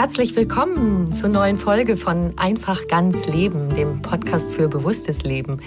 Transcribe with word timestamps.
Herzlich 0.00 0.34
willkommen 0.34 1.12
zur 1.12 1.28
neuen 1.28 1.58
Folge 1.58 1.98
von 1.98 2.32
Einfach 2.38 2.88
ganz 2.88 3.26
Leben, 3.26 3.68
dem 3.74 4.00
Podcast 4.00 4.50
für 4.50 4.66
bewusstes 4.66 5.24
Leben. 5.24 5.60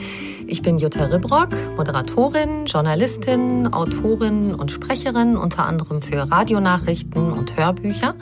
Ich 0.48 0.64
bin 0.64 0.80
Jutta 0.80 1.06
Ribrock, 1.06 1.50
Moderatorin, 1.78 2.66
Journalistin, 2.66 3.72
Autorin 3.72 4.56
und 4.56 4.72
Sprecherin, 4.72 5.38
unter 5.38 5.68
anderem 5.68 6.02
für 6.02 6.32
Radionachrichten 6.32 7.32
und 7.32 7.56
Hörbücher. 7.58 8.16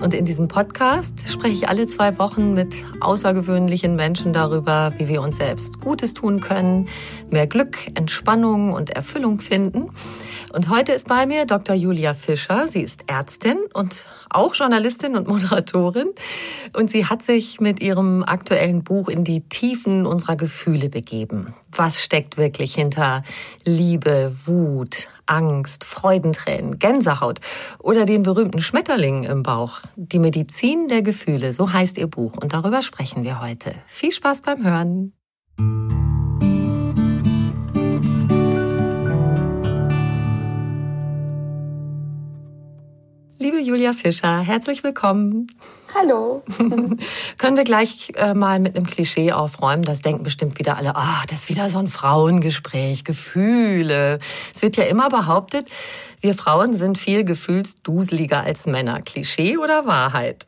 Und 0.00 0.14
in 0.14 0.24
diesem 0.24 0.48
Podcast 0.48 1.28
spreche 1.30 1.52
ich 1.52 1.68
alle 1.68 1.86
zwei 1.86 2.18
Wochen 2.18 2.54
mit 2.54 2.74
außergewöhnlichen 3.00 3.96
Menschen 3.96 4.32
darüber, 4.32 4.94
wie 4.96 5.08
wir 5.08 5.20
uns 5.20 5.36
selbst 5.36 5.78
Gutes 5.80 6.14
tun 6.14 6.40
können, 6.40 6.88
mehr 7.30 7.46
Glück, 7.46 7.76
Entspannung 7.94 8.72
und 8.72 8.90
Erfüllung 8.90 9.40
finden. 9.40 9.90
Und 10.54 10.70
heute 10.70 10.92
ist 10.92 11.06
bei 11.06 11.26
mir 11.26 11.44
Dr. 11.44 11.76
Julia 11.76 12.14
Fischer. 12.14 12.66
Sie 12.66 12.80
ist 12.80 13.04
Ärztin 13.08 13.58
und 13.74 14.06
auch 14.30 14.54
Journalistin 14.54 15.16
und 15.16 15.28
Moderatorin. 15.28 16.08
Und 16.72 16.90
sie 16.90 17.04
hat 17.04 17.20
sich 17.20 17.60
mit 17.60 17.82
ihrem 17.82 18.24
aktuellen 18.24 18.82
Buch 18.82 19.08
in 19.08 19.22
die 19.22 19.42
Tiefen 19.42 20.06
unserer 20.06 20.36
Gefühle 20.36 20.88
begeben. 20.88 21.54
Was 21.72 22.02
steckt 22.02 22.38
wirklich 22.38 22.74
hinter 22.74 23.22
Liebe, 23.64 24.34
Wut, 24.46 25.08
Angst, 25.30 25.84
Freudentränen, 25.84 26.78
Gänsehaut 26.78 27.38
oder 27.78 28.04
den 28.04 28.24
berühmten 28.24 28.60
Schmetterlingen 28.60 29.24
im 29.24 29.42
Bauch? 29.42 29.80
Die 29.96 30.18
Medizin 30.18 30.88
der 30.88 31.02
Gefühle, 31.02 31.52
so 31.52 31.72
heißt 31.72 31.98
ihr 31.98 32.08
Buch. 32.08 32.36
Und 32.36 32.52
darüber 32.52 32.82
sprechen 32.82 33.22
wir 33.24 33.40
heute. 33.40 33.74
Viel 33.86 34.10
Spaß 34.10 34.42
beim 34.42 34.64
Hören. 34.64 35.12
Liebe 43.38 43.58
Julia 43.58 43.94
Fischer, 43.94 44.40
herzlich 44.40 44.84
willkommen. 44.84 45.46
Hallo. 45.94 46.42
Können 47.38 47.56
wir 47.56 47.64
gleich 47.64 48.12
äh, 48.16 48.34
mal 48.34 48.58
mit 48.60 48.76
einem 48.76 48.86
Klischee 48.86 49.32
aufräumen? 49.32 49.82
Das 49.82 50.00
denken 50.00 50.22
bestimmt 50.22 50.58
wieder 50.58 50.76
alle, 50.76 50.94
ach, 50.94 51.26
das 51.26 51.40
ist 51.40 51.48
wieder 51.48 51.68
so 51.68 51.78
ein 51.78 51.88
Frauengespräch, 51.88 53.04
Gefühle. 53.04 54.20
Es 54.54 54.62
wird 54.62 54.76
ja 54.76 54.84
immer 54.84 55.08
behauptet, 55.08 55.68
wir 56.20 56.34
Frauen 56.34 56.76
sind 56.76 56.98
viel 56.98 57.24
gefühlsduseliger 57.24 58.42
als 58.42 58.66
Männer. 58.66 59.00
Klischee 59.02 59.56
oder 59.56 59.86
Wahrheit? 59.86 60.46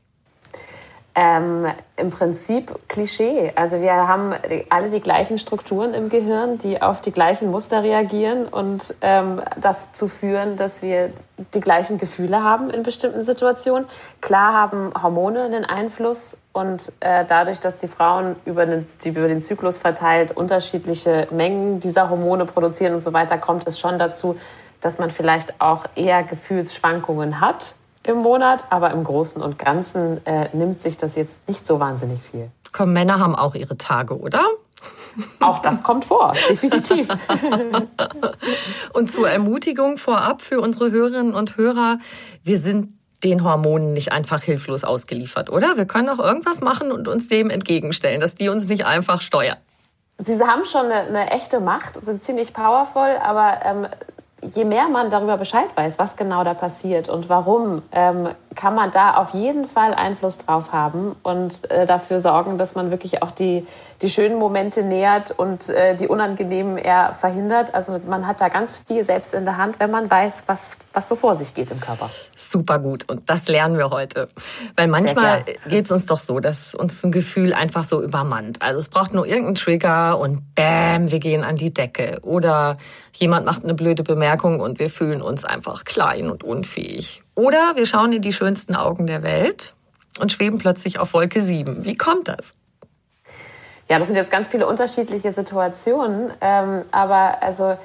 Ähm, 1.15 1.67
Im 1.99 2.11
Prinzip 2.11 2.89
Klischee. 2.89 3.53
Also 3.55 3.83
wir 3.83 3.93
haben 3.93 4.33
alle 4.71 4.89
die 4.89 5.01
gleichen 5.01 5.37
Strukturen 5.37 5.93
im 5.93 6.09
Gehirn, 6.09 6.57
die 6.57 6.81
auf 6.81 7.03
die 7.03 7.13
gleichen 7.13 7.51
Muster 7.51 7.83
reagieren 7.83 8.47
und 8.47 8.95
ähm, 9.03 9.43
dazu 9.61 10.09
führen, 10.09 10.57
dass 10.57 10.81
wir 10.81 11.11
die 11.53 11.61
gleichen 11.61 11.99
Gefühle 11.99 12.43
haben 12.43 12.71
in 12.71 12.83
bestimmten 12.83 13.25
Situationen. 13.25 13.87
Klar 14.23 14.55
haben 14.55 14.91
Hormone 15.03 15.43
einen 15.43 15.67
Einfluss 15.67 16.39
und 16.53 16.93
äh, 17.01 17.27
dadurch, 17.29 17.61
dass 17.61 17.77
die 17.77 17.89
Frauen 17.89 18.37
über 18.47 18.65
den, 18.65 18.87
über 19.05 19.29
den 19.29 19.43
Zyklus 19.43 19.77
verteilt 19.77 20.35
unterschiedliche 20.35 21.29
Mengen 21.31 21.81
dieser 21.81 22.09
Hormone 22.09 22.47
produzieren 22.47 22.95
und 22.95 23.01
so 23.01 23.13
weiter, 23.13 23.37
kommt 23.37 23.67
es 23.69 23.79
schon 23.79 23.99
dazu, 23.99 24.39
dass 24.81 24.99
man 24.99 25.11
vielleicht 25.11 25.61
auch 25.61 25.85
eher 25.95 26.23
Gefühlsschwankungen 26.23 27.43
hat 27.43 27.77
im 28.05 28.19
Monat, 28.19 28.65
aber 28.71 28.91
im 28.91 29.05
Großen 29.05 29.43
und 29.43 29.59
Ganzen 29.59 30.25
äh, 30.27 30.49
nimmt 30.53 30.83
sich 30.83 30.99
das 30.99 31.15
jetzt 31.15 31.49
nicht 31.49 31.67
so 31.67 31.81
wahnsinnig 31.81 32.21
viel. 32.23 32.51
Komm, 32.73 32.93
Männer 32.93 33.19
haben 33.19 33.37
auch 33.37 33.55
ihre 33.55 33.77
Tage, 33.77 34.19
oder? 34.19 34.43
Auch 35.41 35.61
das 35.61 35.83
kommt 35.83 36.05
vor, 36.05 36.33
definitiv. 36.49 37.09
und 38.93 39.11
zur 39.11 39.29
Ermutigung 39.29 39.99
vorab 39.99 40.41
für 40.43 40.61
unsere 40.61 40.91
Hörerinnen 40.91 41.35
und 41.35 41.57
Hörer, 41.57 41.99
wir 42.43 42.59
sind 42.59 42.95
den 43.23 43.45
Hormonen 43.45 43.93
nicht 43.93 44.11
einfach 44.11 44.43
hilflos 44.43 44.83
ausgeliefert, 44.83 45.49
oder? 45.51 45.77
Wir 45.77 45.85
können 45.85 46.09
auch 46.09 46.19
irgendwas 46.19 46.61
machen 46.61 46.91
und 46.91 47.07
uns 47.07 47.29
dem 47.29 47.51
entgegenstellen, 47.51 48.21
dass 48.21 48.35
die 48.35 48.49
uns 48.49 48.69
nicht 48.69 48.85
einfach 48.85 49.21
steuern. 49.21 49.59
Sie 50.19 50.41
haben 50.41 50.65
schon 50.65 50.87
eine, 50.87 50.95
eine 50.95 51.31
echte 51.31 51.61
Macht, 51.61 52.05
sind 52.05 52.23
ziemlich 52.23 52.53
powerful, 52.53 53.17
aber 53.23 53.61
ähm, 53.65 53.87
je 54.43 54.65
mehr 54.65 54.89
man 54.89 55.11
darüber 55.11 55.37
Bescheid 55.37 55.69
weiß, 55.75 55.99
was 55.99 56.17
genau 56.17 56.45
da 56.45 56.55
passiert 56.55 57.09
und 57.09 57.29
warum, 57.29 57.83
ähm, 57.93 58.29
kann 58.63 58.77
man 58.77 58.93
da 58.93 59.15
auf 59.15 59.31
jeden 59.31 59.67
Fall 59.67 59.93
Einfluss 59.93 60.39
drauf 60.39 60.71
haben 60.71 61.17
und 61.25 61.69
äh, 61.69 61.85
dafür 61.85 62.21
sorgen, 62.21 62.59
dass 62.59 62.77
man 62.77 62.93
wirklich 62.93 63.21
auch 63.21 63.33
die, 63.33 63.67
die 64.03 64.09
schönen 64.09 64.39
Momente 64.39 64.85
nähert 64.85 65.33
und 65.33 65.69
äh, 65.69 65.97
die 65.97 66.07
unangenehmen 66.07 66.79
eher 66.79 67.13
verhindert. 67.13 67.75
Also 67.75 68.01
man 68.07 68.25
hat 68.25 68.41
da 68.41 68.49
ganz 68.49 68.85
viel 68.87 69.05
selbst 69.05 69.35
in 69.35 69.47
der 69.47 69.57
Hand, 69.57 69.81
wenn 69.81 69.91
man 69.91 70.09
weiß, 70.09 70.45
was, 70.47 70.77
was 70.93 71.09
so 71.09 71.17
vor 71.17 71.35
sich 71.35 71.55
geht 71.55 71.73
im 71.73 71.81
Körper. 71.81 72.09
Super 72.37 72.79
gut 72.79 73.11
und 73.11 73.29
das 73.29 73.49
lernen 73.49 73.79
wir 73.79 73.91
heute. 73.91 74.29
Weil 74.77 74.87
manchmal 74.87 75.43
geht 75.67 75.87
es 75.87 75.91
uns 75.91 76.07
doch 76.07 76.21
so, 76.21 76.39
dass 76.39 76.73
uns 76.73 77.03
ein 77.03 77.11
Gefühl 77.11 77.55
einfach 77.55 77.83
so 77.83 78.01
übermannt. 78.01 78.63
Also 78.63 78.79
es 78.79 78.91
braucht 78.91 79.13
nur 79.13 79.27
irgendeinen 79.27 79.57
Trigger 79.57 80.21
und 80.21 80.55
bam, 80.55 81.11
wir 81.11 81.19
gehen 81.19 81.43
an 81.43 81.57
die 81.57 81.75
Decke. 81.75 82.21
Oder 82.23 82.77
jemand 83.13 83.45
macht 83.45 83.65
eine 83.65 83.75
blöde 83.75 84.05
Bemerkung 84.05 84.61
und 84.61 84.79
wir 84.79 84.89
fühlen 84.89 85.21
uns 85.21 85.45
einfach 85.45 85.83
klein 85.83 86.31
und 86.31 86.45
unfähig. 86.45 87.22
Oder 87.35 87.77
wir 87.77 87.87
schauen 87.87 88.13
in 88.13 88.23
die 88.23 88.33
schönsten 88.33 88.75
Augen 88.75 89.07
der 89.07 89.23
Welt 89.23 89.75
und 90.21 90.33
schweben 90.33 90.59
plötzlich 90.59 90.99
auf 90.99 91.15
Wolke 91.15 91.41
7. 91.41 91.85
Wie 91.85 91.97
kommt 91.97 92.29
das? 92.29 92.55
Ja, 93.89 93.99
das 93.99 94.09
sind 94.09 94.17
jetzt 94.17 94.31
ganz 94.31 94.49
viele 94.49 94.67
unterschiedliche 94.67 95.33
Situationen. 95.33 96.31
Ähm, 96.41 96.85
aber 96.93 97.43
also, 97.43 97.77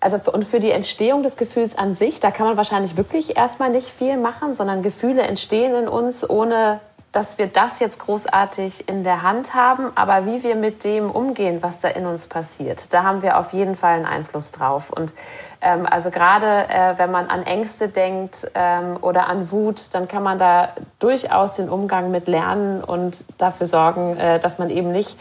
also 0.00 0.18
und 0.32 0.44
für 0.44 0.60
die 0.60 0.70
Entstehung 0.70 1.22
des 1.22 1.36
Gefühls 1.36 1.76
an 1.76 1.94
sich, 1.94 2.20
da 2.20 2.30
kann 2.30 2.46
man 2.46 2.56
wahrscheinlich 2.56 2.96
wirklich 2.96 3.36
erstmal 3.36 3.70
nicht 3.70 3.88
viel 3.88 4.16
machen, 4.16 4.54
sondern 4.54 4.82
Gefühle 4.82 5.22
entstehen 5.22 5.74
in 5.74 5.88
uns, 5.88 6.28
ohne 6.28 6.80
dass 7.12 7.38
wir 7.38 7.48
das 7.48 7.80
jetzt 7.80 7.98
großartig 7.98 8.88
in 8.88 9.02
der 9.02 9.22
Hand 9.22 9.54
haben. 9.54 9.90
Aber 9.96 10.26
wie 10.26 10.42
wir 10.42 10.54
mit 10.54 10.84
dem 10.84 11.10
umgehen, 11.10 11.62
was 11.62 11.80
da 11.80 11.88
in 11.88 12.06
uns 12.06 12.26
passiert, 12.26 12.92
da 12.92 13.02
haben 13.02 13.22
wir 13.22 13.38
auf 13.38 13.52
jeden 13.52 13.74
Fall 13.74 13.96
einen 13.96 14.06
Einfluss 14.06 14.52
drauf. 14.52 14.90
Und 14.90 15.12
ähm, 15.60 15.86
also 15.86 16.10
gerade 16.10 16.68
äh, 16.68 16.98
wenn 16.98 17.10
man 17.10 17.28
an 17.28 17.42
Ängste 17.42 17.88
denkt 17.88 18.50
ähm, 18.54 18.96
oder 19.00 19.28
an 19.28 19.50
Wut, 19.50 19.92
dann 19.92 20.08
kann 20.08 20.22
man 20.22 20.38
da 20.38 20.70
durchaus 20.98 21.56
den 21.56 21.68
Umgang 21.68 22.10
mit 22.10 22.28
lernen 22.28 22.82
und 22.82 23.24
dafür 23.38 23.66
sorgen, 23.66 24.16
äh, 24.16 24.40
dass 24.40 24.58
man 24.58 24.70
eben 24.70 24.92
nicht 24.92 25.18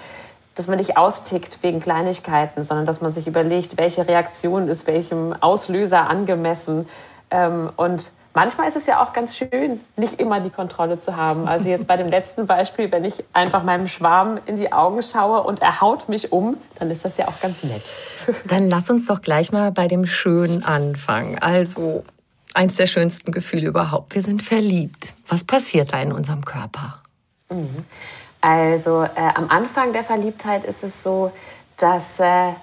dass 0.55 0.67
man 0.67 0.77
nicht 0.77 0.97
austickt 0.97 1.59
wegen 1.63 1.79
Kleinigkeiten, 1.79 2.63
sondern 2.65 2.85
dass 2.85 2.99
man 2.99 3.13
sich 3.13 3.27
überlegt, 3.27 3.77
welche 3.77 4.05
Reaktion 4.09 4.67
ist 4.67 4.87
welchem 4.87 5.33
Auslöser 5.39 6.09
angemessen. 6.09 6.85
Ähm, 7.31 7.69
und 7.77 8.11
manchmal 8.33 8.67
ist 8.67 8.75
es 8.75 8.85
ja 8.85 9.03
auch 9.03 9.13
ganz 9.13 9.35
schön, 9.35 9.79
nicht 9.95 10.19
immer 10.19 10.39
die 10.39 10.49
Kontrolle 10.49 10.99
zu 10.99 11.17
haben. 11.17 11.47
Also 11.47 11.69
jetzt 11.69 11.87
bei 11.87 11.97
dem 11.97 12.09
letzten 12.09 12.47
Beispiel, 12.47 12.91
wenn 12.91 13.03
ich 13.05 13.23
einfach 13.33 13.63
meinem 13.63 13.87
Schwarm 13.87 14.39
in 14.45 14.55
die 14.55 14.71
Augen 14.71 15.01
schaue 15.01 15.43
und 15.43 15.61
er 15.61 15.81
haut 15.81 16.09
mich 16.09 16.31
um, 16.31 16.57
dann 16.77 16.91
ist 16.91 17.05
das 17.05 17.17
ja 17.17 17.27
auch 17.27 17.39
ganz 17.41 17.63
nett. 17.63 17.83
Dann 18.45 18.67
lass 18.67 18.89
uns 18.89 19.07
doch 19.07 19.21
gleich 19.21 19.51
mal 19.51 19.71
bei 19.71 19.87
dem 19.87 20.05
Schönen 20.05 20.63
anfangen. 20.63 21.39
Also 21.39 22.03
eins 22.53 22.75
der 22.75 22.87
schönsten 22.87 23.31
Gefühle 23.31 23.67
überhaupt. 23.67 24.15
Wir 24.15 24.21
sind 24.21 24.43
verliebt. 24.43 25.13
Was 25.27 25.43
passiert 25.43 25.93
da 25.93 26.01
in 26.01 26.11
unserem 26.11 26.45
Körper? 26.45 27.01
Mhm. 27.49 27.85
Also 28.41 29.03
äh, 29.03 29.09
am 29.35 29.49
Anfang 29.49 29.91
der 29.93 30.03
Verliebtheit 30.03 30.63
ist 30.63 30.83
es 30.83 31.03
so, 31.03 31.31
dass 31.77 32.19
äh, 32.19 32.53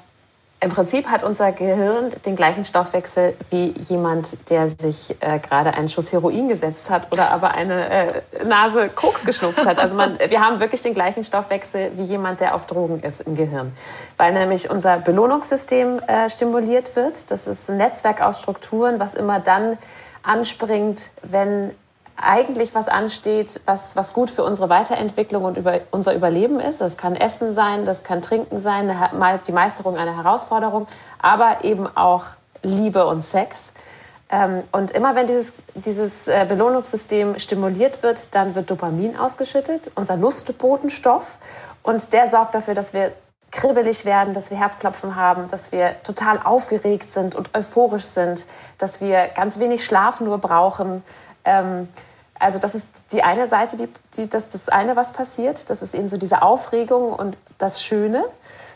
im 0.58 0.70
Prinzip 0.70 1.08
hat 1.08 1.22
unser 1.22 1.52
Gehirn 1.52 2.12
den 2.24 2.34
gleichen 2.34 2.64
Stoffwechsel 2.64 3.34
wie 3.50 3.74
jemand, 3.88 4.50
der 4.50 4.68
sich 4.68 5.14
äh, 5.20 5.38
gerade 5.38 5.74
einen 5.74 5.88
Schuss 5.88 6.12
Heroin 6.12 6.48
gesetzt 6.48 6.88
hat 6.88 7.12
oder 7.12 7.30
aber 7.30 7.52
eine 7.52 7.88
äh, 7.90 8.22
Nase 8.44 8.88
Koks 8.88 9.24
geschnupft 9.24 9.66
hat. 9.66 9.78
Also 9.78 9.96
man, 9.96 10.18
wir 10.18 10.40
haben 10.40 10.58
wirklich 10.58 10.80
den 10.80 10.94
gleichen 10.94 11.24
Stoffwechsel 11.24 11.92
wie 11.96 12.04
jemand, 12.04 12.40
der 12.40 12.54
auf 12.54 12.66
Drogen 12.66 13.00
ist 13.00 13.20
im 13.20 13.36
Gehirn. 13.36 13.72
Weil 14.16 14.32
nämlich 14.32 14.70
unser 14.70 14.96
Belohnungssystem 14.96 15.98
äh, 16.06 16.30
stimuliert 16.30 16.96
wird. 16.96 17.30
Das 17.30 17.46
ist 17.46 17.68
ein 17.68 17.76
Netzwerk 17.76 18.22
aus 18.22 18.40
Strukturen, 18.40 18.98
was 18.98 19.14
immer 19.14 19.40
dann 19.40 19.76
anspringt, 20.22 21.10
wenn 21.22 21.72
eigentlich 22.16 22.74
was 22.74 22.88
ansteht, 22.88 23.60
was, 23.66 23.96
was 23.96 24.12
gut 24.12 24.30
für 24.30 24.44
unsere 24.44 24.68
Weiterentwicklung 24.68 25.44
und 25.44 25.56
über, 25.56 25.80
unser 25.90 26.14
Überleben 26.14 26.60
ist. 26.60 26.80
Das 26.80 26.96
kann 26.96 27.14
Essen 27.14 27.52
sein, 27.52 27.84
das 27.84 28.04
kann 28.04 28.22
Trinken 28.22 28.58
sein, 28.58 28.94
die 29.46 29.52
Meisterung 29.52 29.96
einer 29.96 30.16
Herausforderung, 30.16 30.86
aber 31.20 31.64
eben 31.64 31.86
auch 31.96 32.24
Liebe 32.62 33.06
und 33.06 33.22
Sex. 33.22 33.72
Ähm, 34.28 34.64
und 34.72 34.90
immer 34.90 35.14
wenn 35.14 35.26
dieses, 35.26 35.52
dieses 35.74 36.26
äh, 36.26 36.46
Belohnungssystem 36.48 37.38
stimuliert 37.38 38.02
wird, 38.02 38.34
dann 38.34 38.54
wird 38.54 38.70
Dopamin 38.70 39.16
ausgeschüttet, 39.16 39.92
unser 39.94 40.16
Lustbotenstoff. 40.16 41.38
Und 41.82 42.12
der 42.12 42.28
sorgt 42.28 42.54
dafür, 42.54 42.74
dass 42.74 42.92
wir 42.92 43.12
kribbelig 43.52 44.04
werden, 44.04 44.34
dass 44.34 44.50
wir 44.50 44.58
Herzklopfen 44.58 45.14
haben, 45.14 45.48
dass 45.50 45.70
wir 45.70 45.94
total 46.02 46.40
aufgeregt 46.42 47.12
sind 47.12 47.34
und 47.34 47.54
euphorisch 47.54 48.04
sind, 48.04 48.46
dass 48.78 49.00
wir 49.00 49.28
ganz 49.28 49.58
wenig 49.58 49.84
Schlaf 49.84 50.20
nur 50.20 50.38
brauchen. 50.38 51.04
Ähm, 51.46 51.88
also 52.38 52.58
das 52.58 52.75
ist 52.75 52.90
die 53.12 53.22
eine 53.22 53.46
Seite, 53.46 53.78
die, 53.78 53.88
die, 54.14 54.28
das, 54.28 54.50
das 54.50 54.69
eine, 54.69 54.94
was 54.96 55.12
passiert. 55.14 55.70
Das 55.70 55.81
ist 55.81 55.94
eben 55.94 56.08
so 56.08 56.19
diese 56.19 56.43
Aufregung 56.43 57.12
und 57.14 57.38
das 57.56 57.82
Schöne. 57.82 58.25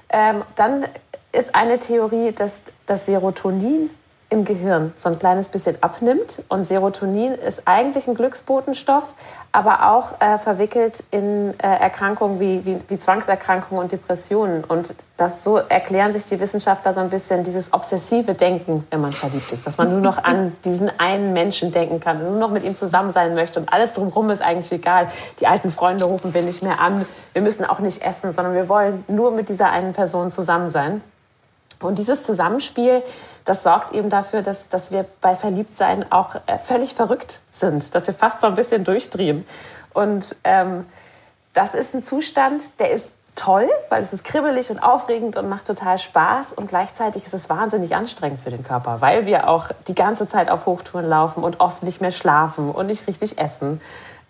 Ähm, 0.09 0.43
dann 0.57 0.87
ist 1.33 1.55
eine 1.55 1.79
Theorie, 1.79 2.33
dass 2.33 2.63
das 2.87 3.07
Serotonin 3.07 3.91
im 4.31 4.45
Gehirn 4.45 4.93
so 4.97 5.09
ein 5.09 5.19
kleines 5.19 5.49
bisschen 5.49 5.83
abnimmt. 5.83 6.43
Und 6.49 6.65
Serotonin 6.65 7.35
ist 7.35 7.63
eigentlich 7.67 8.07
ein 8.09 8.15
Glücksbotenstoff, 8.15 9.13
aber 9.53 9.91
auch 9.91 10.21
äh, 10.21 10.39
verwickelt 10.39 11.03
in 11.11 11.59
äh, 11.59 11.67
Erkrankungen 11.67 12.39
wie, 12.39 12.65
wie, 12.65 12.79
wie, 12.87 12.99
Zwangserkrankungen 12.99 13.83
und 13.83 13.93
Depressionen. 13.93 14.63
Und 14.63 14.95
das 15.17 15.43
so 15.43 15.57
erklären 15.57 16.13
sich 16.13 16.25
die 16.27 16.39
Wissenschaftler 16.39 16.95
so 16.95 17.01
ein 17.01 17.11
bisschen 17.11 17.43
dieses 17.43 17.73
obsessive 17.73 18.35
Denken, 18.35 18.87
wenn 18.91 19.01
man 19.01 19.13
verliebt 19.13 19.51
ist, 19.51 19.67
dass 19.67 19.77
man 19.77 19.91
nur 19.91 20.01
noch 20.01 20.23
an 20.23 20.57
diesen 20.65 20.91
einen 21.01 21.33
Menschen 21.33 21.73
denken 21.73 21.99
kann, 21.99 22.23
nur 22.23 22.39
noch 22.39 22.51
mit 22.51 22.63
ihm 22.63 22.77
zusammen 22.77 23.13
sein 23.13 23.35
möchte 23.35 23.59
und 23.59 23.73
alles 23.73 23.93
drumherum 23.93 24.31
ist 24.31 24.41
eigentlich 24.41 24.71
egal. 24.71 25.09
Die 25.41 25.49
alten 25.49 25.71
Freunde 25.71 26.05
rufen 26.05 26.33
wir 26.33 26.43
nicht 26.43 26.63
mehr 26.63 26.81
an, 26.81 27.05
wir 27.33 27.43
müssen 27.43 27.65
auch 27.65 27.81
nicht 27.81 28.03
essen, 28.03 28.33
sondern 28.33 28.55
wir 28.55 28.69
wollen 28.69 29.05
nur 29.09 29.33
mit 29.33 29.49
dieser 29.49 29.71
einen 29.71 29.95
Person 29.95 30.31
zusammen 30.31 30.69
sein. 30.69 31.03
Und 31.81 31.99
dieses 31.99 32.25
Zusammenspiel, 32.25 33.03
das 33.51 33.65
sorgt 33.65 33.91
eben 33.91 34.11
dafür, 34.11 34.43
dass, 34.43 34.69
dass 34.69 34.93
wir 34.93 35.05
bei 35.21 35.35
Verliebtsein 35.35 36.13
auch 36.13 36.37
äh, 36.47 36.57
völlig 36.57 36.95
verrückt 36.95 37.41
sind, 37.51 37.97
dass 37.97 38.07
wir 38.07 38.15
fast 38.15 38.41
so 38.41 38.47
ein 38.47 38.55
bisschen 38.55 38.85
durchdrehen. 38.85 39.45
Und 39.93 40.37
ähm, 40.45 40.87
das 41.53 41.75
ist 41.75 41.93
ein 41.93 42.05
Zustand, 42.05 42.63
der 42.79 42.93
ist 42.93 43.11
toll, 43.35 43.69
weil 43.89 44.05
es 44.05 44.13
ist 44.13 44.23
kribbelig 44.23 44.71
und 44.71 44.79
aufregend 44.79 45.37
und 45.37 45.49
macht 45.49 45.67
total 45.67 45.99
Spaß 45.99 46.53
und 46.53 46.69
gleichzeitig 46.69 47.27
ist 47.27 47.35
es 47.35 47.51
wahnsinnig 47.51 47.97
anstrengend 47.97 48.41
für 48.41 48.51
den 48.51 48.63
Körper, 48.63 49.01
weil 49.01 49.27
wir 49.27 49.49
auch 49.49 49.73
die 49.89 49.97
ganze 49.97 50.29
Zeit 50.29 50.49
auf 50.49 50.67
Hochtouren 50.67 51.09
laufen 51.09 51.43
und 51.43 51.59
oft 51.59 51.83
nicht 51.83 52.01
mehr 52.01 52.13
schlafen 52.13 52.71
und 52.71 52.87
nicht 52.87 53.09
richtig 53.09 53.37
essen 53.37 53.81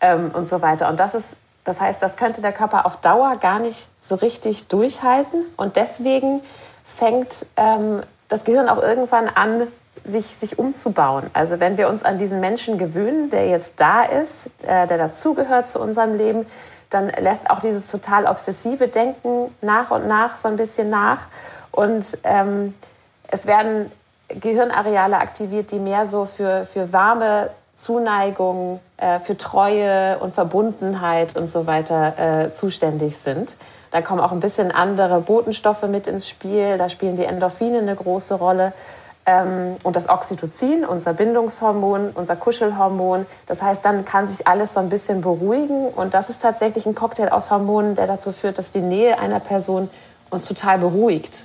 ähm, 0.01 0.31
und 0.33 0.49
so 0.49 0.63
weiter. 0.63 0.89
Und 0.89 0.99
das 0.99 1.15
ist, 1.15 1.37
das 1.65 1.79
heißt, 1.79 2.03
das 2.03 2.17
könnte 2.17 2.41
der 2.41 2.53
Körper 2.53 2.87
auf 2.87 2.97
Dauer 3.03 3.37
gar 3.37 3.59
nicht 3.59 3.87
so 4.01 4.15
richtig 4.15 4.69
durchhalten 4.69 5.45
und 5.59 5.77
deswegen 5.77 6.41
fängt 6.87 7.45
ähm, 7.59 8.03
das 8.31 8.44
Gehirn 8.44 8.71
auch 8.71 8.82
irgendwann 8.82 9.29
an, 9.29 9.67
sich, 10.05 10.25
sich 10.25 10.59
umzubauen. 10.59 11.31
Also 11.35 11.61
wenn 11.61 11.77
wir 11.77 11.88
uns 11.88 12.05
an 12.05 12.19
diesen 12.19 12.41
Menschen 12.41 12.79
gewöhnen, 12.79 13.29
der 13.29 13.49
jetzt 13.49 13.81
da 13.81 14.03
ist, 14.03 14.47
äh, 14.62 14.87
der 14.87 14.97
dazugehört 14.97 15.69
zu 15.69 15.79
unserem 15.79 16.17
Leben, 16.17 16.47
dann 16.88 17.09
lässt 17.09 17.50
auch 17.50 17.61
dieses 17.61 17.88
total 17.91 18.25
obsessive 18.25 18.88
Denken 18.88 19.55
nach 19.61 19.91
und 19.91 20.09
nach 20.09 20.37
so 20.37 20.49
ein 20.49 20.56
bisschen 20.56 20.91
nach. 20.91 21.27
Und 21.71 22.19
ähm, 22.25 22.75
es 23.29 23.47
werden 23.47 23.93
Gehirnareale 24.29 25.19
aktiviert, 25.19 25.71
die 25.71 25.79
mehr 25.79 26.09
so 26.09 26.25
für, 26.25 26.67
für 26.73 26.93
warme 26.93 27.50
Zuneigung, 27.76 28.81
äh, 28.97 29.21
für 29.21 29.37
Treue 29.37 30.19
und 30.19 30.35
Verbundenheit 30.35 31.37
und 31.37 31.49
so 31.49 31.67
weiter 31.67 32.47
äh, 32.47 32.55
zuständig 32.55 33.17
sind. 33.17 33.56
Da 33.91 34.03
kommen 34.03 34.21
auch 34.21 34.33
ein 34.33 34.41
bisschen 34.41 34.71
andere 34.71 35.21
Botenstoffe 35.21 35.83
mit 35.83 36.07
ins 36.07 36.29
Spiel. 36.29 36.79
Da 36.79 36.89
spielen 36.89 37.17
die 37.17 37.25
Endorphine 37.25 37.79
eine 37.79 37.97
große 37.97 38.35
Rolle. 38.35 38.73
Ähm, 39.27 39.77
und 39.83 39.97
das 39.97 40.09
Oxytocin, 40.09 40.85
unser 40.85 41.13
Bindungshormon, 41.13 42.11
unser 42.15 42.37
Kuschelhormon. 42.37 43.27
Das 43.47 43.63
heißt, 43.63 43.85
dann 43.85 44.05
kann 44.05 44.29
sich 44.29 44.47
alles 44.47 44.75
so 44.75 44.81
ein 44.81 44.89
bisschen 44.89 45.21
beruhigen. 45.21 45.89
Und 45.89 46.15
das 46.15 46.31
ist 46.31 46.41
tatsächlich 46.41 46.87
ein 46.87 46.95
Cocktail 46.95 47.29
aus 47.29 47.51
Hormonen, 47.51 47.97
der 47.97 48.07
dazu 48.07 48.33
führt, 48.33 48.59
dass 48.59 48.71
die 48.73 48.81
Nähe 48.81 49.19
einer 49.19 49.41
Person 49.41 49.91
uns 50.31 50.47
total 50.47 50.79
beruhigt 50.79 51.45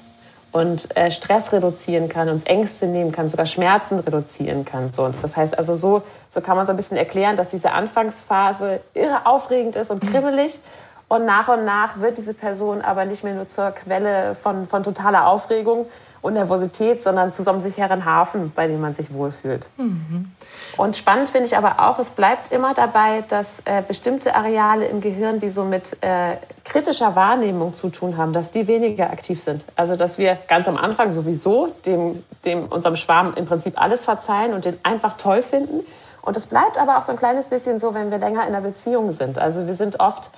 und 0.55 0.95
äh, 0.95 1.11
Stress 1.11 1.51
reduzieren 1.51 2.07
kann, 2.07 2.29
uns 2.29 2.45
Ängste 2.45 2.87
nehmen 2.87 3.11
kann, 3.11 3.29
sogar 3.29 3.45
Schmerzen 3.45 3.99
reduzieren 3.99 4.63
kann. 4.63 4.93
So. 4.93 5.03
Und 5.03 5.15
das 5.21 5.35
heißt 5.35 5.57
also, 5.57 5.75
so, 5.75 6.03
so 6.29 6.39
kann 6.39 6.55
man 6.55 6.65
so 6.65 6.71
ein 6.71 6.77
bisschen 6.77 6.95
erklären, 6.95 7.35
dass 7.35 7.49
diese 7.49 7.73
Anfangsphase 7.73 8.79
irre 8.93 9.25
aufregend 9.25 9.75
ist 9.75 9.91
und 9.91 9.99
kribbelig. 10.11 10.59
Und 11.07 11.25
nach 11.25 11.47
und 11.47 11.65
nach 11.65 11.99
wird 11.99 12.17
diese 12.17 12.33
Person 12.33 12.81
aber 12.81 13.05
nicht 13.05 13.23
mehr 13.23 13.35
nur 13.35 13.47
zur 13.47 13.71
Quelle 13.71 14.35
von, 14.35 14.67
von 14.67 14.83
totaler 14.83 15.27
Aufregung 15.27 15.85
und 16.25 16.33
Nervosität, 16.33 17.03
sondern 17.03 17.31
zu 17.31 17.43
so 17.43 17.51
einem 17.51 17.61
sicheren 17.61 18.03
Hafen, 18.03 18.51
bei 18.55 18.65
dem 18.65 18.81
man 18.81 18.95
sich 18.95 19.13
wohlfühlt. 19.13 19.69
Mhm. 19.77 20.31
Und 20.75 20.97
spannend 20.97 21.29
finde 21.29 21.45
ich 21.45 21.55
aber 21.55 21.75
auch, 21.87 21.99
es 21.99 22.09
bleibt 22.09 22.51
immer 22.51 22.73
dabei, 22.73 23.23
dass 23.29 23.59
äh, 23.65 23.83
bestimmte 23.87 24.33
Areale 24.33 24.87
im 24.87 25.01
Gehirn, 25.01 25.39
die 25.39 25.49
so 25.49 25.63
mit 25.63 25.97
äh, 26.01 26.37
kritischer 26.63 27.15
Wahrnehmung 27.15 27.75
zu 27.75 27.89
tun 27.89 28.17
haben, 28.17 28.33
dass 28.33 28.51
die 28.51 28.67
weniger 28.67 29.11
aktiv 29.11 29.39
sind. 29.39 29.63
Also 29.75 29.95
dass 29.95 30.17
wir 30.17 30.39
ganz 30.47 30.67
am 30.67 30.77
Anfang 30.77 31.11
sowieso 31.11 31.67
dem, 31.85 32.23
dem 32.43 32.65
unserem 32.65 32.95
Schwarm 32.95 33.33
im 33.35 33.45
Prinzip 33.45 33.79
alles 33.79 34.03
verzeihen 34.03 34.53
und 34.53 34.65
den 34.65 34.79
einfach 34.81 35.17
toll 35.17 35.43
finden. 35.43 35.81
Und 36.23 36.35
es 36.35 36.47
bleibt 36.47 36.79
aber 36.79 36.97
auch 36.97 37.03
so 37.03 37.11
ein 37.11 37.19
kleines 37.19 37.45
bisschen 37.45 37.77
so, 37.77 37.93
wenn 37.93 38.09
wir 38.09 38.17
länger 38.17 38.47
in 38.47 38.55
einer 38.55 38.61
Beziehung 38.61 39.13
sind. 39.13 39.37
Also 39.37 39.67
wir 39.67 39.75
sind 39.75 39.99
oft 39.99 40.31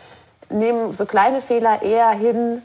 nehmen 0.49 0.93
so 0.93 1.05
kleine 1.05 1.41
Fehler 1.41 1.81
eher 1.81 2.09
hin 2.09 2.61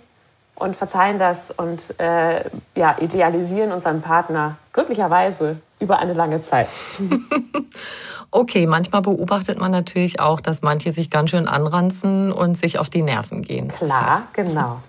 und 0.54 0.76
verzeihen 0.76 1.18
das 1.18 1.50
und 1.50 1.98
äh, 1.98 2.44
ja, 2.74 2.96
idealisieren 3.00 3.72
unseren 3.72 4.00
Partner 4.00 4.56
glücklicherweise 4.72 5.56
über 5.80 5.98
eine 5.98 6.12
lange 6.12 6.42
Zeit. 6.42 6.68
okay, 8.30 8.66
manchmal 8.66 9.02
beobachtet 9.02 9.58
man 9.58 9.70
natürlich 9.70 10.20
auch, 10.20 10.40
dass 10.40 10.62
manche 10.62 10.92
sich 10.92 11.10
ganz 11.10 11.30
schön 11.30 11.48
anranzen 11.48 12.32
und 12.32 12.56
sich 12.56 12.78
auf 12.78 12.90
die 12.90 13.02
Nerven 13.02 13.42
gehen. 13.42 13.68
Klar, 13.68 13.88
das 13.88 13.98
heißt. 13.98 14.34
genau. 14.34 14.80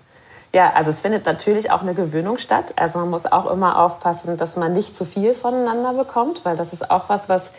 Ja, 0.52 0.72
also 0.74 0.90
es 0.90 1.00
findet 1.00 1.26
natürlich 1.26 1.72
auch 1.72 1.82
eine 1.82 1.94
Gewöhnung 1.94 2.38
statt. 2.38 2.74
Also 2.76 3.00
man 3.00 3.10
muss 3.10 3.26
auch 3.26 3.50
immer 3.50 3.80
aufpassen, 3.80 4.36
dass 4.36 4.56
man 4.56 4.72
nicht 4.72 4.94
zu 4.94 5.04
viel 5.04 5.34
voneinander 5.34 5.94
bekommt, 5.94 6.44
weil 6.44 6.56
das 6.56 6.72
ist 6.72 6.92
auch 6.92 7.08
was, 7.08 7.28
was 7.28 7.50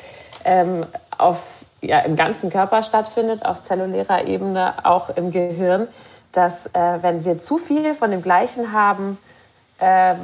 ähm, 0.45 0.85
auf 1.17 1.64
ja, 1.87 1.99
im 1.99 2.15
ganzen 2.15 2.49
Körper 2.49 2.83
stattfindet, 2.83 3.45
auf 3.45 3.61
zellulärer 3.61 4.25
Ebene, 4.25 4.73
auch 4.83 5.09
im 5.09 5.31
Gehirn, 5.31 5.87
dass 6.31 6.67
äh, 6.67 6.99
wenn 7.01 7.23
wir 7.23 7.39
zu 7.39 7.57
viel 7.57 7.93
von 7.93 8.11
dem 8.11 8.21
Gleichen 8.21 8.71
haben, 8.71 9.17
äh, 9.79 10.15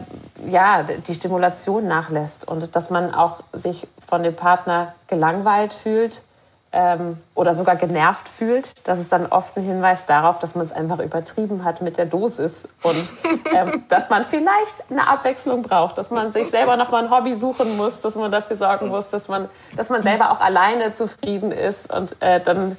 ja, 0.47 0.83
die 0.83 1.15
Stimulation 1.15 1.87
nachlässt 1.87 2.47
und 2.47 2.75
dass 2.75 2.89
man 2.89 3.13
auch 3.13 3.39
sich 3.53 3.87
von 4.05 4.23
dem 4.23 4.35
Partner 4.35 4.93
gelangweilt 5.07 5.73
fühlt 5.73 6.23
ähm, 6.73 7.17
oder 7.35 7.53
sogar 7.53 7.75
genervt 7.75 8.29
fühlt, 8.29 8.71
das 8.85 8.99
ist 8.99 9.11
dann 9.11 9.25
oft 9.25 9.57
ein 9.57 9.63
Hinweis 9.63 10.05
darauf, 10.05 10.39
dass 10.39 10.55
man 10.55 10.65
es 10.65 10.71
einfach 10.71 10.99
übertrieben 10.99 11.65
hat 11.65 11.81
mit 11.81 11.97
der 11.97 12.05
Dosis 12.05 12.67
und 12.83 12.95
ähm, 13.53 13.83
dass 13.89 14.09
man 14.09 14.25
vielleicht 14.25 14.89
eine 14.89 15.07
Abwechslung 15.07 15.63
braucht, 15.63 15.97
dass 15.97 16.11
man 16.11 16.31
sich 16.31 16.49
selber 16.49 16.77
noch 16.77 16.89
mal 16.89 17.03
ein 17.03 17.11
Hobby 17.11 17.35
suchen 17.35 17.75
muss, 17.75 17.99
dass 18.01 18.15
man 18.15 18.31
dafür 18.31 18.55
sorgen 18.55 18.87
muss, 18.87 19.09
dass 19.09 19.27
man, 19.27 19.49
dass 19.75 19.89
man 19.89 20.01
selber 20.01 20.31
auch 20.31 20.39
alleine 20.39 20.93
zufrieden 20.93 21.51
ist 21.51 21.91
und 21.91 22.15
äh, 22.21 22.39
dann 22.39 22.77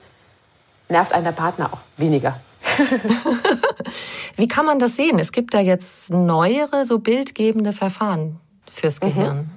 nervt 0.88 1.12
einen 1.12 1.24
der 1.24 1.32
Partner 1.32 1.70
auch 1.72 1.78
weniger. 1.96 2.36
Wie 4.36 4.48
kann 4.48 4.64
man 4.64 4.78
das 4.78 4.96
sehen? 4.96 5.18
Es 5.18 5.32
gibt 5.32 5.52
da 5.52 5.60
jetzt 5.60 6.10
neuere, 6.10 6.84
so 6.84 6.98
bildgebende 6.98 7.72
Verfahren 7.72 8.40
fürs 8.70 9.00
mhm. 9.00 9.06
Gehirn. 9.06 9.36
Mhm. 9.36 9.50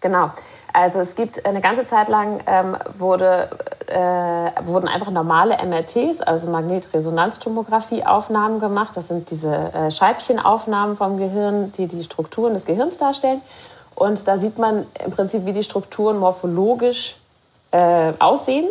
Genau. 0.00 0.30
Also 0.72 1.00
es 1.00 1.16
gibt 1.16 1.44
eine 1.46 1.60
ganze 1.60 1.84
Zeit 1.84 2.08
lang 2.08 2.42
ähm, 2.46 2.76
wurde, 2.98 3.50
äh, 3.86 4.64
wurden 4.64 4.88
einfach 4.88 5.10
normale 5.10 5.58
MRTs, 5.64 6.20
also 6.20 6.48
Magnetresonanztomographie-Aufnahmen 6.48 8.60
gemacht. 8.60 8.96
Das 8.96 9.08
sind 9.08 9.30
diese 9.30 9.54
äh, 9.54 9.90
Scheibchenaufnahmen 9.90 10.96
vom 10.96 11.16
Gehirn, 11.16 11.72
die 11.76 11.86
die 11.86 12.04
Strukturen 12.04 12.54
des 12.54 12.66
Gehirns 12.66 12.98
darstellen. 12.98 13.40
Und 13.94 14.28
da 14.28 14.38
sieht 14.38 14.58
man 14.58 14.86
im 15.04 15.10
Prinzip, 15.10 15.44
wie 15.44 15.52
die 15.52 15.64
Strukturen 15.64 16.18
morphologisch 16.18 17.16
äh, 17.72 18.12
aussehen. 18.18 18.68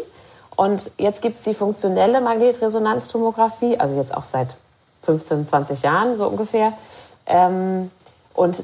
Und 0.55 0.91
jetzt 0.97 1.21
gibt 1.21 1.37
es 1.37 1.43
die 1.43 1.53
funktionelle 1.53 2.21
Magnetresonanztomographie, 2.21 3.77
also 3.77 3.95
jetzt 3.95 4.13
auch 4.13 4.25
seit 4.25 4.55
15, 5.03 5.47
20 5.47 5.81
Jahren 5.83 6.17
so 6.17 6.27
ungefähr. 6.27 6.73
Ähm, 7.25 7.91
und 8.39 8.63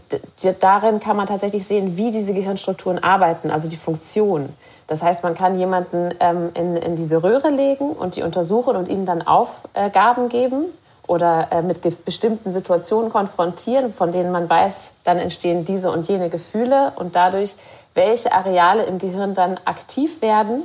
darin 0.62 1.02
kann 1.02 1.18
man 1.18 1.28
tatsächlich 1.28 1.68
sehen, 1.68 1.98
wie 1.98 2.10
diese 2.10 2.34
Gehirnstrukturen 2.34 3.04
arbeiten, 3.04 3.52
also 3.52 3.68
die 3.68 3.76
Funktion. 3.76 4.48
Das 4.88 5.04
heißt, 5.04 5.22
man 5.22 5.36
kann 5.36 5.60
jemanden 5.60 6.16
ähm, 6.22 6.52
in, 6.54 6.78
in 6.78 6.96
diese 6.96 7.22
Röhre 7.22 7.50
legen 7.50 7.90
und 7.90 8.16
die 8.16 8.24
untersuchen 8.24 8.78
und 8.78 8.88
ihnen 8.88 9.06
dann 9.06 9.22
Aufgaben 9.22 10.30
geben 10.30 10.68
oder 11.08 11.50
äh, 11.52 11.62
mit 11.62 11.82
bestimmten 12.06 12.54
Situationen 12.54 13.12
konfrontieren, 13.12 13.92
von 13.92 14.14
denen 14.14 14.32
man 14.32 14.50
weiß, 14.50 14.92
dann 15.04 15.18
entstehen 15.18 15.66
diese 15.66 15.92
und 15.92 16.08
jene 16.08 16.30
Gefühle 16.30 16.94
und 16.96 17.18
dadurch, 17.18 17.56
welche 17.96 18.32
Areale 18.32 18.84
im 18.84 18.98
Gehirn 18.98 19.34
dann 19.34 19.60
aktiv 19.66 20.22
werden, 20.22 20.64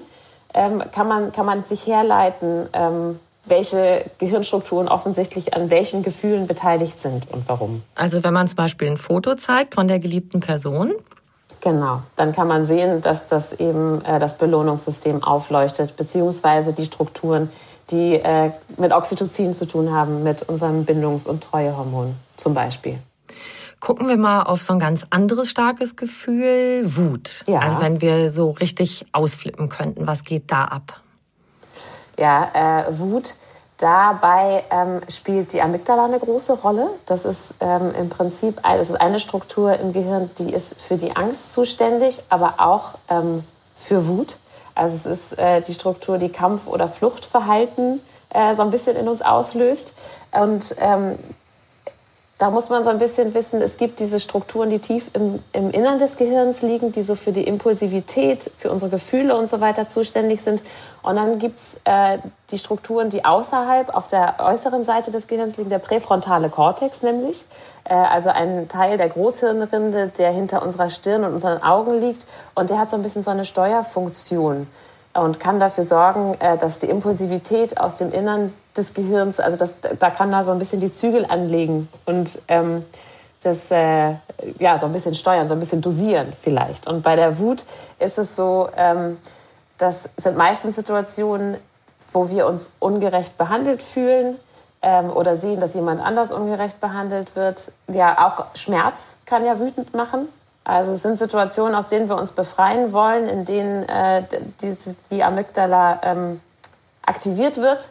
ähm, 0.54 0.84
kann, 0.92 1.08
man, 1.08 1.32
kann 1.32 1.46
man 1.46 1.64
sich 1.64 1.84
herleiten, 1.84 2.68
ähm, 2.74 3.18
welche 3.44 4.10
Gehirnstrukturen 4.18 4.88
offensichtlich 4.88 5.54
an 5.54 5.70
welchen 5.70 6.02
Gefühlen 6.02 6.46
beteiligt 6.46 7.00
sind 7.00 7.30
und 7.30 7.48
warum. 7.48 7.82
Also 7.94 8.22
wenn 8.22 8.34
man 8.34 8.48
zum 8.48 8.56
Beispiel 8.56 8.88
ein 8.88 8.96
Foto 8.96 9.34
zeigt 9.34 9.74
von 9.74 9.88
der 9.88 9.98
geliebten 9.98 10.40
Person. 10.40 10.92
Genau, 11.60 12.02
dann 12.16 12.32
kann 12.32 12.48
man 12.48 12.64
sehen, 12.64 13.02
dass 13.02 13.28
das 13.28 13.52
eben 13.52 14.02
äh, 14.04 14.18
das 14.18 14.38
Belohnungssystem 14.38 15.22
aufleuchtet, 15.22 15.96
beziehungsweise 15.96 16.72
die 16.72 16.84
Strukturen, 16.84 17.50
die 17.90 18.14
äh, 18.14 18.52
mit 18.78 18.92
Oxytocin 18.92 19.52
zu 19.52 19.66
tun 19.66 19.92
haben, 19.92 20.22
mit 20.22 20.42
unserem 20.42 20.84
Bindungs- 20.84 21.26
und 21.26 21.42
Treuehormon 21.42 22.14
zum 22.36 22.54
Beispiel. 22.54 22.98
Gucken 23.80 24.08
wir 24.08 24.18
mal 24.18 24.42
auf 24.42 24.62
so 24.62 24.74
ein 24.74 24.78
ganz 24.78 25.06
anderes 25.08 25.48
starkes 25.50 25.96
Gefühl, 25.96 26.82
Wut. 26.84 27.44
Ja. 27.46 27.60
Also 27.60 27.80
wenn 27.80 28.02
wir 28.02 28.30
so 28.30 28.50
richtig 28.50 29.06
ausflippen 29.12 29.70
könnten, 29.70 30.06
was 30.06 30.22
geht 30.22 30.50
da 30.52 30.64
ab? 30.64 30.99
Ja, 32.20 32.50
äh, 32.52 32.98
Wut. 32.98 33.34
Dabei 33.78 34.64
ähm, 34.70 35.00
spielt 35.08 35.54
die 35.54 35.62
Amygdala 35.62 36.04
eine 36.04 36.18
große 36.18 36.52
Rolle. 36.52 36.90
Das 37.06 37.24
ist 37.24 37.54
ähm, 37.60 37.94
im 37.98 38.10
Prinzip 38.10 38.60
das 38.62 38.90
ist 38.90 39.00
eine 39.00 39.18
Struktur 39.20 39.78
im 39.78 39.94
Gehirn, 39.94 40.28
die 40.38 40.52
ist 40.52 40.78
für 40.82 40.98
die 40.98 41.16
Angst 41.16 41.54
zuständig, 41.54 42.22
aber 42.28 42.56
auch 42.58 42.96
ähm, 43.08 43.42
für 43.78 44.06
Wut. 44.06 44.36
Also 44.74 44.96
es 44.96 45.06
ist 45.06 45.38
äh, 45.38 45.62
die 45.62 45.72
Struktur, 45.72 46.18
die 46.18 46.28
Kampf- 46.28 46.66
oder 46.66 46.88
Fluchtverhalten 46.88 48.02
äh, 48.28 48.54
so 48.54 48.60
ein 48.60 48.70
bisschen 48.70 48.96
in 48.96 49.08
uns 49.08 49.22
auslöst. 49.22 49.94
Und 50.30 50.74
ähm, 50.78 51.18
da 52.40 52.48
muss 52.48 52.70
man 52.70 52.82
so 52.84 52.88
ein 52.88 52.98
bisschen 52.98 53.34
wissen, 53.34 53.60
es 53.60 53.76
gibt 53.76 54.00
diese 54.00 54.18
Strukturen, 54.18 54.70
die 54.70 54.78
tief 54.78 55.10
im, 55.12 55.44
im 55.52 55.70
Innern 55.70 55.98
des 55.98 56.16
Gehirns 56.16 56.62
liegen, 56.62 56.90
die 56.90 57.02
so 57.02 57.14
für 57.14 57.32
die 57.32 57.44
Impulsivität, 57.46 58.50
für 58.56 58.70
unsere 58.70 58.90
Gefühle 58.90 59.36
und 59.36 59.50
so 59.50 59.60
weiter 59.60 59.90
zuständig 59.90 60.40
sind. 60.40 60.62
Und 61.02 61.16
dann 61.16 61.38
gibt 61.38 61.58
es 61.58 61.76
äh, 61.84 62.16
die 62.50 62.56
Strukturen, 62.56 63.10
die 63.10 63.26
außerhalb 63.26 63.94
auf 63.94 64.08
der 64.08 64.36
äußeren 64.38 64.84
Seite 64.84 65.10
des 65.10 65.26
Gehirns 65.26 65.58
liegen, 65.58 65.68
der 65.68 65.80
präfrontale 65.80 66.48
Kortex 66.48 67.02
nämlich, 67.02 67.44
äh, 67.84 67.92
also 67.92 68.30
ein 68.30 68.68
Teil 68.68 68.96
der 68.96 69.10
Großhirnrinde, 69.10 70.10
der 70.16 70.30
hinter 70.30 70.62
unserer 70.62 70.88
Stirn 70.88 71.24
und 71.24 71.34
unseren 71.34 71.62
Augen 71.62 72.00
liegt. 72.00 72.24
Und 72.54 72.70
der 72.70 72.78
hat 72.78 72.88
so 72.88 72.96
ein 72.96 73.02
bisschen 73.02 73.22
so 73.22 73.30
eine 73.30 73.44
Steuerfunktion 73.44 74.66
und 75.12 75.40
kann 75.40 75.60
dafür 75.60 75.84
sorgen, 75.84 76.36
äh, 76.40 76.56
dass 76.56 76.78
die 76.78 76.86
Impulsivität 76.86 77.78
aus 77.78 77.96
dem 77.96 78.12
Innern 78.12 78.54
des 78.76 78.94
Gehirns, 78.94 79.40
also 79.40 79.56
das, 79.56 79.74
da 79.80 80.10
kann 80.10 80.30
da 80.30 80.44
so 80.44 80.52
ein 80.52 80.58
bisschen 80.58 80.80
die 80.80 80.94
Zügel 80.94 81.24
anlegen 81.26 81.88
und 82.04 82.40
ähm, 82.48 82.84
das 83.42 83.70
äh, 83.70 84.14
ja 84.58 84.78
so 84.78 84.86
ein 84.86 84.92
bisschen 84.92 85.14
steuern, 85.14 85.48
so 85.48 85.54
ein 85.54 85.60
bisschen 85.60 85.80
dosieren 85.80 86.32
vielleicht. 86.40 86.86
Und 86.86 87.02
bei 87.02 87.16
der 87.16 87.38
Wut 87.38 87.64
ist 87.98 88.18
es 88.18 88.36
so, 88.36 88.68
ähm, 88.76 89.18
das 89.78 90.08
sind 90.16 90.36
meistens 90.36 90.76
Situationen, 90.76 91.56
wo 92.12 92.28
wir 92.28 92.46
uns 92.46 92.70
ungerecht 92.78 93.38
behandelt 93.38 93.82
fühlen 93.82 94.36
ähm, 94.82 95.10
oder 95.10 95.36
sehen, 95.36 95.60
dass 95.60 95.74
jemand 95.74 96.00
anders 96.00 96.32
ungerecht 96.32 96.80
behandelt 96.80 97.34
wird. 97.34 97.72
Ja, 97.88 98.26
auch 98.26 98.56
Schmerz 98.56 99.16
kann 99.26 99.44
ja 99.44 99.58
wütend 99.58 99.94
machen. 99.94 100.28
Also 100.64 100.92
es 100.92 101.02
sind 101.02 101.18
Situationen, 101.18 101.74
aus 101.74 101.86
denen 101.86 102.08
wir 102.08 102.16
uns 102.16 102.32
befreien 102.32 102.92
wollen, 102.92 103.26
in 103.26 103.44
denen 103.46 103.88
äh, 103.88 104.22
die, 104.60 104.76
die 105.10 105.24
Amygdala 105.24 106.00
ähm, 106.02 106.40
aktiviert 107.02 107.56
wird 107.56 107.88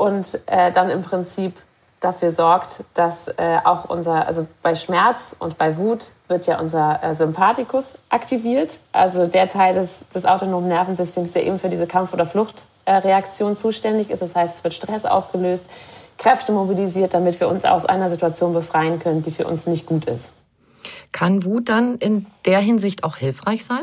und 0.00 0.40
äh, 0.46 0.72
dann 0.72 0.88
im 0.88 1.02
Prinzip 1.02 1.54
dafür 2.00 2.30
sorgt, 2.30 2.84
dass 2.94 3.28
äh, 3.28 3.58
auch 3.62 3.84
unser, 3.84 4.26
also 4.26 4.46
bei 4.62 4.74
Schmerz 4.74 5.36
und 5.38 5.58
bei 5.58 5.76
Wut 5.76 6.12
wird 6.28 6.46
ja 6.46 6.58
unser 6.58 7.02
äh, 7.02 7.14
Sympathikus 7.14 7.98
aktiviert, 8.08 8.78
also 8.92 9.26
der 9.26 9.48
Teil 9.48 9.74
des, 9.74 10.08
des 10.08 10.24
autonomen 10.24 10.68
Nervensystems, 10.68 11.32
der 11.32 11.46
eben 11.46 11.58
für 11.58 11.68
diese 11.68 11.86
Kampf- 11.86 12.14
oder 12.14 12.24
Fluchtreaktion 12.24 13.56
zuständig 13.56 14.08
ist. 14.08 14.22
Das 14.22 14.34
heißt, 14.34 14.58
es 14.58 14.64
wird 14.64 14.72
Stress 14.72 15.04
ausgelöst, 15.04 15.66
Kräfte 16.16 16.52
mobilisiert, 16.52 17.12
damit 17.12 17.38
wir 17.38 17.48
uns 17.48 17.66
aus 17.66 17.84
einer 17.84 18.08
Situation 18.08 18.54
befreien 18.54 18.98
können, 19.00 19.22
die 19.22 19.30
für 19.30 19.46
uns 19.46 19.66
nicht 19.66 19.84
gut 19.84 20.06
ist. 20.06 20.32
Kann 21.12 21.44
Wut 21.44 21.68
dann 21.68 21.98
in 21.98 22.24
der 22.46 22.60
Hinsicht 22.60 23.04
auch 23.04 23.16
hilfreich 23.16 23.64
sein? 23.64 23.82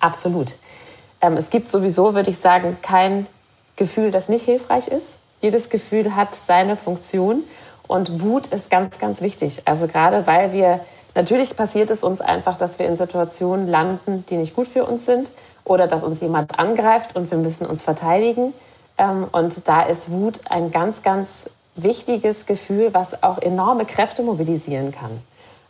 Absolut. 0.00 0.56
Ähm, 1.20 1.36
es 1.36 1.50
gibt 1.50 1.68
sowieso, 1.68 2.14
würde 2.14 2.30
ich 2.30 2.38
sagen, 2.38 2.78
kein 2.82 3.28
Gefühl, 3.76 4.10
das 4.10 4.28
nicht 4.28 4.44
hilfreich 4.44 4.88
ist. 4.88 5.18
Jedes 5.42 5.70
Gefühl 5.70 6.14
hat 6.14 6.36
seine 6.36 6.76
Funktion 6.76 7.42
und 7.88 8.22
Wut 8.22 8.46
ist 8.46 8.70
ganz, 8.70 9.00
ganz 9.00 9.20
wichtig. 9.20 9.62
Also 9.64 9.88
gerade 9.88 10.24
weil 10.28 10.52
wir, 10.52 10.80
natürlich 11.16 11.56
passiert 11.56 11.90
es 11.90 12.04
uns 12.04 12.20
einfach, 12.20 12.56
dass 12.56 12.78
wir 12.78 12.86
in 12.86 12.94
Situationen 12.94 13.66
landen, 13.66 14.24
die 14.30 14.36
nicht 14.36 14.54
gut 14.54 14.68
für 14.68 14.84
uns 14.84 15.04
sind 15.04 15.32
oder 15.64 15.88
dass 15.88 16.04
uns 16.04 16.20
jemand 16.20 16.60
angreift 16.60 17.16
und 17.16 17.30
wir 17.32 17.38
müssen 17.38 17.66
uns 17.66 17.82
verteidigen. 17.82 18.54
Ähm, 18.96 19.26
und 19.32 19.66
da 19.66 19.82
ist 19.82 20.12
Wut 20.12 20.42
ein 20.48 20.70
ganz, 20.70 21.02
ganz 21.02 21.50
wichtiges 21.74 22.46
Gefühl, 22.46 22.90
was 22.92 23.24
auch 23.24 23.38
enorme 23.38 23.84
Kräfte 23.84 24.22
mobilisieren 24.22 24.92
kann. 24.92 25.10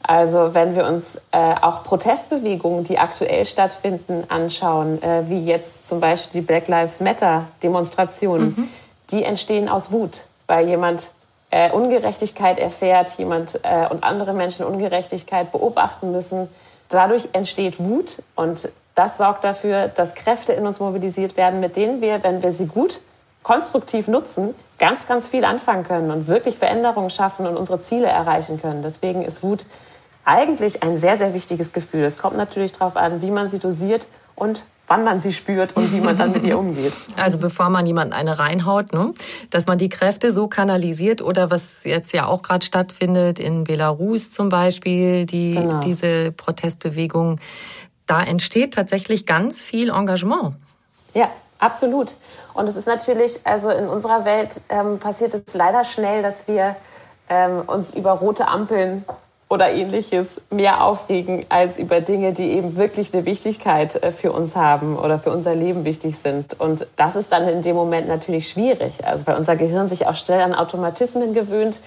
Also 0.02 0.52
wenn 0.52 0.75
wir 0.75 0.85
uns 0.87 1.17
äh, 1.31 1.55
auch 1.62 1.85
Protestbewegungen, 1.85 2.85
die 2.85 2.99
aktuell 2.99 3.47
stattfinden, 3.47 4.25
anschauen, 4.29 5.00
äh, 5.00 5.23
wie 5.29 5.45
jetzt 5.45 5.88
zum 5.88 6.00
Beispiel 6.00 6.43
die 6.43 6.47
Black 6.47 6.69
Lives 6.69 7.00
Matter 7.00 7.47
Demonstrationen, 7.62 8.49
mhm 8.49 8.69
die 9.12 9.23
entstehen 9.23 9.69
aus 9.69 9.92
Wut, 9.92 10.25
weil 10.47 10.69
jemand 10.69 11.11
äh, 11.50 11.71
Ungerechtigkeit 11.71 12.59
erfährt, 12.59 13.19
jemand 13.19 13.61
äh, 13.62 13.87
und 13.88 14.02
andere 14.02 14.33
Menschen 14.33 14.64
Ungerechtigkeit 14.64 15.52
beobachten 15.52 16.11
müssen. 16.11 16.49
Dadurch 16.88 17.28
entsteht 17.33 17.78
Wut 17.78 18.23
und 18.35 18.71
das 18.95 19.19
sorgt 19.19 19.45
dafür, 19.45 19.88
dass 19.88 20.14
Kräfte 20.14 20.52
in 20.52 20.66
uns 20.66 20.81
mobilisiert 20.81 21.37
werden, 21.37 21.61
mit 21.61 21.76
denen 21.76 22.00
wir, 22.00 22.23
wenn 22.23 22.42
wir 22.42 22.52
sie 22.52 22.66
gut 22.66 23.00
konstruktiv 23.42 24.09
nutzen, 24.09 24.54
ganz, 24.78 25.07
ganz 25.07 25.28
viel 25.28 25.45
anfangen 25.45 25.85
können 25.85 26.11
und 26.11 26.26
wirklich 26.26 26.59
Veränderungen 26.59 27.11
schaffen 27.11 27.47
und 27.47 27.57
unsere 27.57 27.81
Ziele 27.81 28.07
erreichen 28.07 28.61
können. 28.61 28.83
Deswegen 28.83 29.23
ist 29.23 29.42
Wut 29.42 29.64
eigentlich 30.25 30.83
ein 30.83 30.99
sehr, 30.99 31.16
sehr 31.16 31.35
wichtiges 31.35 31.73
Gefühl. 31.73 32.04
Es 32.04 32.19
kommt 32.19 32.37
natürlich 32.37 32.73
darauf 32.73 32.97
an, 32.97 33.23
wie 33.23 33.31
man 33.31 33.49
sie 33.49 33.59
dosiert 33.59 34.07
und 34.37 34.62
wann 34.92 35.04
man 35.04 35.20
sie 35.20 35.32
spürt 35.32 35.75
und 35.75 35.90
wie 35.90 36.00
man 36.00 36.18
dann 36.18 36.32
mit 36.32 36.44
ihr 36.44 36.58
umgeht. 36.58 36.92
Also 37.16 37.38
bevor 37.38 37.70
man 37.70 37.87
jemanden 37.87 38.12
eine 38.12 38.38
reinhaut, 38.38 38.92
ne? 38.92 39.14
dass 39.49 39.66
man 39.66 39.78
die 39.78 39.88
Kräfte 39.88 40.30
so 40.30 40.49
kanalisiert 40.49 41.22
oder 41.22 41.50
was 41.50 41.84
jetzt 41.84 42.12
ja 42.12 42.26
auch 42.26 42.42
gerade 42.42 42.64
stattfindet 42.64 43.38
in 43.38 43.64
Belarus 43.64 44.30
zum 44.30 44.50
Beispiel, 44.50 45.25
die, 45.25 45.54
genau. 45.54 45.80
diese 45.80 46.32
Protestbewegung, 46.32 47.40
da 48.06 48.22
entsteht 48.22 48.75
tatsächlich 48.75 49.25
ganz 49.25 49.62
viel 49.62 49.88
Engagement. 49.88 50.56
Ja, 51.14 51.30
absolut. 51.58 52.14
Und 52.52 52.66
es 52.68 52.76
ist 52.76 52.87
natürlich, 52.87 53.40
also 53.44 53.70
in 53.70 53.87
unserer 53.87 54.26
Welt 54.26 54.61
ähm, 54.68 54.99
passiert 54.99 55.32
es 55.32 55.54
leider 55.54 55.84
schnell, 55.84 56.22
dass 56.22 56.49
wir 56.49 56.76
ähm, 57.30 57.62
uns 57.66 57.94
über 57.94 58.11
rote 58.11 58.46
Ampeln 58.46 59.06
oder 59.52 59.71
ähnliches 59.71 60.40
mehr 60.49 60.82
aufregen 60.82 61.44
als 61.50 61.78
über 61.78 62.00
Dinge, 62.00 62.32
die 62.32 62.52
eben 62.52 62.76
wirklich 62.78 63.12
eine 63.12 63.26
Wichtigkeit 63.26 64.02
äh, 64.02 64.11
für 64.11 64.32
uns 64.32 64.56
haben 64.56 64.97
oder 64.97 65.18
für 65.18 65.30
unser 65.30 65.54
Leben 65.54 65.85
wichtig 65.85 66.16
sind. 66.16 66.59
Und 66.59 66.87
das 66.97 67.16
ist 67.16 67.32
dann 67.32 67.47
in 67.47 67.61
dem 67.61 67.76
Moment 67.76 68.09
natürlich 68.09 68.49
schwierig, 68.49 69.04
also 69.04 69.26
weil 69.26 69.37
unser 69.37 69.56
Gehirn 69.56 69.88
sich 69.90 70.06
auch 70.06 70.16
schnell 70.16 70.40
an 70.40 70.54
Automatismen 70.54 71.35
gewöhnt. 71.35 71.80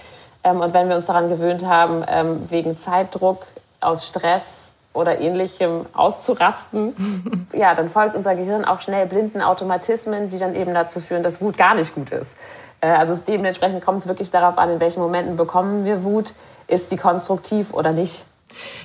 Ähm, 0.43 0.62
und 0.62 0.75
wenn 0.75 0.89
wir 0.89 0.95
uns 0.95 1.07
daran 1.07 1.27
gewöhnt 1.27 1.65
haben, 1.65 2.03
ähm, 2.07 2.43
wegen 2.50 2.77
Zeitdruck, 2.77 3.48
aus 3.81 4.05
Stress 4.05 4.69
oder 4.93 5.19
ähnlichem 5.19 5.88
auszurasten, 5.93 7.48
ja, 7.53 7.74
dann 7.74 7.89
folgt 7.89 8.15
unser 8.15 8.36
Gehirn 8.36 8.63
auch 8.63 8.81
schnell 8.81 9.07
blinden 9.07 9.41
Automatismen, 9.41 10.29
die 10.29 10.38
dann 10.38 10.53
eben 10.53 10.75
dazu 10.75 11.00
führen, 11.00 11.24
dass 11.24 11.41
Wut 11.41 11.57
gar 11.57 11.74
nicht 11.74 11.95
gut 11.95 12.12
ist. 12.12 12.38
Äh, 12.81 12.89
also 12.89 13.19
dementsprechend 13.27 13.84
kommt 13.84 14.00
es 14.00 14.07
wirklich 14.07 14.29
darauf 14.29 14.60
an, 14.60 14.69
in 14.69 14.79
welchen 14.79 15.01
Momenten 15.01 15.36
bekommen 15.36 15.84
wir 15.84 16.03
Wut. 16.03 16.36
Ist 16.67 16.91
die 16.91 16.98
konstruktiv 16.98 17.74
oder 17.74 17.91
nicht? 17.91 18.25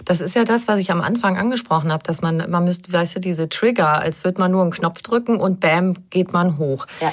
Das 0.04 0.20
ist 0.20 0.34
ja 0.34 0.44
das, 0.44 0.68
was 0.68 0.78
ich 0.78 0.90
am 0.90 1.00
Anfang 1.00 1.37
angesprochen 1.38 1.92
habe, 1.92 2.02
dass 2.02 2.22
man, 2.22 2.50
man 2.50 2.64
müsste, 2.64 2.92
weißt 2.92 3.16
du, 3.16 3.20
diese 3.20 3.49
Trigger, 3.49 4.00
als 4.00 4.25
würde 4.25 4.40
man 4.40 4.50
nur 4.50 4.62
einen 4.62 4.72
Knopf 4.72 5.02
drücken 5.02 5.40
und 5.40 5.60
bam, 5.60 5.94
geht 6.10 6.32
man 6.32 6.58
hoch. 6.58 6.87
Ja, 7.00 7.12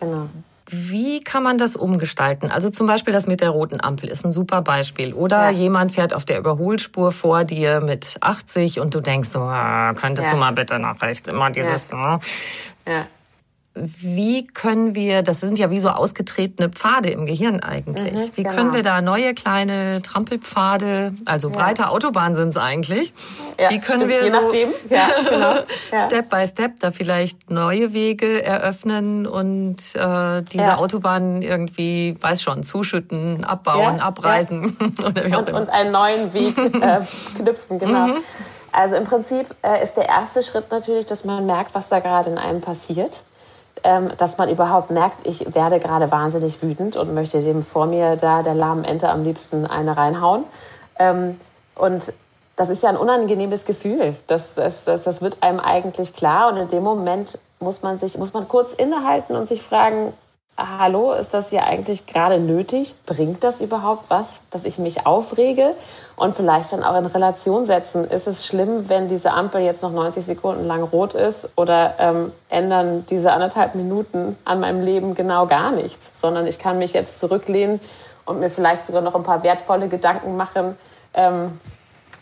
genau. 0.00 0.28
Wie 0.68 1.20
kann 1.20 1.44
man 1.44 1.58
das 1.58 1.76
umgestalten? 1.76 2.50
Also 2.50 2.70
zum 2.70 2.88
Beispiel 2.88 3.12
das 3.12 3.28
mit 3.28 3.40
der 3.40 3.50
roten 3.50 3.80
Ampel 3.80 4.08
ist 4.08 4.24
ein 4.24 4.32
super 4.32 4.62
Beispiel. 4.62 5.14
Oder 5.14 5.44
ja. 5.44 5.50
jemand 5.50 5.92
fährt 5.92 6.12
auf 6.12 6.24
der 6.24 6.38
Überholspur 6.38 7.12
vor 7.12 7.44
dir 7.44 7.80
mit 7.80 8.16
80 8.20 8.80
und 8.80 8.92
du 8.92 9.00
denkst 9.00 9.28
so, 9.28 9.40
ah, 9.40 9.94
könntest 9.94 10.26
ja. 10.26 10.34
du 10.34 10.40
mal 10.40 10.52
bitte 10.52 10.80
nach 10.80 11.00
rechts? 11.02 11.28
Immer 11.28 11.50
dieses. 11.50 11.90
Ja. 11.92 12.18
ja 12.86 13.06
wie 13.76 14.46
können 14.46 14.94
wir, 14.94 15.22
das 15.22 15.40
sind 15.40 15.58
ja 15.58 15.70
wie 15.70 15.80
so 15.80 15.90
ausgetretene 15.90 16.70
Pfade 16.70 17.10
im 17.10 17.26
Gehirn 17.26 17.60
eigentlich, 17.60 18.14
mhm, 18.14 18.30
wie 18.34 18.42
genau. 18.42 18.54
können 18.54 18.72
wir 18.72 18.82
da 18.82 19.02
neue 19.02 19.34
kleine 19.34 20.00
Trampelpfade, 20.02 21.12
also 21.26 21.50
breite 21.50 21.82
ja. 21.82 21.88
Autobahnen 21.88 22.34
sind 22.34 22.48
es 22.48 22.56
eigentlich, 22.56 23.12
ja, 23.60 23.70
wie 23.70 23.78
können 23.78 24.08
stimmt, 24.08 24.10
wir 24.10 24.24
je 24.24 24.30
so 24.30 24.40
nachdem. 24.40 24.68
Ja, 24.88 25.08
genau. 25.30 26.06
Step 26.06 26.30
by 26.30 26.46
Step 26.46 26.80
da 26.80 26.90
vielleicht 26.90 27.50
neue 27.50 27.92
Wege 27.92 28.42
eröffnen 28.42 29.26
und 29.26 29.76
äh, 29.94 30.42
diese 30.42 30.78
Autobahnen 30.78 31.42
irgendwie, 31.42 32.16
weiß 32.20 32.42
schon, 32.42 32.62
zuschütten, 32.62 33.44
abbauen, 33.44 34.00
abreißen 34.00 34.76
oder 35.06 35.24
wie 35.24 35.34
auch 35.34 35.40
und, 35.40 35.48
immer. 35.50 35.60
und 35.60 35.70
einen 35.70 35.92
neuen 35.92 36.32
Weg 36.32 36.56
äh, 36.82 37.00
knüpfen, 37.36 37.78
genau. 37.78 38.06
Mhm. 38.06 38.16
Also 38.72 38.96
im 38.96 39.04
Prinzip 39.04 39.46
äh, 39.62 39.82
ist 39.82 39.94
der 39.96 40.06
erste 40.06 40.42
Schritt 40.42 40.70
natürlich, 40.70 41.06
dass 41.06 41.24
man 41.24 41.46
merkt, 41.46 41.74
was 41.74 41.88
da 41.88 42.00
gerade 42.00 42.30
in 42.30 42.38
einem 42.38 42.60
passiert 42.60 43.22
ähm, 43.84 44.10
dass 44.16 44.38
man 44.38 44.48
überhaupt 44.48 44.90
merkt, 44.90 45.26
ich 45.26 45.54
werde 45.54 45.80
gerade 45.80 46.10
wahnsinnig 46.10 46.62
wütend 46.62 46.96
und 46.96 47.14
möchte 47.14 47.40
dem 47.40 47.64
vor 47.64 47.86
mir 47.86 48.16
da 48.16 48.42
der 48.42 48.54
lahmen 48.54 48.84
Ente 48.84 49.08
am 49.08 49.24
liebsten 49.24 49.66
eine 49.66 49.96
reinhauen. 49.96 50.44
Ähm, 50.98 51.38
und 51.74 52.12
das 52.56 52.70
ist 52.70 52.82
ja 52.82 52.88
ein 52.88 52.96
unangenehmes 52.96 53.66
Gefühl. 53.66 54.16
Das, 54.26 54.54
das, 54.54 54.84
das, 54.84 55.04
das 55.04 55.20
wird 55.20 55.42
einem 55.42 55.60
eigentlich 55.60 56.14
klar. 56.14 56.50
Und 56.50 56.56
in 56.56 56.68
dem 56.68 56.82
Moment 56.82 57.38
muss 57.60 57.82
man 57.82 57.98
sich, 57.98 58.16
muss 58.16 58.32
man 58.32 58.48
kurz 58.48 58.72
innehalten 58.72 59.36
und 59.36 59.46
sich 59.46 59.62
fragen, 59.62 60.12
hallo, 60.56 61.12
ist 61.12 61.34
das 61.34 61.50
hier 61.50 61.64
eigentlich 61.64 62.06
gerade 62.06 62.38
nötig? 62.38 62.94
Bringt 63.04 63.44
das 63.44 63.60
überhaupt 63.60 64.08
was, 64.08 64.40
dass 64.50 64.64
ich 64.64 64.78
mich 64.78 65.06
aufrege? 65.06 65.74
Und 66.16 66.34
vielleicht 66.34 66.72
dann 66.72 66.82
auch 66.82 66.96
in 66.96 67.06
Relation 67.06 67.64
setzen, 67.64 68.04
ist 68.04 68.26
es 68.26 68.46
schlimm, 68.46 68.88
wenn 68.88 69.08
diese 69.08 69.32
Ampel 69.32 69.60
jetzt 69.60 69.82
noch 69.82 69.92
90 69.92 70.24
Sekunden 70.24 70.64
lang 70.64 70.82
rot 70.82 71.14
ist 71.14 71.50
oder 71.56 71.94
ähm, 71.98 72.32
ändern 72.48 73.04
diese 73.10 73.32
anderthalb 73.32 73.74
Minuten 73.74 74.38
an 74.44 74.60
meinem 74.60 74.82
Leben 74.82 75.14
genau 75.14 75.46
gar 75.46 75.72
nichts, 75.72 76.18
sondern 76.18 76.46
ich 76.46 76.58
kann 76.58 76.78
mich 76.78 76.94
jetzt 76.94 77.20
zurücklehnen 77.20 77.80
und 78.24 78.40
mir 78.40 78.48
vielleicht 78.48 78.86
sogar 78.86 79.02
noch 79.02 79.14
ein 79.14 79.24
paar 79.24 79.42
wertvolle 79.42 79.88
Gedanken 79.88 80.36
machen, 80.36 80.76
ähm, 81.12 81.60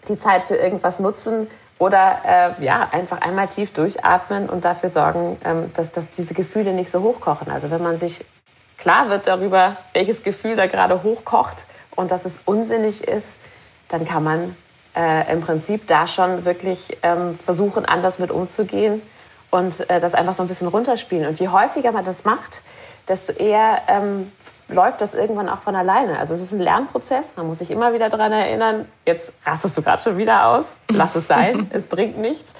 die 0.09 0.19
Zeit 0.19 0.43
für 0.43 0.57
irgendwas 0.57 0.99
nutzen, 0.99 1.47
oder 1.79 2.57
äh, 2.59 2.65
ja, 2.65 2.89
einfach 2.93 3.21
einmal 3.21 3.49
tief 3.49 3.73
durchatmen 3.73 4.49
und 4.49 4.65
dafür 4.65 4.91
sorgen, 4.91 5.39
ähm, 5.45 5.73
dass, 5.75 5.93
dass 5.93 6.11
diese 6.11 6.35
Gefühle 6.35 6.73
nicht 6.73 6.91
so 6.91 7.03
hochkochen. 7.03 7.51
Also 7.51 7.71
wenn 7.71 7.83
man 7.83 7.99
sich 7.99 8.25
klar 8.79 9.09
wird 9.09 9.27
darüber, 9.27 9.77
welches 9.93 10.23
Gefühl 10.23 10.57
da 10.57 10.67
gerade 10.67 11.03
hochkocht 11.03 11.67
und 11.97 12.11
dass 12.11 12.25
es 12.25 12.41
unsinnig 12.45 13.07
ist, 13.07 13.37
dann 13.89 14.05
kann 14.05 14.25
man 14.25 14.57
äh, 14.97 15.33
im 15.33 15.41
Prinzip 15.41 15.87
da 15.87 16.07
schon 16.07 16.45
wirklich 16.45 16.99
ähm, 17.03 17.39
versuchen, 17.39 17.85
anders 17.85 18.19
mit 18.19 18.31
umzugehen 18.31 19.03
und 19.51 19.89
äh, 19.91 20.01
das 20.01 20.15
einfach 20.15 20.35
so 20.35 20.43
ein 20.43 20.49
bisschen 20.49 20.69
runterspielen. 20.69 21.27
Und 21.27 21.41
je 21.41 21.49
häufiger 21.49 21.93
man 21.93 22.05
das 22.05 22.25
macht, 22.25 22.63
desto 23.09 23.33
eher 23.33 23.83
ähm, 23.89 24.33
läuft 24.69 25.01
das 25.01 25.15
irgendwann 25.15 25.49
auch 25.49 25.61
von 25.61 25.77
alleine. 25.77 26.19
Also 26.19 26.35
es 26.35 26.41
ist 26.41 26.53
ein 26.53 26.61
Lernprozess, 26.61 27.37
man 27.37 27.47
muss 27.47 27.59
sich 27.59 27.71
immer 27.71 27.93
wieder 27.93 28.09
daran 28.09 28.33
erinnern, 28.33 28.89
jetzt 29.07 29.33
rastest 29.45 29.77
du 29.77 29.83
gerade 29.83 30.03
schon 30.03 30.17
wieder 30.17 30.47
aus, 30.49 30.67
lass 30.89 31.15
es 31.15 31.27
sein, 31.27 31.69
es 31.73 31.87
bringt 31.87 32.19
nichts. 32.19 32.55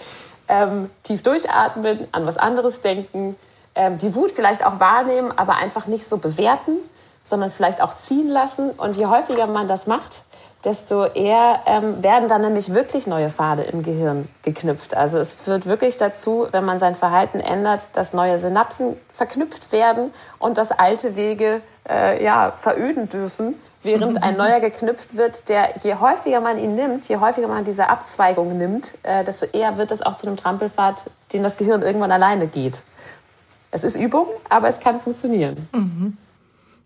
Ähm, 0.47 0.91
tief 1.03 1.23
durchatmen, 1.23 2.07
an 2.13 2.27
was 2.27 2.37
anderes 2.37 2.83
denken, 2.83 3.37
ähm, 3.75 3.99
die 3.99 4.15
Wut 4.15 4.33
vielleicht 4.33 4.65
auch 4.65 4.79
wahrnehmen, 4.79 5.33
aber 5.37 5.57
einfach 5.57 5.87
nicht 5.87 6.07
so 6.07 6.19
bewerten, 6.19 6.77
sondern 7.25 7.51
vielleicht 7.51 7.81
auch 7.81 7.95
ziehen 7.95 8.29
lassen. 8.29 8.71
Und 8.71 8.97
je 8.97 9.07
häufiger 9.07 9.47
man 9.47 9.69
das 9.69 9.87
macht, 9.87 10.25
desto 10.65 11.05
eher 11.05 11.61
ähm, 11.67 12.03
werden 12.03 12.29
dann 12.29 12.41
nämlich 12.41 12.73
wirklich 12.73 13.07
neue 13.07 13.31
Pfade 13.31 13.63
im 13.63 13.83
Gehirn 13.83 14.29
geknüpft. 14.43 14.97
Also 14.97 15.19
es 15.19 15.33
führt 15.33 15.67
wirklich 15.67 15.97
dazu, 15.97 16.47
wenn 16.51 16.65
man 16.65 16.79
sein 16.79 16.95
Verhalten 16.95 17.41
ändert, 17.41 17.89
dass 17.93 18.15
neue 18.15 18.39
Synapsen 18.39 18.97
verknüpft 19.13 19.73
werden 19.73 20.11
und 20.39 20.59
dass 20.59 20.73
alte 20.73 21.17
Wege 21.17 21.61
äh, 21.89 22.25
ja, 22.25 22.53
veröden 22.57 23.09
dürfen, 23.09 23.55
während 23.83 24.23
ein 24.23 24.37
neuer 24.37 24.61
geknüpft 24.61 25.17
wird, 25.17 25.49
der 25.49 25.75
je 25.83 25.97
häufiger 25.97 26.41
man 26.41 26.59
ihn 26.59 26.75
nimmt, 26.75 27.09
je 27.09 27.19
häufiger 27.19 27.49
man 27.49 27.65
diese 27.65 27.89
Abzweigung 27.89 28.57
nimmt, 28.57 28.95
äh, 29.03 29.25
desto 29.25 29.47
eher 29.47 29.77
wird 29.77 29.93
es 29.93 30.01
auch 30.03 30.17
zu 30.17 30.27
einem 30.27 30.37
Trampelpfad, 30.37 31.05
den 31.33 31.43
das 31.43 31.57
Gehirn 31.57 31.83
irgendwann 31.83 32.13
alleine 32.13 32.47
geht. 32.47 32.83
Es 33.71 33.85
ist 33.85 33.97
Übung, 33.97 34.27
aber 34.49 34.69
es 34.69 34.81
kann 34.81 35.01
funktionieren. 35.01 35.69
Mhm. 35.73 36.17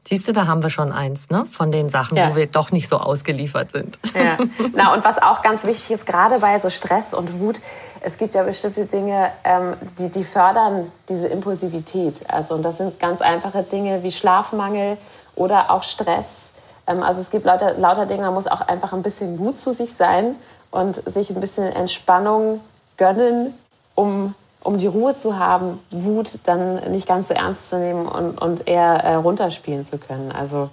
Siehst 0.09 0.27
du, 0.27 0.33
da 0.33 0.47
haben 0.47 0.63
wir 0.63 0.71
schon 0.71 0.91
eins, 0.91 1.29
ne? 1.29 1.45
Von 1.45 1.71
den 1.71 1.91
Sachen, 1.91 2.17
ja. 2.17 2.31
wo 2.31 2.37
wir 2.37 2.47
doch 2.47 2.73
nicht 2.73 2.89
so 2.89 2.97
ausgeliefert 2.97 3.73
sind. 3.73 3.99
Ja. 4.15 4.39
Na, 4.75 4.95
und 4.95 5.05
was 5.05 5.21
auch 5.21 5.43
ganz 5.43 5.65
wichtig 5.65 5.91
ist, 5.91 6.07
gerade 6.07 6.39
bei 6.39 6.59
so 6.61 6.71
Stress 6.71 7.13
und 7.13 7.41
Wut, 7.41 7.61
es 8.01 8.17
gibt 8.17 8.35
ja 8.35 8.43
bestimmte 8.43 8.87
Dinge, 8.87 9.31
ähm, 9.45 9.75
die, 9.99 10.11
die 10.11 10.25
fördern 10.25 10.91
diese 11.11 11.29
Impulsivität. 11.29 12.25
Also, 12.27 12.55
und 12.55 12.63
das 12.63 12.79
sind 12.79 12.99
ganz 12.99 13.21
einfache 13.21 13.63
Dinge 13.65 14.03
wie 14.03 14.11
Schlafmangel 14.11 14.97
oder 15.35 15.71
auch 15.71 15.83
Stress. 15.83 16.53
Ähm, 16.87 17.03
also, 17.03 17.21
es 17.21 17.31
gibt 17.31 17.45
lauter, 17.45 17.75
lauter 17.75 18.07
Dinge, 18.07 18.23
man 18.23 18.33
muss 18.33 18.47
auch 18.47 18.63
einfach 18.63 18.95
ein 18.95 19.03
bisschen 19.03 19.37
gut 19.37 19.59
zu 19.59 19.75
sich 19.75 19.93
sein 19.93 20.37
und 20.71 21.03
sich 21.05 21.29
ein 21.29 21.41
bisschen 21.43 21.65
Entspannung 21.65 22.61
gönnen, 22.97 23.53
um 23.95 24.35
um 24.63 24.79
die 24.79 24.87
Ruhe 24.87 25.17
zu 25.17 25.39
haben, 25.39 25.79
Wut 25.91 26.41
dann 26.45 26.91
nicht 26.91 27.07
ganz 27.07 27.29
so 27.29 27.35
ernst 27.35 27.71
zu 27.71 27.79
nehmen 27.79 28.07
und, 28.07 28.41
und 28.41 28.67
eher 28.67 29.05
äh, 29.05 29.15
runterspielen 29.15 29.85
zu 29.85 29.99
können. 29.99 30.33
Also 30.33 30.71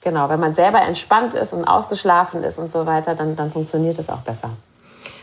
genau, 0.00 0.28
wenn 0.28 0.40
man 0.40 0.54
selber 0.54 0.82
entspannt 0.82 1.34
ist 1.34 1.52
und 1.52 1.64
ausgeschlafen 1.64 2.42
ist 2.42 2.58
und 2.58 2.70
so 2.70 2.86
weiter, 2.86 3.14
dann, 3.14 3.36
dann 3.36 3.50
funktioniert 3.50 3.98
es 3.98 4.10
auch 4.10 4.20
besser. 4.20 4.50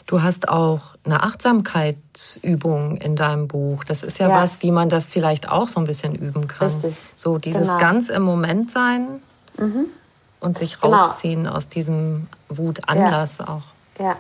Du 0.08 0.24
hast 0.24 0.50
auch 0.50 0.96
eine 1.06 1.22
Achtsamkeitsübung 1.22 2.98
in 2.98 3.16
deinem 3.16 3.48
Buch. 3.48 3.84
Das 3.84 4.02
ist 4.02 4.18
ja, 4.18 4.30
ja, 4.30 4.36
was, 4.42 4.64
wie 4.64 4.72
man 4.72 4.90
das 4.90 5.06
vielleicht 5.06 5.48
auch 5.48 5.68
so 5.68 5.80
ein 5.80 5.86
bisschen 5.86 6.16
üben 6.16 6.48
kann. 6.48 6.68
Richtig. 6.68 6.96
So 7.16 7.38
dieses 7.38 7.68
genau. 7.68 7.78
ganz 7.78 8.10
im 8.10 8.24
Moment 8.24 8.72
sein 8.72 9.22
mhm. 9.60 9.86
und 10.40 10.58
sich 10.58 10.82
genau. 10.82 10.96
rausziehen 10.96 11.44
genau. 11.44 11.56
aus 11.56 11.70
diesem 11.70 12.28
Wutanlass 12.50 13.38
ja. 13.38 13.50
auch. 13.50 13.62
Ja, 14.00 14.18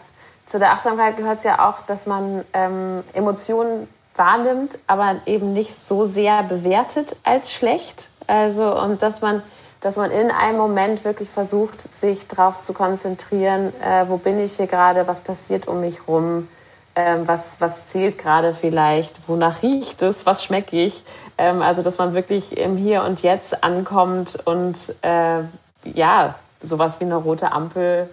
zu 0.50 0.58
der 0.58 0.72
Achtsamkeit 0.72 1.16
gehört 1.16 1.38
es 1.38 1.44
ja 1.44 1.70
auch, 1.70 1.86
dass 1.86 2.08
man 2.08 2.44
ähm, 2.54 3.04
Emotionen 3.14 3.88
wahrnimmt, 4.16 4.80
aber 4.88 5.18
eben 5.28 5.54
nicht 5.54 5.76
so 5.76 6.06
sehr 6.06 6.42
bewertet 6.42 7.16
als 7.24 7.54
schlecht. 7.54 8.10
Also 8.26 8.76
und 8.82 9.04
dass 9.04 9.22
man, 9.22 9.44
dass 9.80 9.96
man 9.96 10.10
in 10.10 10.32
einem 10.32 10.58
Moment 10.58 11.06
wirklich 11.06 11.30
versucht, 11.30 11.94
sich 11.94 12.28
darauf 12.28 12.60
zu 12.62 12.74
konzentrieren, 12.74 13.72
äh, 13.80 14.06
wo 14.08 14.18
bin 14.18 14.40
ich 14.40 14.54
hier 14.54 14.66
gerade, 14.66 15.08
was 15.08 15.22
passiert 15.22 15.68
um 15.68 15.82
mich 15.82 16.08
rum, 16.08 16.48
äh, 16.96 17.18
was, 17.26 17.62
was 17.62 17.86
zählt 17.86 18.18
gerade 18.18 18.56
vielleicht, 18.56 19.22
wonach 19.28 19.62
riecht 19.62 20.02
es, 20.02 20.26
was 20.26 20.44
schmecke 20.44 20.84
ich. 20.84 21.04
Ähm, 21.38 21.62
also 21.62 21.84
dass 21.84 22.00
man 22.00 22.16
wirklich 22.16 22.58
im 22.58 22.76
Hier 22.76 23.04
und 23.04 23.22
Jetzt 23.22 23.64
ankommt 23.64 24.40
und 24.46 24.96
äh, 25.04 25.42
ja, 25.84 26.36
sowas 26.60 27.00
wie 27.00 27.06
eine 27.06 27.18
rote 27.18 27.52
Ampel 27.52 28.10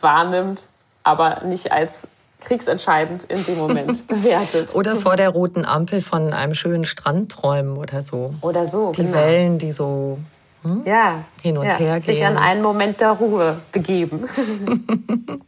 wahrnimmt 0.00 0.68
aber 1.02 1.42
nicht 1.44 1.72
als 1.72 2.06
kriegsentscheidend 2.40 3.24
in 3.24 3.44
dem 3.44 3.58
Moment 3.58 4.06
bewertet. 4.08 4.74
oder 4.74 4.96
vor 4.96 5.16
der 5.16 5.28
roten 5.30 5.64
Ampel 5.64 6.00
von 6.00 6.32
einem 6.32 6.54
schönen 6.54 6.84
Strand 6.84 7.30
träumen 7.30 7.76
oder 7.76 8.02
so. 8.02 8.34
Oder 8.40 8.66
so. 8.66 8.92
Die 8.92 9.02
genau. 9.02 9.14
Wellen, 9.14 9.58
die 9.58 9.72
so 9.72 10.18
hm, 10.62 10.82
ja, 10.84 11.24
hin 11.40 11.58
und 11.58 11.66
ja, 11.66 11.76
her 11.76 12.00
gehen. 12.00 12.14
Sich 12.14 12.24
an 12.24 12.36
einen 12.36 12.62
Moment 12.62 13.00
der 13.00 13.10
Ruhe 13.12 13.60
begeben. 13.70 14.28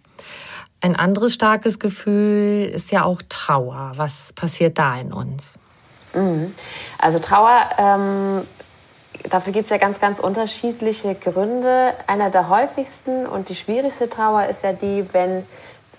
Ein 0.80 0.96
anderes 0.96 1.32
starkes 1.32 1.78
Gefühl 1.78 2.70
ist 2.72 2.92
ja 2.92 3.04
auch 3.04 3.22
Trauer. 3.28 3.92
Was 3.96 4.34
passiert 4.34 4.78
da 4.78 4.96
in 4.96 5.14
uns? 5.14 5.58
Mhm. 6.12 6.54
Also 6.98 7.20
Trauer 7.20 7.70
ähm, 7.78 8.42
dafür 9.30 9.52
gibt 9.52 9.64
es 9.64 9.70
ja 9.70 9.78
ganz, 9.78 10.00
ganz 10.00 10.18
unterschiedliche 10.20 11.14
Gründe. 11.14 11.92
Einer 12.06 12.30
der 12.30 12.48
häufigsten 12.48 13.26
und 13.26 13.48
die 13.48 13.54
schwierigste 13.54 14.08
Trauer 14.08 14.46
ist 14.46 14.62
ja 14.62 14.72
die, 14.72 15.06
wenn 15.12 15.46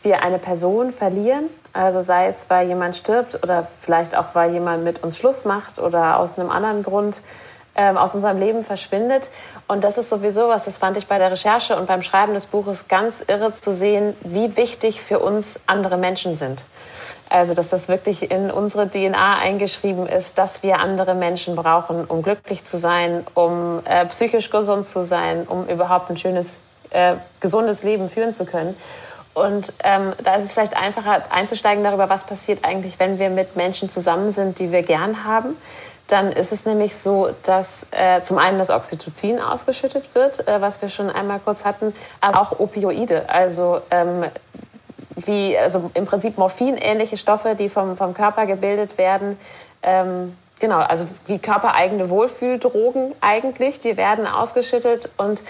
wir 0.03 0.21
eine 0.21 0.37
Person 0.39 0.91
verlieren. 0.91 1.45
Also 1.73 2.01
sei 2.01 2.27
es, 2.27 2.49
weil 2.49 2.67
jemand 2.67 2.95
stirbt 2.95 3.43
oder 3.43 3.67
vielleicht 3.81 4.15
auch, 4.15 4.33
weil 4.33 4.53
jemand 4.53 4.83
mit 4.83 5.03
uns 5.03 5.17
Schluss 5.17 5.43
macht 5.43 5.79
oder 5.79 6.19
aus 6.19 6.39
einem 6.39 6.49
anderen 6.49 6.83
Grund 6.83 7.21
ähm, 7.75 7.97
aus 7.97 8.15
unserem 8.15 8.39
Leben 8.39 8.63
verschwindet. 8.63 9.27
Und 9.67 9.83
das 9.83 9.97
ist 9.97 10.09
sowieso 10.09 10.47
was, 10.47 10.63
das 10.63 10.77
fand 10.77 10.95
ich 10.95 11.07
bei 11.07 11.17
der 11.17 11.31
Recherche 11.31 11.75
und 11.75 11.87
beim 11.87 12.03
Schreiben 12.03 12.33
des 12.33 12.45
Buches 12.45 12.87
ganz 12.87 13.23
irre 13.27 13.53
zu 13.53 13.73
sehen, 13.73 14.15
wie 14.21 14.55
wichtig 14.55 15.01
für 15.01 15.19
uns 15.19 15.59
andere 15.65 15.97
Menschen 15.97 16.37
sind. 16.37 16.63
Also, 17.29 17.53
dass 17.53 17.69
das 17.69 17.87
wirklich 17.87 18.29
in 18.29 18.51
unsere 18.51 18.89
DNA 18.89 19.39
eingeschrieben 19.39 20.07
ist, 20.07 20.37
dass 20.37 20.61
wir 20.61 20.79
andere 20.79 21.15
Menschen 21.15 21.55
brauchen, 21.55 22.05
um 22.05 22.21
glücklich 22.21 22.63
zu 22.63 22.77
sein, 22.77 23.25
um 23.33 23.81
äh, 23.85 24.05
psychisch 24.05 24.49
gesund 24.49 24.85
zu 24.85 25.03
sein, 25.03 25.45
um 25.47 25.67
überhaupt 25.67 26.09
ein 26.09 26.17
schönes, 26.17 26.57
äh, 26.91 27.15
gesundes 27.39 27.83
Leben 27.83 28.09
führen 28.09 28.33
zu 28.33 28.45
können. 28.45 28.75
Und 29.33 29.73
ähm, 29.83 30.13
da 30.23 30.35
ist 30.35 30.45
es 30.45 30.53
vielleicht 30.53 30.77
einfacher 30.77 31.23
einzusteigen 31.29 31.83
darüber, 31.83 32.09
was 32.09 32.25
passiert 32.25 32.63
eigentlich, 32.63 32.99
wenn 32.99 33.19
wir 33.19 33.29
mit 33.29 33.55
Menschen 33.57 33.89
zusammen 33.89 34.31
sind, 34.31 34.59
die 34.59 34.71
wir 34.71 34.81
gern 34.83 35.25
haben. 35.25 35.57
Dann 36.07 36.31
ist 36.31 36.51
es 36.51 36.65
nämlich 36.65 36.95
so, 36.95 37.29
dass 37.43 37.85
äh, 37.91 38.21
zum 38.21 38.37
einen 38.37 38.59
das 38.59 38.69
Oxytocin 38.69 39.41
ausgeschüttet 39.41 40.13
wird, 40.13 40.47
äh, 40.47 40.61
was 40.61 40.81
wir 40.81 40.89
schon 40.89 41.09
einmal 41.09 41.39
kurz 41.39 41.65
hatten, 41.65 41.93
aber 42.21 42.39
auch 42.39 42.59
Opioide, 42.59 43.27
also 43.27 43.81
ähm, 43.89 44.25
wie 45.15 45.57
also 45.57 45.91
im 45.93 46.05
Prinzip 46.05 46.37
morphinähnliche 46.37 47.17
Stoffe, 47.17 47.55
die 47.55 47.69
vom, 47.69 47.97
vom 47.97 48.13
Körper 48.13 48.45
gebildet 48.45 48.97
werden. 48.97 49.37
Ähm, 49.81 50.35
genau, 50.59 50.79
also 50.79 51.07
wie 51.27 51.39
körpereigene 51.39 52.09
Wohlfühldrogen 52.09 53.13
eigentlich, 53.21 53.79
die 53.79 53.97
werden 53.97 54.27
ausgeschüttet 54.27 55.09
und 55.17 55.41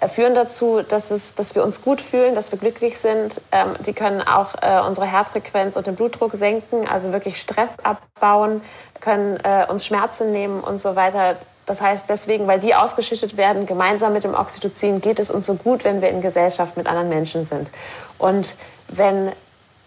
äh, 0.00 0.08
führen 0.08 0.34
dazu, 0.34 0.82
dass, 0.82 1.10
es, 1.10 1.34
dass 1.34 1.54
wir 1.54 1.62
uns 1.62 1.82
gut 1.82 2.00
fühlen, 2.00 2.34
dass 2.34 2.50
wir 2.52 2.58
glücklich 2.58 2.98
sind. 2.98 3.40
Ähm, 3.52 3.74
die 3.86 3.92
können 3.92 4.22
auch 4.22 4.54
äh, 4.62 4.80
unsere 4.86 5.06
Herzfrequenz 5.06 5.76
und 5.76 5.86
den 5.86 5.96
Blutdruck 5.96 6.32
senken, 6.34 6.88
also 6.88 7.12
wirklich 7.12 7.40
Stress 7.40 7.76
abbauen, 7.80 8.62
können 9.00 9.38
äh, 9.42 9.66
uns 9.68 9.84
Schmerzen 9.84 10.32
nehmen 10.32 10.60
und 10.60 10.80
so 10.80 10.96
weiter. 10.96 11.36
Das 11.66 11.80
heißt 11.80 12.06
deswegen, 12.08 12.46
weil 12.46 12.58
die 12.58 12.74
ausgeschüttet 12.74 13.36
werden, 13.36 13.66
gemeinsam 13.66 14.12
mit 14.12 14.24
dem 14.24 14.34
Oxytocin 14.34 15.00
geht 15.00 15.20
es 15.20 15.30
uns 15.30 15.46
so 15.46 15.54
gut, 15.54 15.84
wenn 15.84 16.00
wir 16.00 16.08
in 16.08 16.20
Gesellschaft 16.20 16.76
mit 16.76 16.86
anderen 16.86 17.08
Menschen 17.08 17.44
sind. 17.44 17.70
Und 18.18 18.56
wenn 18.90 19.32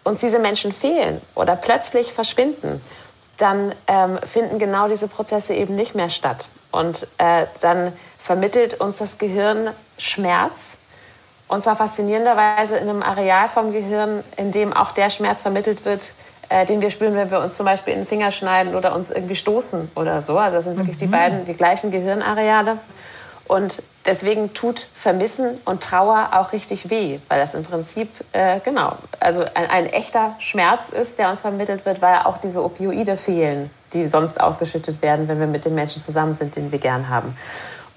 uns 0.03 0.19
diese 0.19 0.39
Menschen 0.39 0.73
fehlen 0.73 1.21
oder 1.35 1.55
plötzlich 1.55 2.11
verschwinden, 2.11 2.81
dann 3.37 3.73
ähm, 3.87 4.19
finden 4.19 4.59
genau 4.59 4.87
diese 4.87 5.07
Prozesse 5.07 5.53
eben 5.53 5.75
nicht 5.75 5.95
mehr 5.95 6.09
statt. 6.09 6.47
Und 6.71 7.07
äh, 7.17 7.45
dann 7.61 7.93
vermittelt 8.19 8.79
uns 8.79 8.97
das 8.97 9.17
Gehirn 9.17 9.69
Schmerz. 9.97 10.77
Und 11.47 11.63
zwar 11.63 11.75
faszinierenderweise 11.75 12.77
in 12.77 12.89
einem 12.89 13.03
Areal 13.03 13.49
vom 13.49 13.73
Gehirn, 13.73 14.23
in 14.37 14.51
dem 14.51 14.73
auch 14.73 14.91
der 14.91 15.09
Schmerz 15.09 15.41
vermittelt 15.41 15.85
wird, 15.85 16.03
äh, 16.49 16.65
den 16.65 16.81
wir 16.81 16.89
spüren, 16.89 17.15
wenn 17.15 17.31
wir 17.31 17.39
uns 17.39 17.57
zum 17.57 17.65
Beispiel 17.65 17.93
in 17.93 18.01
den 18.01 18.07
Finger 18.07 18.31
schneiden 18.31 18.75
oder 18.75 18.95
uns 18.95 19.11
irgendwie 19.11 19.35
stoßen 19.35 19.91
oder 19.95 20.21
so. 20.21 20.37
Also 20.37 20.57
das 20.57 20.65
sind 20.65 20.77
wirklich 20.77 20.97
mhm. 20.97 21.01
die 21.01 21.07
beiden, 21.07 21.45
die 21.45 21.53
gleichen 21.53 21.91
Gehirnareale. 21.91 22.79
Und 23.47 23.81
deswegen 24.05 24.53
tut 24.53 24.87
Vermissen 24.95 25.59
und 25.65 25.83
Trauer 25.83 26.29
auch 26.33 26.53
richtig 26.53 26.89
weh, 26.89 27.19
weil 27.27 27.39
das 27.39 27.53
im 27.53 27.63
Prinzip, 27.63 28.09
äh, 28.31 28.59
genau, 28.61 28.95
also 29.19 29.41
ein, 29.41 29.69
ein, 29.69 29.85
echter 29.87 30.35
Schmerz 30.39 30.89
ist, 30.89 31.19
der 31.19 31.29
uns 31.29 31.41
vermittelt 31.41 31.85
wird, 31.85 32.01
weil 32.01 32.19
auch 32.19 32.37
diese 32.37 32.63
Opioide 32.63 33.17
fehlen, 33.17 33.69
die 33.91 34.07
sonst 34.07 34.39
ausgeschüttet 34.39 35.01
werden, 35.01 35.27
wenn 35.27 35.39
wir 35.39 35.47
mit 35.47 35.65
den 35.65 35.75
Menschen 35.75 36.01
zusammen 36.01 36.33
sind, 36.33 36.55
den 36.55 36.71
wir 36.71 36.79
gern 36.79 37.09
haben. 37.09 37.37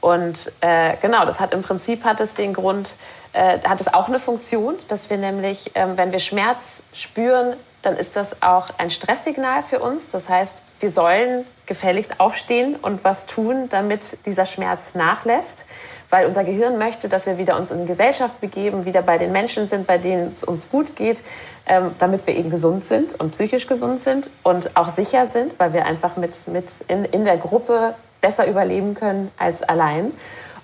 Und 0.00 0.52
äh, 0.60 0.96
genau, 1.00 1.24
das 1.24 1.40
hat 1.40 1.52
im 1.52 1.62
Prinzip 1.62 2.04
hat 2.04 2.20
es 2.20 2.34
den 2.34 2.52
Grund, 2.52 2.94
äh, 3.32 3.58
hat 3.60 3.80
es 3.80 3.92
auch 3.92 4.08
eine 4.08 4.18
Funktion, 4.18 4.74
dass 4.88 5.10
wir 5.10 5.16
nämlich, 5.16 5.72
ähm, 5.74 5.96
wenn 5.96 6.12
wir 6.12 6.18
Schmerz 6.18 6.82
spüren, 6.92 7.56
dann 7.82 7.96
ist 7.96 8.16
das 8.16 8.42
auch 8.42 8.66
ein 8.78 8.90
Stresssignal 8.90 9.62
für 9.62 9.80
uns. 9.80 10.10
Das 10.10 10.28
heißt, 10.28 10.54
wir 10.80 10.90
sollen 10.90 11.44
gefälligst 11.66 12.20
aufstehen 12.20 12.76
und 12.76 13.04
was 13.04 13.26
tun, 13.26 13.68
damit 13.68 14.18
dieser 14.26 14.46
Schmerz 14.46 14.94
nachlässt. 14.94 15.66
Weil 16.08 16.26
unser 16.26 16.44
Gehirn 16.44 16.78
möchte, 16.78 17.08
dass 17.08 17.26
wir 17.26 17.36
wieder 17.36 17.56
uns 17.56 17.72
in 17.72 17.84
Gesellschaft 17.86 18.40
begeben, 18.40 18.84
wieder 18.84 19.02
bei 19.02 19.18
den 19.18 19.32
Menschen 19.32 19.66
sind, 19.66 19.88
bei 19.88 19.98
denen 19.98 20.32
es 20.32 20.44
uns 20.44 20.70
gut 20.70 20.94
geht, 20.94 21.22
ähm, 21.66 21.96
damit 21.98 22.26
wir 22.28 22.36
eben 22.36 22.48
gesund 22.48 22.86
sind 22.86 23.18
und 23.18 23.32
psychisch 23.32 23.66
gesund 23.66 24.00
sind 24.00 24.30
und 24.44 24.76
auch 24.76 24.90
sicher 24.90 25.26
sind, 25.26 25.58
weil 25.58 25.72
wir 25.72 25.84
einfach 25.84 26.16
mit, 26.16 26.46
mit 26.46 26.72
in, 26.86 27.04
in 27.06 27.24
der 27.24 27.36
Gruppe 27.36 27.96
besser 28.20 28.46
überleben 28.46 28.94
können 28.94 29.32
als 29.36 29.64
allein. 29.64 30.12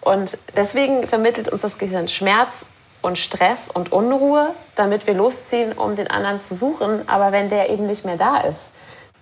Und 0.00 0.38
deswegen 0.56 1.08
vermittelt 1.08 1.48
uns 1.48 1.62
das 1.62 1.78
Gehirn 1.78 2.06
Schmerz 2.06 2.66
und 3.02 3.18
Stress 3.18 3.68
und 3.68 3.90
Unruhe, 3.90 4.50
damit 4.76 5.08
wir 5.08 5.14
losziehen, 5.14 5.72
um 5.72 5.96
den 5.96 6.08
anderen 6.08 6.40
zu 6.40 6.54
suchen. 6.54 7.08
Aber 7.08 7.32
wenn 7.32 7.50
der 7.50 7.68
eben 7.70 7.86
nicht 7.86 8.04
mehr 8.04 8.16
da 8.16 8.38
ist, 8.38 8.70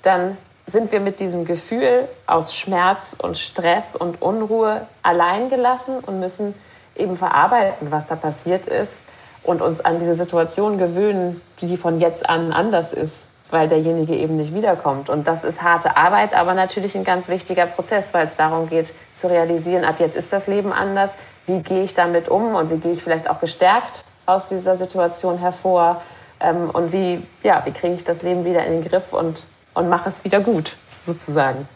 dann 0.02 0.36
sind 0.70 0.92
wir 0.92 1.00
mit 1.00 1.20
diesem 1.20 1.44
Gefühl 1.44 2.08
aus 2.26 2.54
Schmerz 2.54 3.16
und 3.18 3.36
Stress 3.36 3.96
und 3.96 4.22
Unruhe 4.22 4.86
allein 5.02 5.50
gelassen 5.50 5.98
und 5.98 6.20
müssen 6.20 6.54
eben 6.96 7.16
verarbeiten, 7.16 7.90
was 7.90 8.06
da 8.06 8.14
passiert 8.14 8.66
ist 8.66 9.02
und 9.42 9.62
uns 9.62 9.80
an 9.80 9.98
diese 9.98 10.14
Situation 10.14 10.78
gewöhnen, 10.78 11.40
die 11.60 11.76
von 11.76 12.00
jetzt 12.00 12.28
an 12.28 12.52
anders 12.52 12.92
ist, 12.92 13.24
weil 13.50 13.68
derjenige 13.68 14.14
eben 14.14 14.36
nicht 14.36 14.54
wiederkommt. 14.54 15.08
Und 15.08 15.26
das 15.26 15.44
ist 15.44 15.62
harte 15.62 15.96
Arbeit, 15.96 16.34
aber 16.34 16.54
natürlich 16.54 16.94
ein 16.94 17.04
ganz 17.04 17.28
wichtiger 17.28 17.66
Prozess, 17.66 18.14
weil 18.14 18.26
es 18.26 18.36
darum 18.36 18.68
geht 18.68 18.92
zu 19.16 19.28
realisieren, 19.28 19.84
ab 19.84 19.96
jetzt 19.98 20.16
ist 20.16 20.32
das 20.32 20.46
Leben 20.46 20.72
anders, 20.72 21.16
wie 21.46 21.60
gehe 21.60 21.82
ich 21.82 21.94
damit 21.94 22.28
um 22.28 22.54
und 22.54 22.70
wie 22.70 22.76
gehe 22.76 22.92
ich 22.92 23.02
vielleicht 23.02 23.28
auch 23.28 23.40
gestärkt 23.40 24.04
aus 24.26 24.48
dieser 24.48 24.76
Situation 24.76 25.38
hervor 25.38 26.00
ähm, 26.38 26.70
und 26.70 26.92
wie, 26.92 27.26
ja, 27.42 27.62
wie 27.64 27.72
kriege 27.72 27.94
ich 27.94 28.04
das 28.04 28.22
Leben 28.22 28.44
wieder 28.44 28.64
in 28.64 28.80
den 28.80 28.88
Griff 28.88 29.12
und 29.12 29.44
und 29.80 29.88
mache 29.88 30.08
es 30.08 30.24
wieder 30.24 30.40
gut, 30.40 30.76
sozusagen. 31.06 31.66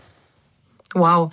Wow, 0.95 1.33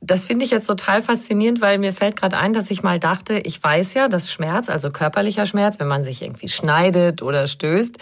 das 0.00 0.24
finde 0.24 0.46
ich 0.46 0.50
jetzt 0.50 0.66
total 0.66 1.02
faszinierend, 1.02 1.60
weil 1.60 1.76
mir 1.76 1.92
fällt 1.92 2.16
gerade 2.16 2.38
ein, 2.38 2.54
dass 2.54 2.70
ich 2.70 2.82
mal 2.82 2.98
dachte, 2.98 3.38
ich 3.40 3.62
weiß 3.62 3.92
ja, 3.92 4.08
dass 4.08 4.32
Schmerz, 4.32 4.70
also 4.70 4.90
körperlicher 4.90 5.44
Schmerz, 5.44 5.78
wenn 5.78 5.86
man 5.86 6.02
sich 6.02 6.22
irgendwie 6.22 6.48
schneidet 6.48 7.20
oder 7.20 7.46
stößt, 7.46 7.98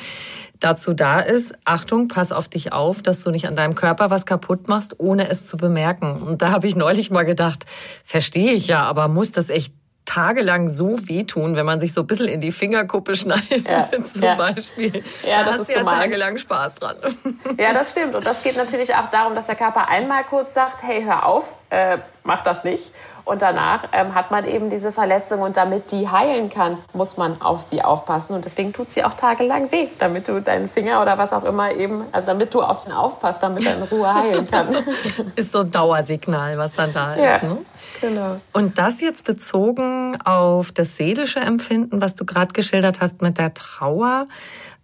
dazu 0.60 0.94
da 0.94 1.18
ist, 1.18 1.52
Achtung, 1.64 2.06
pass 2.06 2.30
auf 2.30 2.46
dich 2.46 2.72
auf, 2.72 3.02
dass 3.02 3.24
du 3.24 3.32
nicht 3.32 3.48
an 3.48 3.56
deinem 3.56 3.74
Körper 3.74 4.10
was 4.10 4.24
kaputt 4.24 4.68
machst, 4.68 5.00
ohne 5.00 5.28
es 5.28 5.46
zu 5.46 5.56
bemerken. 5.56 6.22
Und 6.22 6.42
da 6.42 6.52
habe 6.52 6.68
ich 6.68 6.76
neulich 6.76 7.10
mal 7.10 7.24
gedacht, 7.24 7.66
verstehe 8.04 8.52
ich 8.52 8.68
ja, 8.68 8.84
aber 8.84 9.08
muss 9.08 9.32
das 9.32 9.50
echt 9.50 9.74
tagelang 10.04 10.68
so 10.68 11.08
wehtun, 11.08 11.56
wenn 11.56 11.66
man 11.66 11.80
sich 11.80 11.92
so 11.92 12.02
ein 12.02 12.06
bisschen 12.06 12.28
in 12.28 12.40
die 12.40 12.52
Fingerkuppe 12.52 13.16
schneidet, 13.16 13.68
ja, 13.68 13.88
zum 14.04 14.22
ja. 14.22 14.34
Beispiel. 14.34 15.02
Ja, 15.26 15.44
da 15.44 15.52
hast 15.52 15.68
du 15.68 15.72
ja 15.72 15.78
gemein. 15.78 16.00
tagelang 16.00 16.38
Spaß 16.38 16.74
dran. 16.76 16.96
Ja, 17.58 17.72
das 17.72 17.92
stimmt. 17.92 18.14
Und 18.14 18.26
das 18.26 18.42
geht 18.42 18.56
natürlich 18.56 18.94
auch 18.94 19.10
darum, 19.10 19.34
dass 19.34 19.46
der 19.46 19.54
Körper 19.54 19.88
einmal 19.88 20.24
kurz 20.24 20.54
sagt, 20.54 20.82
hey, 20.82 21.02
hör 21.04 21.26
auf, 21.26 21.54
äh, 21.70 21.98
mach 22.22 22.42
das 22.42 22.64
nicht. 22.64 22.90
Und 23.24 23.40
danach 23.40 23.84
ähm, 23.92 24.14
hat 24.14 24.30
man 24.30 24.44
eben 24.44 24.68
diese 24.68 24.92
Verletzung 24.92 25.40
und 25.40 25.56
damit 25.56 25.90
die 25.90 26.08
heilen 26.10 26.50
kann, 26.50 26.76
muss 26.92 27.16
man 27.16 27.40
auf 27.40 27.62
sie 27.62 27.82
aufpassen. 27.82 28.34
Und 28.34 28.44
deswegen 28.44 28.72
tut 28.72 28.90
sie 28.90 29.02
auch 29.02 29.14
tagelang 29.14 29.72
weh, 29.72 29.88
damit 29.98 30.28
du 30.28 30.40
deinen 30.40 30.68
Finger 30.68 31.00
oder 31.00 31.16
was 31.16 31.32
auch 31.32 31.44
immer 31.44 31.72
eben, 31.72 32.04
also 32.12 32.26
damit 32.28 32.52
du 32.52 32.60
auf 32.60 32.84
den 32.84 32.92
aufpasst, 32.92 33.42
damit 33.42 33.64
er 33.64 33.76
in 33.76 33.82
Ruhe 33.84 34.12
heilen 34.12 34.50
kann. 34.50 34.76
ist 35.36 35.52
so 35.52 35.60
ein 35.60 35.70
Dauersignal, 35.70 36.58
was 36.58 36.72
dann 36.74 36.92
da 36.92 37.16
ja, 37.16 37.36
ist. 37.36 37.44
Ne? 37.44 37.58
Genau. 38.04 38.40
Und 38.52 38.78
das 38.78 39.00
jetzt 39.00 39.24
bezogen 39.24 40.20
auf 40.24 40.72
das 40.72 40.96
seelische 40.96 41.40
Empfinden, 41.40 42.02
was 42.02 42.14
du 42.14 42.26
gerade 42.26 42.52
geschildert 42.52 43.00
hast 43.00 43.22
mit 43.22 43.38
der 43.38 43.54
Trauer. 43.54 44.28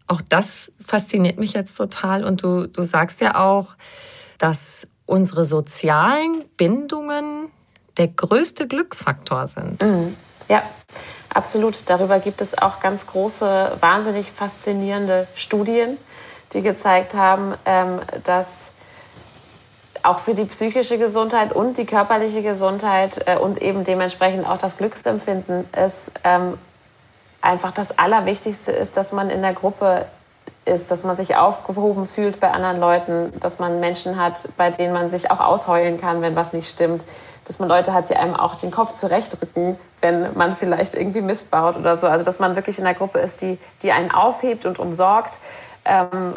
Auch 0.07 0.23
das 0.23 0.73
fasziniert 0.85 1.39
mich 1.39 1.53
jetzt 1.53 1.75
total. 1.77 2.25
Und 2.25 2.43
du, 2.43 2.67
du 2.67 2.83
sagst 2.83 3.21
ja 3.21 3.39
auch, 3.39 3.77
dass 4.39 4.87
unsere 5.05 5.45
sozialen 5.45 6.45
Bindungen 6.57 7.49
der 7.99 8.09
größte 8.09 8.67
Glücksfaktor 8.67 9.49
sind. 9.49 9.83
Mhm. 9.83 10.17
Ja, 10.49 10.63
absolut. 11.29 11.83
Darüber 11.87 12.21
gibt 12.21 12.41
es 12.41 12.57
auch 12.57 12.81
ganz 12.81 13.07
große, 13.07 13.77
wahnsinnig 13.81 14.31
faszinierende 14.33 15.29
Studien, 15.35 15.99
die 16.55 16.63
gezeigt 16.63 17.13
haben, 17.13 17.55
ähm, 17.67 18.01
dass 18.25 18.70
auch 20.03 20.21
für 20.21 20.35
die 20.35 20.45
psychische 20.45 20.99
Gesundheit 20.99 21.53
und 21.53 21.79
die 21.79 21.87
körperliche 21.87 22.43
Gesundheit 22.43 23.23
äh, 23.27 23.37
und 23.37 23.61
eben 23.61 23.85
dementsprechend 23.85 24.47
auch 24.49 24.59
das 24.59 24.77
Glücksempfinden 24.77 25.69
ist 25.73 26.13
ähm, 26.25 26.59
einfach 27.43 27.73
das 27.73 27.99
Allerwichtigste 27.99 28.73
ist, 28.73 28.97
dass 28.97 29.13
man 29.13 29.31
in 29.31 29.43
der 29.43 29.53
Gruppe 29.53 30.07
ist, 30.65 30.91
dass 30.91 31.05
man 31.05 31.17
sich 31.17 31.37
aufgehoben 31.37 32.07
fühlt 32.07 32.39
bei 32.39 32.51
anderen 32.51 32.81
Leuten, 32.81 33.33
dass 33.41 33.59
man 33.59 33.81
Menschen 33.81 34.21
hat, 34.21 34.49
bei 34.57 34.71
denen 34.71 34.93
man 34.93 35.09
sich 35.09 35.31
auch 35.31 35.41
ausheulen 35.41 36.01
kann, 36.01 36.23
wenn 36.23 36.37
was 36.37 36.53
nicht 36.53 36.69
stimmt, 36.69 37.05
dass 37.47 37.59
man 37.59 37.69
Leute 37.69 37.93
hat, 37.93 38.11
die 38.11 38.17
einem 38.17 38.35
auch 38.35 38.57
den 38.57 38.71
Kopf 38.71 38.95
zurechtrücken, 38.95 39.79
wenn 40.01 40.37
man 40.37 40.55
vielleicht 40.55 40.95
irgendwie 40.95 41.23
Mist 41.23 41.51
baut 41.51 41.77
oder 41.77 41.97
so. 41.97 42.07
Also 42.07 42.25
dass 42.25 42.39
man 42.39 42.57
wirklich 42.57 42.79
in 42.79 42.85
der 42.85 42.95
Gruppe 42.95 43.19
ist, 43.19 43.43
die, 43.43 43.59
die 43.83 43.93
einen 43.93 44.11
aufhebt 44.11 44.67
und 44.67 44.79
umsorgt. 44.79 45.39
Ähm, 45.85 46.37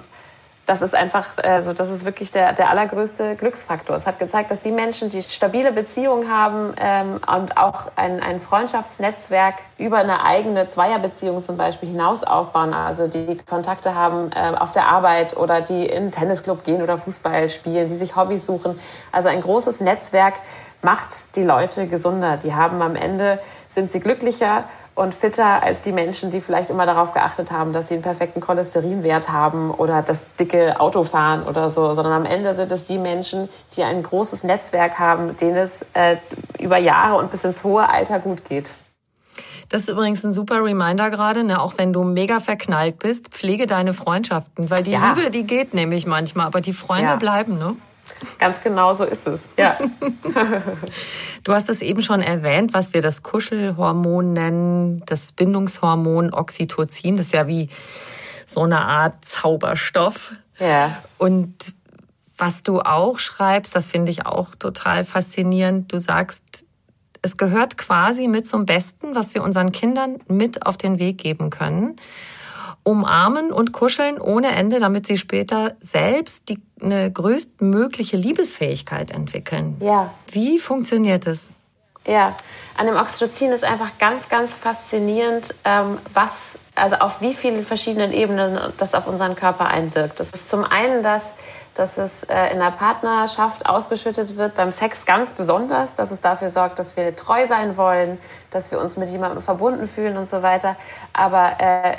das 0.66 0.82
ist 0.82 0.96
einfach, 0.96 1.38
also 1.44 1.74
das 1.74 1.90
ist 1.90 2.06
wirklich 2.06 2.32
der, 2.32 2.54
der 2.54 2.70
allergrößte 2.70 3.36
Glücksfaktor. 3.36 3.96
Es 3.96 4.08
hat 4.08 4.18
gezeigt, 4.20 4.50
dass 4.50 4.62
die 4.62 4.72
Menschen, 4.72 5.10
die 5.10 5.22
stabile 5.22 5.74
Beziehungen 5.74 6.32
haben 6.32 6.74
ähm, 6.78 7.20
und 7.28 7.58
auch 7.58 7.92
ein, 7.98 8.24
ein 8.24 8.40
Freundschaftsnetzwerk 8.40 9.56
über 9.78 9.98
eine 9.98 10.24
eigene 10.24 10.68
Zweierbeziehung 10.68 11.42
zum 11.42 11.58
Beispiel 11.58 11.90
hinaus 11.90 12.24
aufbauen, 12.24 12.74
also 12.74 13.08
die 13.08 13.38
Kontakte 13.46 13.94
haben 13.94 14.32
äh, 14.32 14.56
auf 14.58 14.72
der 14.72 14.88
Arbeit 14.88 15.36
oder 15.36 15.60
die 15.60 15.86
in 15.86 16.04
einen 16.04 16.12
Tennisclub 16.12 16.64
gehen 16.64 16.82
oder 16.82 16.98
Fußball 16.98 17.50
spielen, 17.50 17.90
die 17.90 17.96
sich 17.96 18.16
Hobbys 18.16 18.46
suchen. 18.46 18.80
Also 19.12 19.28
ein 19.28 19.42
großes 19.42 19.82
Netzwerk, 19.82 20.36
macht 20.84 21.36
die 21.36 21.44
Leute 21.44 21.88
gesunder. 21.88 22.38
Die 22.38 22.54
haben 22.54 22.82
am 22.82 22.96
Ende, 22.96 23.40
sind 23.70 23.92
sie 23.92 24.00
glücklicher 24.00 24.66
und 24.96 25.14
fitter 25.14 25.64
als 25.64 25.82
die 25.82 25.92
Menschen, 25.92 26.32
die 26.32 26.40
vielleicht 26.40 26.70
immer 26.70 26.86
darauf 26.86 27.14
geachtet 27.14 27.52
haben, 27.52 27.74
dass 27.74 27.88
sie 27.88 27.96
einen 27.96 28.04
perfekten 28.04 28.42
Cholesterinwert 28.42 29.30
haben 29.30 29.72
oder 29.72 30.02
das 30.02 30.26
dicke 30.36 30.80
Auto 30.80 31.04
fahren 31.04 31.44
oder 31.44 31.70
so, 31.70 31.94
sondern 31.96 32.14
am 32.14 32.26
Ende 32.26 32.54
sind 32.54 32.72
es 32.72 32.86
die 32.86 33.00
Menschen, 33.00 33.50
die 33.76 33.84
ein 33.84 34.04
großes 34.04 34.44
Netzwerk 34.44 35.00
haben, 35.00 35.36
denen 35.38 35.58
es 35.58 35.86
äh, 35.94 36.18
über 36.60 36.78
Jahre 36.78 37.18
und 37.18 37.32
bis 37.32 37.44
ins 37.44 37.64
hohe 37.64 37.90
Alter 37.90 38.20
gut 38.20 38.46
geht. 38.46 38.70
Das 39.70 39.82
ist 39.82 39.90
übrigens 39.90 40.24
ein 40.24 40.32
super 40.32 40.64
Reminder 40.64 41.10
gerade, 41.10 41.44
ne? 41.44 41.60
auch 41.60 41.74
wenn 41.78 41.94
du 41.94 42.04
mega 42.04 42.40
verknallt 42.40 43.00
bist, 43.00 43.30
pflege 43.30 43.66
deine 43.66 43.94
Freundschaften, 43.94 44.70
weil 44.70 44.84
die 44.84 44.92
ja. 44.92 45.14
Liebe, 45.16 45.32
die 45.32 45.48
geht 45.48 45.74
nämlich 45.74 46.06
manchmal, 46.06 46.46
aber 46.46 46.62
die 46.62 46.74
Freunde 46.74 47.12
ja. 47.12 47.16
bleiben, 47.16 47.58
ne? 47.58 47.76
Ganz 48.40 48.62
genau 48.62 48.94
so 48.94 49.04
ist 49.04 49.28
es, 49.28 49.42
ja. 49.58 49.78
du 51.44 51.54
hast 51.54 51.70
es 51.70 51.82
eben 51.82 52.02
schon 52.02 52.22
erwähnt, 52.22 52.74
was 52.74 52.94
wir 52.94 53.02
das 53.02 53.24
Kuschelhormon 53.24 54.34
nennen, 54.34 55.04
das 55.06 55.32
Bindungshormon 55.32 56.34
Oxytocin. 56.34 57.18
Das 57.18 57.28
ist 57.28 57.34
ja 57.34 57.48
wie 57.48 57.70
so 58.46 58.62
eine 58.62 58.82
Art 58.82 59.26
Zauberstoff. 59.26 60.34
Ja. 60.60 60.98
Und 61.18 61.74
was 62.38 62.64
du 62.64 62.82
auch 62.82 63.20
schreibst, 63.20 63.76
das 63.76 63.88
finde 63.88 64.12
ich 64.12 64.26
auch 64.26 64.56
total 64.56 65.06
faszinierend. 65.06 65.94
Du 65.94 66.00
sagst, 66.00 66.66
es 67.22 67.38
gehört 67.38 67.78
quasi 67.78 68.28
mit 68.28 68.48
zum 68.48 68.66
Besten, 68.66 69.16
was 69.16 69.34
wir 69.34 69.44
unseren 69.44 69.72
Kindern 69.72 70.20
mit 70.28 70.66
auf 70.66 70.78
den 70.78 71.00
Weg 71.00 71.18
geben 71.18 71.50
können 71.50 71.96
umarmen 72.84 73.52
und 73.52 73.72
kuscheln 73.72 74.20
ohne 74.20 74.50
Ende, 74.50 74.80
damit 74.80 75.08
sie 75.08 75.18
später 75.18 75.76
selbst 75.80 76.50
die, 76.50 76.62
eine 76.82 77.12
größtmögliche 77.12 78.18
Liebesfähigkeit 78.18 79.12
entwickeln. 79.12 79.78
Ja. 79.80 80.14
Wie 80.30 80.60
funktioniert 80.60 81.26
das? 81.28 81.42
Ja, 82.06 82.36
an 82.78 82.88
dem 82.88 82.98
Oxytocin 82.98 83.52
ist 83.52 83.64
einfach 83.64 83.92
ganz, 83.98 84.28
ganz 84.28 84.54
faszinierend, 84.54 85.56
ähm, 85.64 85.98
was, 86.14 86.60
also 86.76 86.98
auf 86.98 87.22
wie 87.22 87.34
vielen 87.34 87.64
verschiedenen 87.64 88.12
Ebenen 88.12 88.60
das 88.78 88.94
auf 88.94 89.08
unseren 89.08 89.36
Körper 89.36 89.68
einwirkt. 89.68 90.20
Das 90.20 90.32
ist 90.32 90.50
zum 90.50 90.66
einen 90.66 91.02
das, 91.02 91.34
dass 91.76 91.98
es 91.98 92.24
äh, 92.24 92.52
in 92.52 92.60
der 92.60 92.72
Partnerschaft 92.72 93.66
ausgeschüttet 93.66 94.38
wird, 94.38 94.56
beim 94.56 94.72
Sex 94.72 95.06
ganz 95.06 95.34
besonders, 95.34 95.96
dass 95.96 96.12
es 96.12 96.22
dafür 96.22 96.50
sorgt, 96.50 96.78
dass 96.78 96.98
wir 96.98 97.16
treu 97.16 97.48
sein 97.48 97.78
wollen, 97.78 98.20
dass 98.52 98.70
wir 98.72 98.80
uns 98.80 98.98
mit 98.98 99.10
jemandem 99.10 99.42
verbunden 99.42 99.88
fühlen 99.88 100.18
und 100.18 100.28
so 100.28 100.42
weiter. 100.44 100.76
Aber 101.14 101.60
äh, 101.60 101.98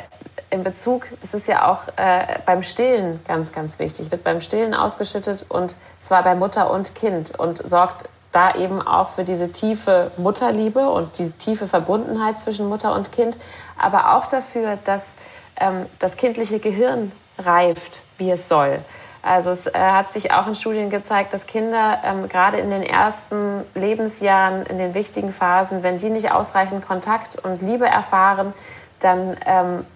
in 0.55 0.65
Bezug, 0.65 1.07
es 1.23 1.35
ist 1.35 1.49
ja 1.49 1.71
auch 1.71 1.89
äh, 1.97 2.39
beim 2.47 2.63
Stillen 2.63 3.21
ganz, 3.27 3.53
ganz 3.53 3.79
wichtig, 3.79 4.11
wird 4.11 4.25
beim 4.25 4.41
Stillen 4.41 4.73
ausgeschüttet 4.73 5.47
und 5.49 5.77
zwar 5.99 6.23
bei 6.23 6.35
Mutter 6.35 6.71
und 6.71 6.95
Kind 6.95 7.39
und 7.39 7.69
sorgt 7.69 8.09
da 8.33 8.55
eben 8.55 8.81
auch 8.81 9.11
für 9.11 9.25
diese 9.25 9.53
tiefe 9.53 10.11
Mutterliebe 10.17 10.89
und 10.89 11.19
die 11.19 11.31
tiefe 11.33 11.67
Verbundenheit 11.67 12.39
zwischen 12.39 12.69
Mutter 12.69 12.95
und 12.95 13.13
Kind, 13.13 13.37
aber 13.79 14.15
auch 14.15 14.27
dafür, 14.27 14.79
dass 14.85 15.15
ähm, 15.57 15.87
das 15.99 16.17
kindliche 16.17 16.61
Gehirn 16.61 17.13
reift, 17.39 18.03
wie 18.17 18.31
es 18.31 18.49
soll. 18.49 18.79
Also 19.23 19.51
es 19.51 19.67
äh, 19.67 19.73
hat 19.75 20.13
sich 20.13 20.33
auch 20.33 20.47
in 20.47 20.55
Studien 20.55 20.91
gezeigt, 20.91 21.33
dass 21.33 21.47
Kinder 21.47 22.01
ähm, 22.05 22.29
gerade 22.29 22.59
in 22.59 22.71
den 22.71 22.83
ersten 22.83 23.65
Lebensjahren, 23.75 24.67
in 24.67 24.79
den 24.79 24.95
wichtigen 24.95 25.33
Phasen, 25.33 25.83
wenn 25.83 25.99
die 25.99 26.11
nicht 26.11 26.31
ausreichend 26.31 26.87
Kontakt 26.87 27.37
und 27.43 27.63
Liebe 27.63 27.87
erfahren, 27.87 28.53
dann 29.01 29.37
ähm, 29.47 29.87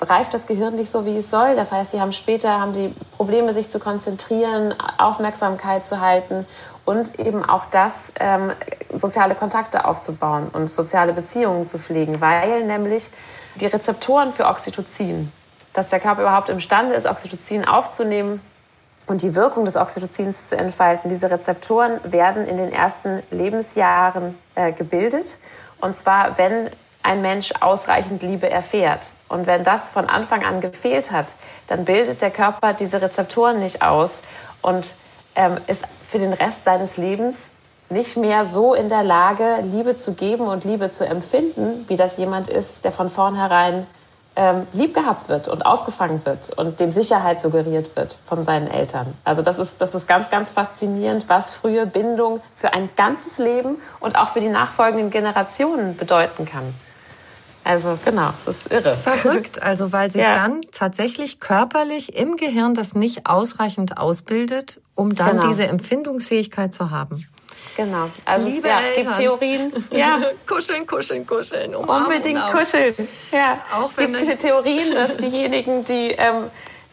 reift 0.00 0.34
das 0.34 0.46
Gehirn 0.46 0.76
nicht 0.76 0.90
so, 0.90 1.04
wie 1.04 1.16
es 1.16 1.30
soll. 1.30 1.56
Das 1.56 1.72
heißt, 1.72 1.92
sie 1.92 2.00
haben 2.00 2.12
später 2.12 2.60
haben 2.60 2.72
die 2.72 2.94
Probleme, 3.16 3.52
sich 3.52 3.70
zu 3.70 3.80
konzentrieren, 3.80 4.74
Aufmerksamkeit 4.98 5.86
zu 5.86 6.00
halten 6.00 6.46
und 6.84 7.18
eben 7.18 7.44
auch 7.44 7.64
das, 7.70 8.12
ähm, 8.20 8.52
soziale 8.94 9.34
Kontakte 9.34 9.84
aufzubauen 9.84 10.48
und 10.52 10.68
soziale 10.68 11.12
Beziehungen 11.12 11.66
zu 11.66 11.78
pflegen, 11.78 12.20
weil 12.20 12.64
nämlich 12.64 13.10
die 13.56 13.66
Rezeptoren 13.66 14.32
für 14.32 14.46
Oxytocin, 14.46 15.32
dass 15.72 15.88
der 15.88 16.00
Körper 16.00 16.22
überhaupt 16.22 16.48
imstande 16.48 16.94
ist, 16.94 17.06
Oxytocin 17.06 17.66
aufzunehmen, 17.66 18.40
und 19.08 19.22
die 19.22 19.34
Wirkung 19.34 19.64
des 19.64 19.76
Oxytocins 19.76 20.50
zu 20.50 20.56
entfalten. 20.56 21.08
Diese 21.08 21.30
Rezeptoren 21.30 21.98
werden 22.04 22.46
in 22.46 22.58
den 22.58 22.70
ersten 22.70 23.22
Lebensjahren 23.30 24.38
äh, 24.54 24.70
gebildet. 24.72 25.38
Und 25.80 25.96
zwar, 25.96 26.38
wenn 26.38 26.70
ein 27.02 27.22
Mensch 27.22 27.52
ausreichend 27.60 28.22
Liebe 28.22 28.50
erfährt. 28.50 29.08
Und 29.28 29.46
wenn 29.46 29.64
das 29.64 29.90
von 29.90 30.08
Anfang 30.08 30.44
an 30.44 30.60
gefehlt 30.60 31.10
hat, 31.10 31.34
dann 31.66 31.84
bildet 31.84 32.22
der 32.22 32.30
Körper 32.30 32.72
diese 32.72 33.02
Rezeptoren 33.02 33.60
nicht 33.60 33.82
aus 33.82 34.18
und 34.62 34.86
ähm, 35.34 35.58
ist 35.66 35.84
für 36.08 36.18
den 36.18 36.32
Rest 36.32 36.64
seines 36.64 36.96
Lebens 36.96 37.50
nicht 37.90 38.16
mehr 38.16 38.44
so 38.44 38.74
in 38.74 38.88
der 38.88 39.02
Lage, 39.02 39.58
Liebe 39.62 39.96
zu 39.96 40.14
geben 40.14 40.46
und 40.46 40.64
Liebe 40.64 40.90
zu 40.90 41.06
empfinden, 41.06 41.84
wie 41.88 41.96
das 41.96 42.16
jemand 42.18 42.48
ist, 42.48 42.84
der 42.84 42.92
von 42.92 43.10
vornherein 43.10 43.86
ähm, 44.36 44.66
lieb 44.72 44.94
gehabt 44.94 45.28
wird 45.28 45.48
und 45.48 45.66
aufgefangen 45.66 46.24
wird 46.24 46.50
und 46.50 46.80
dem 46.80 46.92
Sicherheit 46.92 47.40
suggeriert 47.40 47.96
wird 47.96 48.16
von 48.26 48.42
seinen 48.42 48.70
Eltern. 48.70 49.14
Also 49.24 49.42
das 49.42 49.58
ist, 49.58 49.80
das 49.80 49.94
ist 49.94 50.06
ganz, 50.06 50.30
ganz 50.30 50.50
faszinierend, 50.50 51.28
was 51.28 51.54
frühe 51.54 51.86
Bindung 51.86 52.40
für 52.54 52.72
ein 52.72 52.88
ganzes 52.94 53.38
Leben 53.38 53.76
und 54.00 54.16
auch 54.16 54.28
für 54.30 54.40
die 54.40 54.48
nachfolgenden 54.48 55.10
Generationen 55.10 55.96
bedeuten 55.96 56.44
kann. 56.44 56.74
Also 57.68 57.98
genau, 58.02 58.30
es 58.38 58.46
ist 58.46 58.72
irre. 58.72 58.96
Verrückt, 58.96 59.60
also 59.60 59.92
weil 59.92 60.10
sich 60.10 60.22
ja. 60.22 60.32
dann 60.32 60.62
tatsächlich 60.72 61.38
körperlich 61.38 62.16
im 62.16 62.38
Gehirn 62.38 62.72
das 62.72 62.94
nicht 62.94 63.26
ausreichend 63.26 63.98
ausbildet, 63.98 64.80
um 64.94 65.14
dann 65.14 65.32
genau. 65.32 65.48
diese 65.48 65.66
Empfindungsfähigkeit 65.66 66.74
zu 66.74 66.90
haben. 66.90 67.22
Genau. 67.76 68.08
Also 68.24 68.46
Liebe 68.46 68.58
es 68.60 68.64
ja, 68.64 68.80
Eltern. 68.80 69.04
gibt 69.04 69.16
Theorien. 69.18 69.72
Ja. 69.90 70.18
kuscheln, 70.46 70.86
kuscheln, 70.86 71.26
kuscheln. 71.26 71.74
Umarmen, 71.74 72.06
Unbedingt 72.06 72.40
kuscheln. 72.50 72.94
Ja. 73.32 73.58
Auch 73.76 73.90
wenn 73.96 74.14
es 74.14 74.20
gibt 74.20 74.40
Theorien, 74.40 74.94
dass 74.94 75.18
diejenigen, 75.18 75.84
die, 75.84 76.12
ähm, 76.12 76.44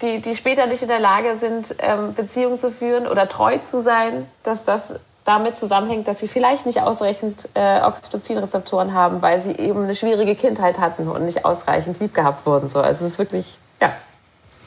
die, 0.02 0.20
die 0.22 0.36
später 0.36 0.68
nicht 0.68 0.82
in 0.82 0.90
der 0.90 1.00
Lage 1.00 1.38
sind, 1.38 1.74
ähm, 1.80 2.14
Beziehungen 2.16 2.60
zu 2.60 2.70
führen 2.70 3.08
oder 3.08 3.30
treu 3.30 3.60
zu 3.60 3.80
sein, 3.80 4.28
dass 4.44 4.66
das 4.66 4.96
damit 5.26 5.56
zusammenhängt, 5.56 6.08
dass 6.08 6.20
sie 6.20 6.28
vielleicht 6.28 6.66
nicht 6.66 6.82
ausreichend 6.82 7.50
äh, 7.56 7.82
Oxytocin-Rezeptoren 7.82 8.94
haben, 8.94 9.22
weil 9.22 9.40
sie 9.40 9.54
eben 9.54 9.84
eine 9.84 9.96
schwierige 9.96 10.36
Kindheit 10.36 10.80
hatten 10.80 11.08
und 11.08 11.26
nicht 11.26 11.44
ausreichend 11.44 12.00
lieb 12.00 12.14
gehabt 12.14 12.46
wurden. 12.46 12.70
So. 12.70 12.80
Also 12.80 13.06
es 13.06 13.14
ist 13.14 13.20
wirklich, 13.20 13.58
ja, 13.82 13.94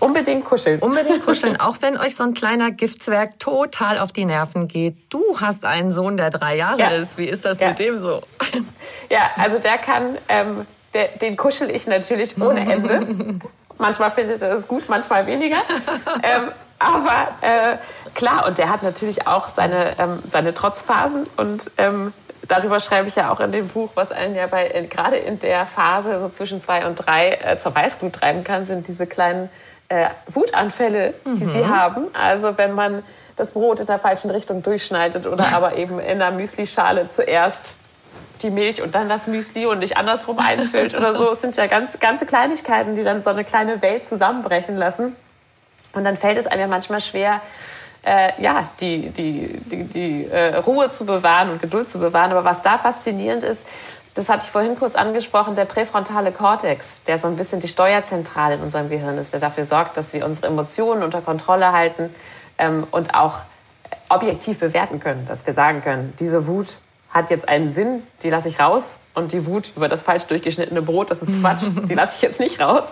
Unbedingt 0.01 0.45
kuscheln. 0.45 0.81
Unbedingt 0.81 1.25
kuscheln, 1.25 1.59
auch 1.59 1.77
wenn 1.81 1.97
euch 1.97 2.15
so 2.15 2.25
ein 2.25 2.35
kleiner 2.35 2.71
Giftzwerg 2.71 3.39
total 3.39 3.99
auf 3.99 4.13
die 4.13 4.25
Nerven 4.25 4.69
geht. 4.69 4.97
Du 5.11 5.41
hast 5.41 5.65
einen 5.65 5.91
Sohn, 5.91 6.17
der 6.17 6.31
drei 6.31 6.57
Jahre 6.57 6.79
ja. 6.79 6.89
ist. 6.91 7.19
Wie 7.19 7.25
ist 7.25 7.45
das 7.45 7.59
ja. 7.59 7.69
mit 7.69 7.79
dem 7.79 7.99
so? 8.01 8.23
Ja, 9.11 9.31
also 9.37 9.59
der 9.59 9.79
kann, 9.79 10.19
ähm, 10.29 10.67
der, 10.93 11.09
den 11.17 11.37
kuschel 11.39 11.71
ich 11.71 11.87
natürlich 11.87 12.39
ohne 12.41 12.61
Ende. 12.71 13.39
manchmal 13.79 14.11
findet 14.11 14.43
er 14.43 14.53
es 14.53 14.69
gut, 14.69 14.85
manchmal 14.89 15.27
weniger. 15.27 15.57
ähm, 16.23 16.51
aber 16.79 17.29
äh, 17.41 17.77
klar, 18.15 18.47
und 18.47 18.59
der 18.59 18.71
hat 18.71 18.83
natürlich 18.83 19.27
auch 19.27 19.49
seine, 19.49 19.99
ähm, 19.99 20.23
seine 20.25 20.55
Trotzphasen 20.55 21.25
und 21.37 21.71
ähm, 21.77 22.13
darüber 22.47 22.81
schreibe 22.81 23.09
ich 23.09 23.17
ja 23.17 23.31
auch 23.31 23.41
in 23.41 23.53
dem 23.53 23.69
Buch, 23.69 23.91
was 23.95 24.13
einen 24.13 24.35
ja 24.35 24.47
bei, 24.47 24.87
gerade 24.91 25.17
in 25.17 25.41
der 25.41 25.67
Phase 25.67 26.21
so 26.21 26.29
zwischen 26.29 26.61
zwei 26.61 26.87
und 26.87 26.97
drei 26.97 27.33
äh, 27.33 27.59
zur 27.59 27.75
Weißglut 27.75 28.15
treiben 28.15 28.45
kann, 28.45 28.67
sind 28.67 28.89
diese 28.89 29.07
kleinen 29.07 29.51
äh, 29.89 30.09
Wutanfälle, 30.27 31.15
die 31.25 31.45
mhm. 31.45 31.51
sie 31.51 31.67
haben. 31.67 32.07
Also 32.15 32.57
wenn 32.59 32.73
man 32.73 33.03
das 33.37 33.53
Brot 33.53 33.81
in 33.81 33.87
der 33.87 33.99
falschen 33.99 34.31
Richtung 34.31 34.63
durchschneidet 34.63 35.27
oder 35.27 35.47
aber 35.55 35.77
eben 35.77 35.99
in 35.99 36.19
der 36.19 36.31
Müslischale 36.31 37.07
zuerst 37.07 37.75
die 38.43 38.51
Milch 38.51 38.83
und 38.83 38.95
dann 38.95 39.09
das 39.09 39.27
Müsli 39.27 39.67
und 39.67 39.81
nicht 39.81 39.97
andersrum 39.97 40.39
einfüllt 40.39 40.95
oder 40.95 41.13
so. 41.15 41.29
Es 41.33 41.41
sind 41.41 41.57
ja 41.57 41.67
ganz, 41.67 41.99
ganze 41.99 42.25
Kleinigkeiten, 42.25 42.95
die 42.95 43.03
dann 43.03 43.23
so 43.23 43.31
eine 43.31 43.45
kleine 43.45 43.83
Welt 43.83 44.07
zusammenbrechen 44.07 44.77
lassen. 44.77 45.17
Und 45.93 46.05
dann 46.05 46.17
fällt 46.17 46.39
es 46.39 46.47
einem 46.47 46.61
ja 46.61 46.67
manchmal 46.67 47.01
schwer, 47.01 47.41
äh, 48.03 48.41
ja, 48.41 48.69
die, 48.81 49.11
die, 49.11 49.61
die, 49.67 49.85
die 49.85 50.27
äh, 50.27 50.57
Ruhe 50.57 50.91
zu 50.91 51.05
bewahren 51.05 51.51
und 51.51 51.61
Geduld 51.61 51.91
zu 51.91 51.99
bewahren. 51.99 52.31
Aber 52.31 52.45
was 52.45 52.63
da 52.63 52.79
faszinierend 52.79 53.43
ist, 53.43 53.65
das 54.15 54.29
hatte 54.29 54.45
ich 54.45 54.51
vorhin 54.51 54.77
kurz 54.77 54.95
angesprochen, 54.95 55.55
der 55.55 55.65
präfrontale 55.65 56.33
Kortex, 56.33 56.87
der 57.07 57.19
so 57.19 57.29
ein 57.29 57.37
bisschen 57.37 57.61
die 57.61 57.69
Steuerzentrale 57.69 58.57
in 58.57 58.63
unserem 58.63 58.89
Gehirn 58.89 59.17
ist, 59.19 59.33
der 59.33 59.41
dafür 59.41 59.65
sorgt, 59.65 59.97
dass 59.97 60.13
wir 60.13 60.25
unsere 60.25 60.49
Emotionen 60.49 61.03
unter 61.03 61.21
Kontrolle 61.21 61.73
halten 61.73 62.13
ähm, 62.59 62.87
und 62.91 63.15
auch 63.15 63.39
objektiv 64.09 64.59
bewerten 64.59 65.01
können, 65.01 65.27
dass 65.29 65.47
wir 65.47 65.53
sagen 65.53 65.83
können, 65.83 66.15
diese 66.19 66.47
Wut 66.47 66.79
hat 67.11 67.31
jetzt 67.31 67.49
einen 67.49 67.73
Sinn, 67.73 68.03
die 68.23 68.31
lasse 68.31 68.49
ich 68.49 68.59
raus 68.59 68.97
und 69.19 69.33
die 69.33 69.45
Wut 69.47 69.73
über 69.77 69.89
das 69.89 70.03
falsch 70.03 70.25
durchgeschnittene 70.25 70.81
Brot, 70.81 71.11
das 71.11 71.23
ist 71.23 71.41
Quatsch, 71.41 71.65
die 71.89 71.95
lasse 71.95 72.15
ich 72.17 72.23
jetzt 72.23 72.41
nicht 72.41 72.61
raus. 72.61 72.85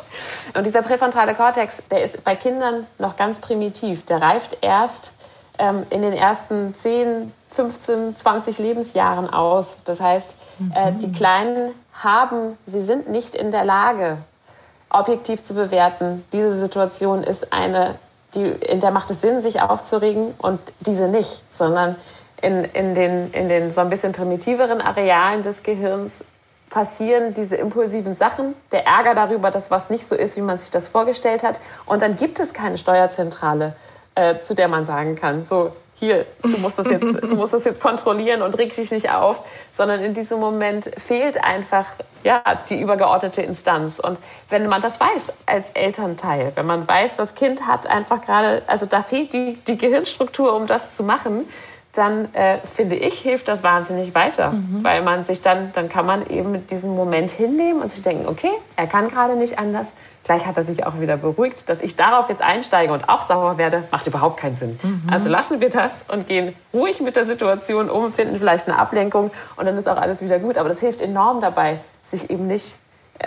Und 0.54 0.66
dieser 0.66 0.82
präfrontale 0.82 1.34
Kortex, 1.34 1.82
der 1.90 2.02
ist 2.02 2.24
bei 2.24 2.34
Kindern 2.34 2.86
noch 2.98 3.16
ganz 3.16 3.40
primitiv. 3.40 4.04
Der 4.06 4.20
reift 4.20 4.58
erst 4.60 5.12
ähm, 5.58 5.86
in 5.90 6.02
den 6.02 6.12
ersten 6.12 6.74
10, 6.74 7.32
15, 7.54 8.16
20 8.16 8.58
Lebensjahren 8.58 9.30
aus. 9.30 9.78
Das 9.84 10.00
heißt, 10.00 10.36
äh, 10.74 10.92
die 10.92 11.12
Kleinen 11.12 11.72
haben, 12.02 12.58
sie 12.66 12.82
sind 12.82 13.08
nicht 13.08 13.34
in 13.34 13.50
der 13.50 13.64
Lage, 13.64 14.18
objektiv 14.90 15.42
zu 15.42 15.54
bewerten, 15.54 16.24
diese 16.32 16.54
Situation 16.58 17.22
ist 17.22 17.52
eine, 17.52 17.96
die, 18.34 18.44
in 18.44 18.80
der 18.80 18.90
macht 18.90 19.10
es 19.10 19.20
Sinn, 19.20 19.40
sich 19.40 19.60
aufzuregen 19.60 20.34
und 20.38 20.60
diese 20.80 21.08
nicht, 21.08 21.42
sondern 21.50 21.96
in, 22.42 22.64
in, 22.64 22.94
den, 22.94 23.32
in 23.32 23.48
den 23.48 23.72
so 23.72 23.80
ein 23.80 23.90
bisschen 23.90 24.12
primitiveren 24.12 24.80
Arealen 24.80 25.42
des 25.42 25.62
Gehirns 25.62 26.26
passieren 26.68 27.32
diese 27.32 27.56
impulsiven 27.56 28.14
Sachen, 28.14 28.54
der 28.72 28.86
Ärger 28.86 29.14
darüber, 29.14 29.50
dass 29.50 29.70
was 29.70 29.88
nicht 29.88 30.06
so 30.06 30.14
ist, 30.14 30.36
wie 30.36 30.42
man 30.42 30.58
sich 30.58 30.70
das 30.70 30.88
vorgestellt 30.88 31.42
hat. 31.42 31.60
Und 31.86 32.02
dann 32.02 32.16
gibt 32.16 32.40
es 32.40 32.52
keine 32.52 32.76
Steuerzentrale, 32.76 33.74
äh, 34.14 34.40
zu 34.40 34.54
der 34.54 34.68
man 34.68 34.84
sagen 34.84 35.16
kann, 35.16 35.44
so 35.44 35.72
hier, 35.98 36.26
du 36.42 36.58
musst, 36.58 36.78
das 36.78 36.90
jetzt, 36.90 37.22
du 37.22 37.36
musst 37.36 37.54
das 37.54 37.64
jetzt 37.64 37.80
kontrollieren 37.80 38.42
und 38.42 38.58
reg 38.58 38.74
dich 38.74 38.90
nicht 38.90 39.10
auf, 39.10 39.40
sondern 39.72 40.04
in 40.04 40.12
diesem 40.12 40.38
Moment 40.38 40.90
fehlt 40.98 41.42
einfach 41.42 41.86
ja, 42.22 42.42
die 42.68 42.78
übergeordnete 42.78 43.40
Instanz. 43.40 43.98
Und 43.98 44.18
wenn 44.50 44.66
man 44.66 44.82
das 44.82 45.00
weiß 45.00 45.32
als 45.46 45.70
Elternteil, 45.72 46.52
wenn 46.54 46.66
man 46.66 46.86
weiß, 46.86 47.16
das 47.16 47.34
Kind 47.34 47.66
hat 47.66 47.86
einfach 47.86 48.20
gerade, 48.20 48.62
also 48.66 48.84
da 48.84 49.02
fehlt 49.02 49.32
die, 49.32 49.58
die 49.66 49.78
Gehirnstruktur, 49.78 50.54
um 50.54 50.66
das 50.66 50.94
zu 50.94 51.02
machen, 51.02 51.48
dann 51.98 52.34
äh, 52.34 52.58
finde 52.74 52.96
ich, 52.96 53.18
hilft 53.20 53.48
das 53.48 53.62
wahnsinnig 53.62 54.14
weiter. 54.14 54.52
Mhm. 54.52 54.82
Weil 54.82 55.02
man 55.02 55.24
sich 55.24 55.42
dann, 55.42 55.72
dann 55.74 55.88
kann 55.88 56.06
man 56.06 56.26
eben 56.26 56.52
mit 56.52 56.70
diesem 56.70 56.94
Moment 56.94 57.30
hinnehmen 57.30 57.82
und 57.82 57.92
sich 57.92 58.02
denken, 58.02 58.26
okay, 58.26 58.50
er 58.76 58.86
kann 58.86 59.08
gerade 59.08 59.36
nicht 59.36 59.58
anders. 59.58 59.86
Gleich 60.24 60.44
hat 60.44 60.56
er 60.56 60.64
sich 60.64 60.84
auch 60.84 60.98
wieder 60.98 61.16
beruhigt. 61.16 61.68
Dass 61.68 61.80
ich 61.80 61.94
darauf 61.94 62.28
jetzt 62.28 62.42
einsteige 62.42 62.92
und 62.92 63.08
auch 63.08 63.22
sauer 63.22 63.58
werde, 63.58 63.84
macht 63.90 64.06
überhaupt 64.06 64.38
keinen 64.38 64.56
Sinn. 64.56 64.78
Mhm. 64.82 65.02
Also 65.10 65.28
lassen 65.28 65.60
wir 65.60 65.70
das 65.70 65.92
und 66.08 66.26
gehen 66.26 66.54
ruhig 66.74 67.00
mit 67.00 67.16
der 67.16 67.24
Situation 67.24 67.88
um, 67.88 68.12
finden 68.12 68.38
vielleicht 68.38 68.68
eine 68.68 68.78
Ablenkung 68.78 69.30
und 69.56 69.66
dann 69.66 69.78
ist 69.78 69.88
auch 69.88 69.98
alles 69.98 70.22
wieder 70.22 70.38
gut. 70.38 70.58
Aber 70.58 70.68
das 70.68 70.80
hilft 70.80 71.00
enorm 71.00 71.40
dabei, 71.40 71.78
sich 72.04 72.28
eben 72.30 72.46
nicht 72.46 72.76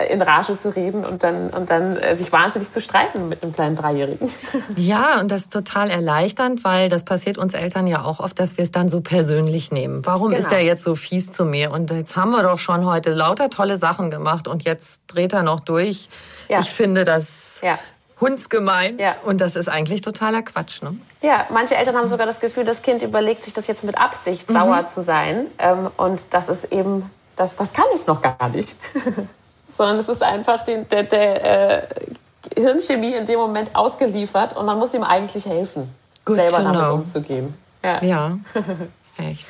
in 0.08 0.22
Rage 0.22 0.56
zu 0.56 0.74
reden 0.74 1.04
und 1.04 1.22
dann, 1.22 1.50
und 1.50 1.70
dann 1.70 1.96
äh, 1.96 2.14
sich 2.16 2.30
wahnsinnig 2.30 2.70
zu 2.70 2.80
streiten 2.80 3.28
mit 3.28 3.42
einem 3.42 3.52
kleinen 3.52 3.76
Dreijährigen. 3.76 4.30
Ja, 4.76 5.20
und 5.20 5.30
das 5.30 5.42
ist 5.42 5.52
total 5.52 5.90
erleichternd, 5.90 6.64
weil 6.64 6.88
das 6.88 7.04
passiert 7.04 7.38
uns 7.38 7.54
Eltern 7.54 7.86
ja 7.86 8.04
auch 8.04 8.20
oft, 8.20 8.38
dass 8.38 8.56
wir 8.56 8.62
es 8.62 8.70
dann 8.70 8.88
so 8.88 9.00
persönlich 9.00 9.72
nehmen. 9.72 10.04
Warum 10.06 10.28
genau. 10.28 10.38
ist 10.38 10.52
er 10.52 10.60
jetzt 10.60 10.84
so 10.84 10.94
fies 10.94 11.30
zu 11.32 11.44
mir? 11.44 11.70
Und 11.70 11.90
jetzt 11.90 12.16
haben 12.16 12.30
wir 12.30 12.42
doch 12.42 12.58
schon 12.58 12.86
heute 12.86 13.10
lauter 13.10 13.50
tolle 13.50 13.76
Sachen 13.76 14.10
gemacht 14.10 14.48
und 14.48 14.64
jetzt 14.64 15.02
dreht 15.08 15.32
er 15.32 15.42
noch 15.42 15.60
durch. 15.60 16.08
Ja. 16.48 16.60
Ich 16.60 16.70
finde 16.70 17.04
das 17.04 17.60
ja. 17.62 17.78
hundsgemein 18.20 18.98
ja. 18.98 19.16
und 19.24 19.40
das 19.40 19.56
ist 19.56 19.68
eigentlich 19.68 20.02
totaler 20.02 20.42
Quatsch. 20.42 20.82
Ne? 20.82 20.96
Ja, 21.20 21.46
manche 21.50 21.76
Eltern 21.76 21.96
haben 21.96 22.06
sogar 22.06 22.26
das 22.26 22.40
Gefühl, 22.40 22.64
das 22.64 22.82
Kind 22.82 23.02
überlegt 23.02 23.44
sich 23.44 23.54
das 23.54 23.66
jetzt 23.66 23.84
mit 23.84 23.98
Absicht, 23.98 24.48
mhm. 24.48 24.54
sauer 24.54 24.86
zu 24.86 25.02
sein. 25.02 25.46
Ähm, 25.58 25.90
und 25.96 26.24
das 26.30 26.48
ist 26.48 26.72
eben, 26.72 27.10
das, 27.36 27.56
das 27.56 27.72
kann 27.72 27.86
es 27.94 28.06
noch 28.06 28.22
gar 28.22 28.48
nicht. 28.48 28.76
sondern 29.80 29.96
es 29.96 30.10
ist 30.10 30.22
einfach 30.22 30.62
den, 30.62 30.86
der, 30.90 31.04
der 31.04 31.78
äh, 31.80 31.86
Hirnchemie 32.54 33.14
in 33.14 33.24
dem 33.24 33.38
Moment 33.38 33.74
ausgeliefert 33.74 34.54
und 34.54 34.66
man 34.66 34.78
muss 34.78 34.92
ihm 34.92 35.02
eigentlich 35.02 35.46
helfen, 35.46 35.88
Good 36.26 36.36
selber 36.36 36.58
damit 36.58 36.80
know. 36.80 36.94
umzugehen. 36.96 37.54
Ja, 37.82 38.04
ja. 38.04 38.38
echt. 39.16 39.46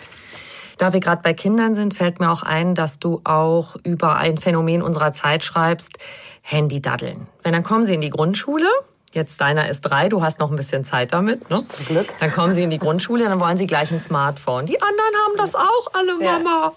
Da 0.79 0.93
wir 0.93 1.01
gerade 1.01 1.21
bei 1.23 1.35
Kindern 1.35 1.75
sind, 1.75 1.95
fällt 1.95 2.21
mir 2.21 2.31
auch 2.31 2.45
ein, 2.45 2.77
dass 2.77 3.01
du 3.01 3.21
auch 3.25 3.75
über 3.83 4.19
ein 4.19 4.39
Phänomen 4.39 4.83
unserer 4.83 5.13
Zeit 5.13 5.43
schreibst, 5.43 5.99
Handy-Daddeln. 6.43 7.27
Wenn 7.43 7.53
dann 7.53 7.65
kommen 7.65 7.85
sie 7.85 7.95
in 7.95 8.01
die 8.01 8.11
Grundschule, 8.11 8.69
jetzt 9.13 9.41
deiner 9.41 9.69
ist 9.69 9.81
drei, 9.81 10.09
du 10.09 10.23
hast 10.23 10.39
noch 10.39 10.53
ein 10.53 10.57
bisschen 10.57 10.85
Zeit 10.85 11.13
damit, 11.13 11.51
ne? 11.51 11.67
Zum 11.67 11.87
Glück. 11.87 12.07
Dann 12.21 12.33
kommen 12.33 12.55
sie 12.55 12.63
in 12.63 12.71
die 12.71 12.79
Grundschule, 12.79 13.25
dann 13.25 13.41
wollen 13.41 13.57
sie 13.57 13.67
gleich 13.67 13.91
ein 13.91 13.99
Smartphone. 13.99 14.65
Die 14.67 14.81
anderen 14.81 15.13
haben 15.27 15.37
das 15.37 15.57
auch 15.57 15.93
alle, 15.93 16.15
Mama. 16.15 16.73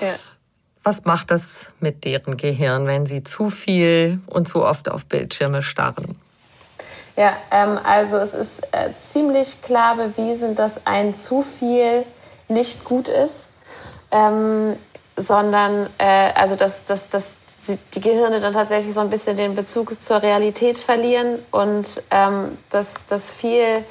Ja. 0.00 0.06
ja. 0.08 0.14
Was 0.82 1.04
macht 1.04 1.30
das 1.30 1.68
mit 1.80 2.04
deren 2.04 2.36
Gehirn, 2.36 2.86
wenn 2.86 3.04
sie 3.04 3.22
zu 3.22 3.50
viel 3.50 4.20
und 4.26 4.48
zu 4.48 4.64
oft 4.64 4.90
auf 4.90 5.04
Bildschirme 5.04 5.60
starren? 5.60 6.18
Ja, 7.16 7.36
ähm, 7.50 7.78
also 7.84 8.16
es 8.16 8.32
ist 8.32 8.62
äh, 8.72 8.90
ziemlich 8.98 9.60
klar 9.60 9.96
bewiesen, 9.96 10.54
dass 10.54 10.86
ein 10.86 11.14
zu 11.14 11.42
viel 11.42 12.04
nicht 12.48 12.84
gut 12.84 13.08
ist, 13.08 13.48
ähm, 14.10 14.76
sondern 15.16 15.90
äh, 15.98 16.32
also 16.34 16.56
dass, 16.56 16.86
dass, 16.86 17.10
dass 17.10 17.34
die 17.94 18.00
Gehirne 18.00 18.40
dann 18.40 18.54
tatsächlich 18.54 18.94
so 18.94 19.00
ein 19.00 19.10
bisschen 19.10 19.36
den 19.36 19.54
Bezug 19.54 20.02
zur 20.02 20.22
Realität 20.22 20.78
verlieren 20.78 21.40
und 21.50 22.02
ähm, 22.10 22.56
dass, 22.70 23.06
dass 23.06 23.30
viel 23.30 23.84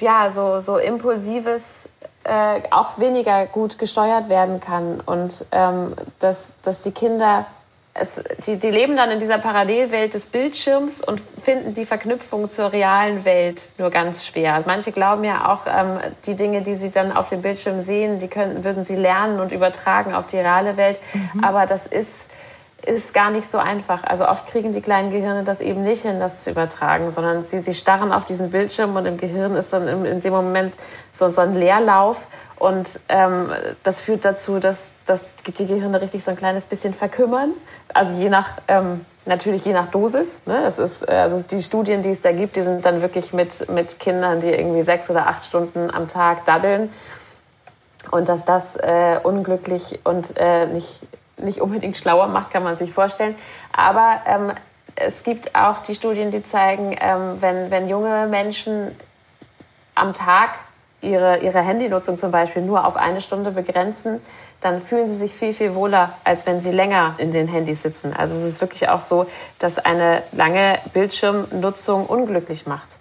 ja, 0.00 0.30
so, 0.30 0.60
so 0.60 0.78
impulsives 0.78 1.88
äh, 2.26 2.62
auch 2.70 2.98
weniger 2.98 3.46
gut 3.46 3.78
gesteuert 3.78 4.28
werden 4.28 4.60
kann 4.60 5.00
und 5.04 5.46
ähm, 5.52 5.94
dass, 6.18 6.48
dass 6.62 6.82
die 6.82 6.92
Kinder 6.92 7.46
es, 7.98 8.22
die, 8.46 8.56
die 8.58 8.70
leben 8.70 8.96
dann 8.96 9.10
in 9.10 9.20
dieser 9.20 9.38
Parallelwelt 9.38 10.14
des 10.14 10.26
Bildschirms 10.26 11.02
und 11.02 11.22
finden 11.42 11.74
die 11.74 11.86
Verknüpfung 11.86 12.50
zur 12.50 12.72
realen 12.72 13.24
Welt 13.24 13.68
nur 13.78 13.90
ganz 13.90 14.26
schwer. 14.26 14.62
Manche 14.66 14.92
glauben 14.92 15.24
ja 15.24 15.52
auch, 15.52 15.66
ähm, 15.66 15.98
die 16.26 16.34
Dinge, 16.34 16.62
die 16.62 16.74
sie 16.74 16.90
dann 16.90 17.12
auf 17.12 17.28
dem 17.28 17.42
Bildschirm 17.42 17.78
sehen, 17.78 18.18
die 18.18 18.28
können, 18.28 18.64
würden 18.64 18.84
sie 18.84 18.96
lernen 18.96 19.40
und 19.40 19.52
übertragen 19.52 20.14
auf 20.14 20.26
die 20.26 20.36
reale 20.36 20.76
Welt. 20.76 20.98
Mhm. 21.14 21.44
Aber 21.44 21.66
das 21.66 21.86
ist 21.86 22.28
ist 22.86 23.12
gar 23.12 23.30
nicht 23.30 23.50
so 23.50 23.58
einfach. 23.58 24.04
Also 24.04 24.28
oft 24.28 24.46
kriegen 24.46 24.72
die 24.72 24.80
kleinen 24.80 25.10
Gehirne 25.10 25.42
das 25.42 25.60
eben 25.60 25.82
nicht 25.82 26.02
hin, 26.02 26.20
das 26.20 26.44
zu 26.44 26.50
übertragen, 26.50 27.10
sondern 27.10 27.44
sie, 27.46 27.58
sie 27.58 27.74
starren 27.74 28.12
auf 28.12 28.24
diesen 28.24 28.50
Bildschirm 28.50 28.94
und 28.94 29.06
im 29.06 29.16
Gehirn 29.18 29.56
ist 29.56 29.72
dann 29.72 29.88
in, 29.88 30.04
in 30.04 30.20
dem 30.20 30.32
Moment 30.32 30.74
so, 31.12 31.28
so 31.28 31.40
ein 31.40 31.54
Leerlauf. 31.54 32.28
Und 32.58 33.00
ähm, 33.08 33.50
das 33.82 34.00
führt 34.00 34.24
dazu, 34.24 34.60
dass, 34.60 34.88
dass 35.04 35.26
die 35.58 35.66
Gehirne 35.66 36.00
richtig 36.00 36.22
so 36.22 36.30
ein 36.30 36.36
kleines 36.36 36.64
bisschen 36.64 36.94
verkümmern. 36.94 37.52
Also 37.92 38.14
je 38.14 38.30
nach, 38.30 38.50
ähm, 38.68 39.04
natürlich 39.26 39.64
je 39.64 39.72
nach 39.72 39.88
Dosis. 39.88 40.40
Ne? 40.46 40.62
Es 40.64 40.78
ist, 40.78 41.08
äh, 41.08 41.12
also 41.12 41.42
die 41.42 41.62
Studien, 41.62 42.02
die 42.02 42.10
es 42.10 42.22
da 42.22 42.30
gibt, 42.30 42.54
die 42.54 42.62
sind 42.62 42.84
dann 42.84 43.02
wirklich 43.02 43.32
mit, 43.32 43.68
mit 43.68 43.98
Kindern, 43.98 44.40
die 44.40 44.48
irgendwie 44.48 44.82
sechs 44.82 45.10
oder 45.10 45.26
acht 45.26 45.44
Stunden 45.44 45.90
am 45.90 46.06
Tag 46.06 46.44
daddeln. 46.44 46.90
Und 48.12 48.28
dass 48.28 48.44
das 48.44 48.76
äh, 48.76 49.18
unglücklich 49.24 49.98
und 50.04 50.34
äh, 50.36 50.66
nicht 50.66 51.00
nicht 51.38 51.60
unbedingt 51.60 51.96
schlauer 51.96 52.28
macht, 52.28 52.50
kann 52.50 52.62
man 52.62 52.76
sich 52.76 52.92
vorstellen. 52.92 53.34
Aber 53.72 54.20
ähm, 54.26 54.52
es 54.96 55.22
gibt 55.22 55.54
auch 55.54 55.82
die 55.82 55.94
Studien, 55.94 56.30
die 56.30 56.42
zeigen, 56.42 56.96
ähm, 56.98 57.36
wenn, 57.40 57.70
wenn 57.70 57.88
junge 57.88 58.26
Menschen 58.26 58.96
am 59.94 60.14
Tag 60.14 60.50
ihre, 61.02 61.38
ihre 61.38 61.60
Handynutzung 61.60 62.18
zum 62.18 62.30
Beispiel 62.30 62.62
nur 62.62 62.86
auf 62.86 62.96
eine 62.96 63.20
Stunde 63.20 63.50
begrenzen, 63.50 64.20
dann 64.60 64.80
fühlen 64.80 65.06
sie 65.06 65.14
sich 65.14 65.34
viel, 65.34 65.52
viel 65.52 65.74
wohler, 65.74 66.14
als 66.24 66.46
wenn 66.46 66.60
sie 66.60 66.70
länger 66.70 67.14
in 67.18 67.32
den 67.32 67.46
Handys 67.46 67.82
sitzen. 67.82 68.14
Also 68.14 68.34
es 68.36 68.42
ist 68.42 68.60
wirklich 68.60 68.88
auch 68.88 69.00
so, 69.00 69.26
dass 69.58 69.78
eine 69.78 70.22
lange 70.32 70.78
Bildschirmnutzung 70.92 72.06
unglücklich 72.06 72.66
macht. 72.66 72.98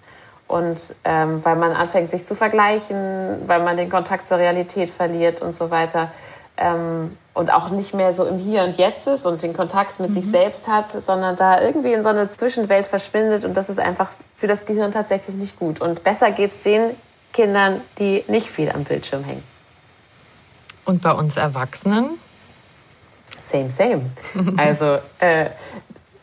Und 0.48 0.96
ähm, 1.06 1.44
weil 1.44 1.56
man 1.56 1.72
anfängt, 1.72 2.12
sich 2.12 2.28
zu 2.28 2.36
vergleichen, 2.36 3.42
weil 3.48 3.64
man 3.64 3.78
den 3.78 3.90
Kontakt 3.90 4.28
zur 4.28 4.38
Realität 4.38 4.92
verliert 4.92 5.42
und 5.42 5.56
so 5.56 5.72
weiter. 5.72 6.12
Ähm, 6.58 7.18
und 7.36 7.54
auch 7.54 7.70
nicht 7.70 7.94
mehr 7.94 8.14
so 8.14 8.26
im 8.26 8.40
Hier 8.40 8.64
und 8.64 8.78
Jetzt 8.78 9.08
ist 9.08 9.26
und 9.26 9.44
den 9.44 9.54
Kontakt 9.54 10.00
mit 10.00 10.10
mhm. 10.10 10.14
sich 10.16 10.26
selbst 10.26 10.68
hat, 10.68 10.92
sondern 10.92 11.36
da 11.36 11.62
irgendwie 11.62 11.94
in 11.94 12.02
so 12.02 12.10
eine 12.10 12.30
Zwischenwelt 12.30 12.88
verschwindet 12.88 13.44
und 13.44 13.56
das 13.56 13.70
ist 13.70 13.78
einfach 13.78 14.10
für 14.38 14.48
das 14.48 14.66
Gehirn 14.66 14.92
tatsächlich 14.92 15.36
nicht 15.36 15.60
gut. 15.60 15.82
Und 15.82 16.04
besser 16.04 16.32
geht 16.32 16.52
es 16.52 16.64
den 16.64 16.96
Kindern, 17.34 17.82
die 18.00 18.24
nicht 18.28 18.50
viel 18.50 18.72
am 18.72 18.86
Bildschirm 18.86 19.24
hängen. 19.26 19.44
Und 20.86 21.02
bei 21.02 21.12
uns 21.12 21.36
Erwachsenen? 21.36 22.12
Same, 23.42 23.70
same. 23.70 24.06
also 24.58 24.98
äh, 25.20 25.48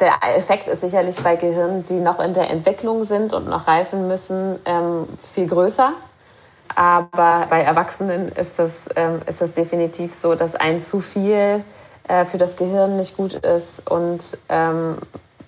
der 0.01 0.14
Effekt 0.37 0.66
ist 0.66 0.81
sicherlich 0.81 1.16
bei 1.16 1.37
Gehirnen, 1.37 1.85
die 1.87 2.01
noch 2.01 2.20
in 2.20 2.33
der 2.33 2.48
Entwicklung 2.48 3.05
sind 3.05 3.35
und 3.35 3.48
noch 3.48 3.66
reifen 3.66 4.09
müssen, 4.09 4.59
ähm, 4.64 5.07
viel 5.35 5.46
größer. 5.46 5.92
Aber 6.75 7.47
bei 7.49 7.63
Erwachsenen 7.63 8.29
ist 8.31 8.59
das, 8.59 8.89
ähm, 8.97 9.21
ist 9.27 9.41
das 9.41 9.55
definitiv 9.55 10.15
so, 10.15 10.35
dass 10.35 10.55
ein 10.55 10.81
zu 10.81 11.01
viel 11.01 11.65
äh, 12.09 12.25
für 12.25 12.39
das 12.39 12.57
Gehirn 12.57 12.97
nicht 12.97 13.17
gut 13.17 13.35
ist 13.35 13.89
und 13.91 14.39
ähm, 14.49 14.97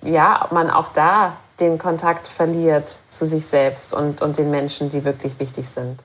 ja, 0.02 0.46
man 0.50 0.70
auch 0.70 0.88
da 0.92 1.36
den 1.60 1.78
Kontakt 1.78 2.28
verliert 2.28 2.98
zu 3.10 3.24
sich 3.24 3.46
selbst 3.46 3.94
und, 3.94 4.22
und 4.22 4.38
den 4.38 4.50
Menschen, 4.50 4.90
die 4.90 5.04
wirklich 5.04 5.38
wichtig 5.38 5.68
sind. 5.68 6.04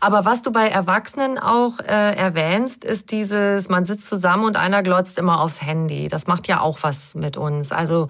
Aber 0.00 0.24
was 0.24 0.42
du 0.42 0.52
bei 0.52 0.68
Erwachsenen 0.68 1.38
auch 1.38 1.80
äh, 1.80 2.14
erwähnst, 2.14 2.84
ist 2.84 3.10
dieses, 3.10 3.68
man 3.68 3.84
sitzt 3.84 4.06
zusammen 4.06 4.44
und 4.44 4.56
einer 4.56 4.82
glotzt 4.82 5.18
immer 5.18 5.40
aufs 5.40 5.62
Handy. 5.62 6.08
Das 6.08 6.26
macht 6.26 6.48
ja 6.48 6.60
auch 6.60 6.78
was 6.82 7.14
mit 7.14 7.36
uns. 7.36 7.72
Also 7.72 8.08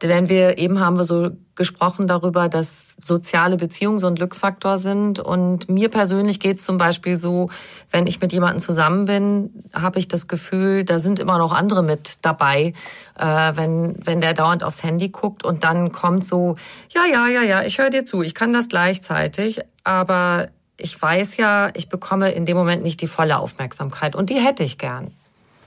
wenn 0.00 0.28
wir 0.28 0.58
eben 0.58 0.80
haben 0.80 0.98
wir 0.98 1.04
so 1.04 1.30
gesprochen 1.54 2.06
darüber, 2.06 2.48
dass 2.48 2.94
soziale 2.98 3.56
Beziehungen 3.56 3.98
so 3.98 4.06
ein 4.06 4.14
Glücksfaktor 4.14 4.76
sind. 4.76 5.18
Und 5.18 5.70
mir 5.70 5.88
persönlich 5.88 6.38
geht 6.38 6.58
es 6.58 6.64
zum 6.64 6.76
Beispiel 6.76 7.16
so, 7.16 7.48
wenn 7.90 8.06
ich 8.06 8.20
mit 8.20 8.32
jemandem 8.32 8.60
zusammen 8.60 9.06
bin, 9.06 9.64
habe 9.72 9.98
ich 9.98 10.06
das 10.06 10.28
Gefühl, 10.28 10.84
da 10.84 10.98
sind 10.98 11.18
immer 11.18 11.38
noch 11.38 11.52
andere 11.52 11.82
mit 11.82 12.24
dabei. 12.24 12.74
Äh, 13.18 13.52
wenn, 13.54 13.96
wenn 14.04 14.20
der 14.20 14.34
dauernd 14.34 14.62
aufs 14.62 14.82
Handy 14.82 15.08
guckt 15.08 15.44
und 15.44 15.64
dann 15.64 15.92
kommt 15.92 16.26
so, 16.26 16.56
ja, 16.90 17.06
ja, 17.06 17.26
ja, 17.28 17.42
ja, 17.42 17.62
ich 17.62 17.78
höre 17.78 17.90
dir 17.90 18.04
zu, 18.04 18.20
ich 18.22 18.34
kann 18.34 18.52
das 18.52 18.68
gleichzeitig, 18.68 19.60
aber 19.82 20.48
ich 20.76 21.00
weiß 21.00 21.38
ja, 21.38 21.70
ich 21.74 21.88
bekomme 21.88 22.32
in 22.32 22.44
dem 22.44 22.56
Moment 22.56 22.82
nicht 22.82 23.00
die 23.00 23.06
volle 23.06 23.38
Aufmerksamkeit 23.38 24.14
und 24.14 24.28
die 24.28 24.38
hätte 24.38 24.62
ich 24.62 24.76
gern. 24.76 25.12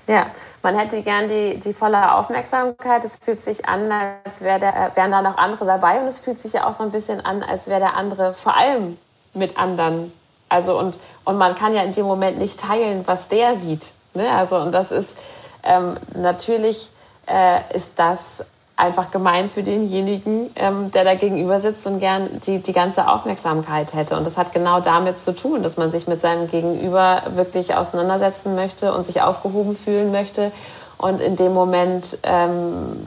Ja, 0.09 0.25
man 0.63 0.75
hätte 0.75 1.03
gern 1.03 1.27
die, 1.27 1.59
die 1.59 1.71
volle 1.71 2.15
Aufmerksamkeit. 2.15 3.05
Es 3.05 3.17
fühlt 3.17 3.43
sich 3.43 3.69
an, 3.69 3.91
als 3.91 4.41
wär 4.41 4.57
der, 4.57 4.91
wären 4.95 5.11
da 5.11 5.21
noch 5.21 5.37
andere 5.37 5.65
dabei. 5.65 6.01
Und 6.01 6.07
es 6.07 6.19
fühlt 6.19 6.41
sich 6.41 6.53
ja 6.53 6.67
auch 6.67 6.73
so 6.73 6.81
ein 6.81 6.89
bisschen 6.89 7.23
an, 7.23 7.43
als 7.43 7.67
wäre 7.67 7.79
der 7.79 7.95
andere 7.95 8.33
vor 8.33 8.57
allem 8.57 8.97
mit 9.35 9.59
anderen. 9.59 10.11
Also 10.49 10.79
und, 10.79 10.97
und 11.25 11.37
man 11.37 11.53
kann 11.53 11.75
ja 11.75 11.83
in 11.83 11.91
dem 11.91 12.07
Moment 12.07 12.39
nicht 12.39 12.59
teilen, 12.59 13.03
was 13.05 13.27
der 13.27 13.55
sieht. 13.55 13.93
Ne? 14.15 14.31
Also, 14.31 14.57
und 14.57 14.71
das 14.71 14.91
ist, 14.91 15.15
ähm, 15.61 15.95
natürlich 16.15 16.89
äh, 17.27 17.59
ist 17.75 17.99
das 17.99 18.43
einfach 18.79 19.11
gemein 19.11 19.49
für 19.49 19.61
denjenigen, 19.61 20.49
ähm, 20.55 20.91
der 20.91 21.03
da 21.03 21.15
gegenüber 21.15 21.59
sitzt 21.59 21.85
und 21.85 21.99
gern 21.99 22.39
die, 22.45 22.59
die 22.59 22.73
ganze 22.73 23.09
Aufmerksamkeit 23.09 23.93
hätte. 23.93 24.15
Und 24.15 24.25
das 24.25 24.37
hat 24.37 24.53
genau 24.53 24.79
damit 24.79 25.19
zu 25.19 25.35
tun, 25.35 25.63
dass 25.63 25.77
man 25.77 25.91
sich 25.91 26.07
mit 26.07 26.21
seinem 26.21 26.49
Gegenüber 26.49 27.23
wirklich 27.35 27.75
auseinandersetzen 27.75 28.55
möchte 28.55 28.93
und 28.93 29.05
sich 29.05 29.21
aufgehoben 29.21 29.75
fühlen 29.75 30.11
möchte. 30.11 30.51
Und 30.97 31.21
in 31.21 31.35
dem 31.35 31.53
Moment, 31.53 32.17
ähm, 32.23 33.05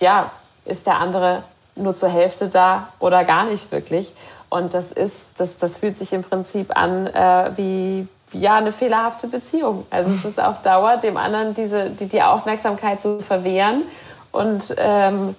ja, 0.00 0.30
ist 0.64 0.86
der 0.86 0.98
andere 0.98 1.42
nur 1.74 1.94
zur 1.94 2.08
Hälfte 2.08 2.48
da 2.48 2.88
oder 2.98 3.24
gar 3.24 3.44
nicht 3.44 3.70
wirklich. 3.70 4.12
Und 4.48 4.74
das 4.74 4.92
ist, 4.92 5.30
das, 5.38 5.58
das 5.58 5.78
fühlt 5.78 5.96
sich 5.96 6.12
im 6.12 6.22
Prinzip 6.22 6.76
an 6.76 7.06
äh, 7.06 7.50
wie, 7.56 8.06
ja, 8.32 8.56
eine 8.56 8.72
fehlerhafte 8.72 9.28
Beziehung. 9.28 9.86
Also 9.90 10.10
es 10.10 10.24
ist 10.24 10.42
auf 10.42 10.62
Dauer 10.62 10.96
dem 10.98 11.16
anderen 11.16 11.54
diese, 11.54 11.90
die, 11.90 12.06
die 12.06 12.22
Aufmerksamkeit 12.22 13.00
zu 13.00 13.20
verwehren 13.20 13.82
und 14.32 14.74
ähm, 14.76 15.36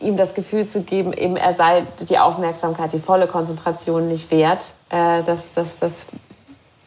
ihm 0.00 0.16
das 0.16 0.34
Gefühl 0.34 0.66
zu 0.66 0.82
geben, 0.82 1.12
eben 1.12 1.36
er 1.36 1.52
sei 1.52 1.86
die 2.08 2.18
Aufmerksamkeit, 2.18 2.92
die 2.92 2.98
volle 2.98 3.26
Konzentration 3.26 4.08
nicht 4.08 4.30
wert. 4.30 4.72
Äh, 4.90 5.22
das, 5.22 5.52
das, 5.52 5.78
das, 5.78 6.06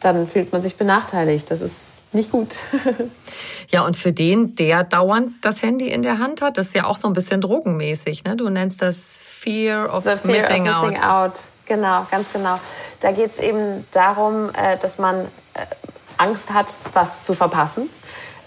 dann 0.00 0.26
fühlt 0.26 0.52
man 0.52 0.60
sich 0.60 0.76
benachteiligt. 0.76 1.50
Das 1.50 1.60
ist 1.60 1.98
nicht 2.12 2.30
gut. 2.30 2.56
ja, 3.70 3.84
und 3.84 3.96
für 3.96 4.12
den, 4.12 4.54
der 4.54 4.84
dauernd 4.84 5.32
das 5.42 5.62
Handy 5.62 5.88
in 5.88 6.02
der 6.02 6.18
Hand 6.18 6.42
hat, 6.42 6.58
das 6.58 6.68
ist 6.68 6.74
ja 6.74 6.84
auch 6.84 6.96
so 6.96 7.08
ein 7.08 7.14
bisschen 7.14 7.40
drogenmäßig. 7.40 8.24
Ne? 8.24 8.36
Du 8.36 8.48
nennst 8.48 8.82
das 8.82 9.18
Fear 9.18 9.94
of, 9.94 10.04
fear 10.04 10.18
missing, 10.24 10.68
of 10.68 10.82
missing 10.82 11.04
out. 11.04 11.32
out. 11.32 11.32
Genau, 11.66 12.06
ganz 12.10 12.32
genau. 12.32 12.58
Da 13.00 13.12
geht 13.12 13.30
es 13.30 13.38
eben 13.38 13.86
darum, 13.92 14.50
äh, 14.54 14.78
dass 14.78 14.98
man 14.98 15.26
äh, 15.54 15.66
Angst 16.16 16.52
hat, 16.52 16.74
was 16.94 17.24
zu 17.24 17.34
verpassen. 17.34 17.90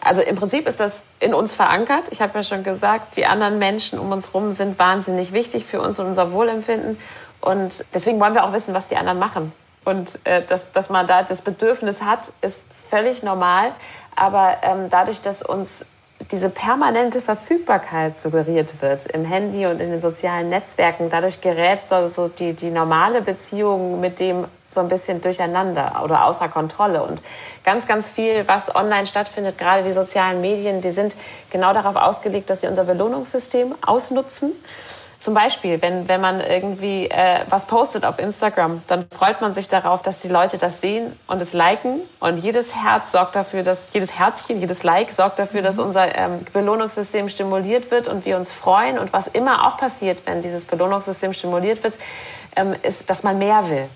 Also 0.04 0.22
im 0.22 0.36
Prinzip 0.36 0.68
ist 0.68 0.80
das 0.80 1.04
in 1.20 1.34
uns 1.34 1.54
verankert. 1.54 2.06
Ich 2.10 2.22
habe 2.22 2.34
ja 2.36 2.44
schon 2.44 2.64
gesagt, 2.64 3.16
die 3.18 3.26
anderen 3.26 3.60
Menschen 3.60 4.00
um 4.00 4.12
uns 4.12 4.34
herum 4.34 4.52
sind 4.52 4.80
wahnsinnig 4.80 5.32
wichtig 5.32 5.66
für 5.66 5.80
uns 5.80 6.00
und 6.00 6.08
unser 6.08 6.32
Wohlempfinden. 6.32 6.98
Und 7.40 7.86
deswegen 7.94 8.20
wollen 8.20 8.34
wir 8.34 8.44
auch 8.44 8.54
wissen, 8.54 8.74
was 8.74 8.88
die 8.88 8.98
anderen 8.98 9.20
machen. 9.20 9.54
Und 9.86 10.20
äh, 10.26 10.44
dass, 10.44 10.72
dass 10.72 10.90
man 10.90 11.08
da 11.08 11.24
das 11.24 11.42
Bedürfnis 11.42 12.02
hat, 12.02 12.34
ist 12.42 12.66
völlig 12.90 13.24
normal. 13.24 13.72
Aber 14.16 14.58
ähm, 14.64 14.90
dadurch, 14.90 15.22
dass 15.22 15.44
uns 15.44 15.86
diese 16.32 16.50
permanente 16.50 17.22
Verfügbarkeit 17.22 18.20
suggeriert 18.20 18.82
wird 18.82 19.06
im 19.08 19.26
Handy 19.26 19.66
und 19.66 19.80
in 19.80 19.90
den 19.90 20.00
sozialen 20.00 20.50
Netzwerken, 20.50 21.10
dadurch 21.10 21.42
gerät 21.42 21.88
so, 21.88 22.08
so 22.08 22.28
die, 22.28 22.54
die 22.54 22.70
normale 22.70 23.22
Beziehung 23.22 24.00
mit 24.00 24.20
dem 24.20 24.46
so 24.74 24.80
ein 24.80 24.90
bisschen 24.90 25.22
durcheinander 25.22 26.02
oder 26.04 26.26
außer 26.26 26.48
Kontrolle. 26.48 27.04
Und 27.04 27.22
ganz, 27.64 27.88
ganz 27.88 28.10
viel, 28.10 28.48
was 28.48 28.74
online 28.76 29.08
stattfindet, 29.08 29.58
gerade 29.58 29.84
die 29.84 29.92
sozialen 29.92 30.42
Medien, 30.42 30.82
die 30.82 30.92
sind 30.92 31.16
genau 31.50 31.74
darauf 31.74 31.96
ausgelegt, 31.96 32.50
dass 32.50 32.62
sie 32.62 32.68
unser 32.68 32.84
Belohnungssystem 32.84 33.76
ausnutzen 33.86 34.54
zum 35.22 35.36
Beispiel, 35.36 35.80
wenn, 35.84 36.08
wenn 36.08 36.20
man 36.20 36.42
irgendwie 36.42 37.08
äh, 37.08 37.42
was 37.48 37.68
postet 37.68 38.06
auf 38.06 38.18
Instagram, 38.18 38.82
dann 38.88 39.06
freut 39.16 39.40
man 39.40 39.54
sich 39.54 39.68
darauf, 39.68 40.02
dass 40.02 40.18
die 40.18 40.28
Leute 40.28 40.58
das 40.58 40.82
sehen 40.82 41.16
und 41.28 41.40
es 41.44 41.54
liken. 41.54 42.02
Und 42.20 42.40
jedes 42.40 42.74
Herz 42.74 43.12
sorgt 43.12 43.36
dafür, 43.36 43.62
dass 43.62 43.94
jedes 43.94 44.18
Herzchen, 44.18 44.60
jedes 44.60 44.82
Like 44.82 45.12
sorgt 45.12 45.38
dafür, 45.38 45.62
dass 45.62 45.76
mhm. 45.76 45.84
unser 45.84 46.16
ähm, 46.16 46.44
Belohnungssystem 46.52 47.30
stimuliert 47.30 47.92
wird 47.92 48.08
und 48.08 48.26
wir 48.26 48.36
uns 48.36 48.52
freuen. 48.52 48.98
Und 48.98 49.14
was 49.14 49.28
immer 49.28 49.68
auch 49.68 49.78
passiert, 49.78 50.24
wenn 50.26 50.42
dieses 50.42 50.66
Belohnungssystem 50.66 51.34
stimuliert 51.34 51.84
wird, 51.84 52.00
ähm, 52.56 52.74
ist, 52.82 53.08
dass 53.12 53.22
man 53.22 53.38
mehr 53.38 53.70
will. 53.70 53.90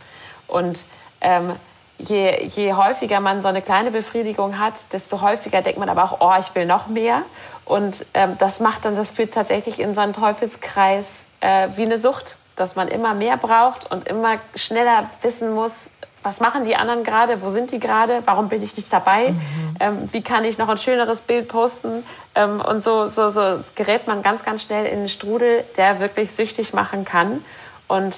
Und 0.48 0.84
ähm, 1.22 1.56
je, 1.98 2.48
je 2.48 2.74
häufiger 2.74 3.20
man 3.20 3.42
so 3.42 3.48
eine 3.48 3.62
kleine 3.62 3.92
Befriedigung 3.92 4.60
hat, 4.60 4.94
desto 4.94 5.22
häufiger 5.22 5.62
denkt 5.62 5.80
man 5.80 5.90
aber 5.90 6.04
auch, 6.04 6.18
oh, 6.20 6.40
ich 6.40 6.54
will 6.56 6.66
noch 6.66 6.88
mehr. 6.88 7.24
Und 7.66 8.06
ähm, 8.14 8.36
das 8.38 8.60
macht 8.60 8.86
dann, 8.86 8.96
das 8.96 9.12
führt 9.12 9.34
tatsächlich 9.34 9.80
in 9.80 9.96
so 9.96 10.02
einen 10.02 10.14
Teufelskreis 10.14 11.26
äh, 11.40 11.70
wie 11.76 11.86
eine 11.86 11.98
Sucht, 11.98 12.38
dass 12.56 12.76
man 12.76 12.88
immer 12.88 13.14
mehr 13.14 13.38
braucht 13.38 13.90
und 13.92 14.08
immer 14.08 14.38
schneller 14.56 15.10
wissen 15.22 15.54
muss, 15.54 15.90
was 16.26 16.40
machen 16.40 16.66
die 16.66 16.76
anderen 16.76 17.04
gerade, 17.04 17.42
wo 17.44 17.52
sind 17.52 17.72
die 17.72 17.80
gerade, 17.80 18.24
warum 18.26 18.50
bin 18.50 18.64
ich 18.64 18.76
nicht 18.76 18.92
dabei, 18.92 19.30
mhm. 19.30 19.76
ähm, 19.80 20.10
wie 20.12 20.24
kann 20.24 20.44
ich 20.44 20.58
noch 20.58 20.70
ein 20.70 20.80
schöneres 20.80 21.22
Bild 21.22 21.48
posten. 21.48 22.04
Ähm, 22.34 22.62
und 22.62 22.84
so, 22.84 23.08
so, 23.08 23.30
so 23.30 23.60
gerät 23.76 24.08
man 24.08 24.24
ganz, 24.24 24.44
ganz 24.44 24.64
schnell 24.64 24.86
in 24.88 25.00
einen 25.00 25.10
Strudel, 25.10 25.64
der 25.78 26.00
wirklich 26.00 26.32
süchtig 26.32 26.74
machen 26.74 27.06
kann. 27.06 27.46
Und 27.88 28.18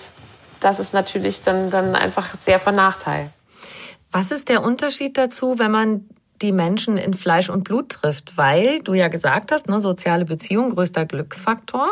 das 0.60 0.80
ist 0.80 0.94
natürlich 0.94 1.42
dann, 1.42 1.70
dann 1.70 1.96
einfach 1.96 2.30
sehr 2.42 2.60
von 2.60 2.76
Nachteil. 2.76 3.30
Was 4.12 4.32
ist 4.32 4.50
der 4.50 4.64
Unterschied 4.64 5.18
dazu, 5.18 5.60
wenn 5.60 5.72
man 5.72 6.06
die 6.42 6.52
Menschen 6.52 6.98
in 6.98 7.14
Fleisch 7.14 7.50
und 7.50 7.64
Blut 7.64 7.90
trifft, 7.90 8.38
weil 8.38 8.82
du 8.82 8.94
ja 8.94 9.08
gesagt 9.08 9.52
hast, 9.52 9.68
ne, 9.68 9.82
soziale 9.82 10.26
Beziehung, 10.26 10.76
größter 10.76 11.06
Glücksfaktor. 11.06 11.92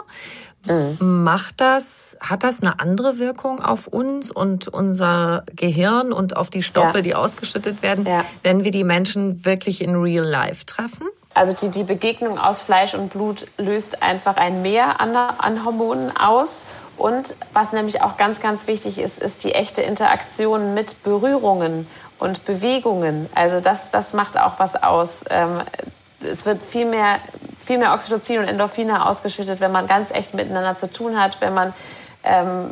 Mhm. 0.66 1.24
Macht 1.24 1.62
das, 1.62 2.16
hat 2.20 2.44
das 2.44 2.62
eine 2.62 2.80
andere 2.80 3.20
Wirkung 3.20 3.62
auf 3.62 3.88
uns 3.88 4.32
und 4.32 4.68
unser 4.68 5.44
Gehirn 5.56 6.12
und 6.12 6.38
auf 6.38 6.50
die 6.50 6.64
Stoffe, 6.64 6.98
ja. 6.98 7.02
die 7.02 7.16
ausgeschüttet 7.16 7.82
werden, 7.82 8.06
ja. 8.06 8.26
wenn 8.44 8.64
wir 8.64 8.72
die 8.72 8.84
Menschen 8.84 9.46
wirklich 9.46 9.82
in 9.82 9.96
real 9.96 10.26
life 10.26 10.66
treffen? 10.66 11.08
Also 11.34 11.54
die, 11.54 11.70
die 11.70 11.84
Begegnung 11.84 12.40
aus 12.40 12.62
Fleisch 12.62 12.96
und 12.96 13.12
Blut 13.12 13.46
löst 13.58 14.02
einfach 14.02 14.38
ein 14.38 14.62
Mehr 14.62 15.02
an, 15.02 15.16
an 15.16 15.66
Hormonen 15.66 16.16
aus. 16.16 16.62
Und 16.98 17.36
was 17.54 17.74
nämlich 17.74 18.02
auch 18.02 18.18
ganz, 18.18 18.40
ganz 18.40 18.68
wichtig 18.68 19.00
ist, 19.00 19.22
ist 19.22 19.44
die 19.44 19.54
echte 19.54 19.82
Interaktion 19.82 20.74
mit 20.74 21.04
Berührungen 21.04 21.88
und 22.20 22.46
Bewegungen. 22.46 23.30
Also 23.36 23.60
das, 23.60 23.92
das 23.92 24.14
macht 24.14 24.38
auch 24.38 24.60
was 24.60 24.82
aus. 24.82 25.24
Ähm, 25.30 25.62
es 26.22 26.46
wird 26.46 26.64
viel 26.64 26.86
mehr, 26.86 27.20
viel 27.66 27.78
mehr 27.78 27.94
Oxytocin 27.94 28.40
und 28.40 28.48
Endorphine 28.48 29.06
ausgeschüttet, 29.06 29.60
wenn 29.60 29.72
man 29.72 29.88
ganz 29.88 30.12
echt 30.12 30.34
miteinander 30.34 30.76
zu 30.76 30.92
tun 30.92 31.20
hat, 31.20 31.42
wenn 31.42 31.54
man, 31.54 31.74
ähm, 32.24 32.72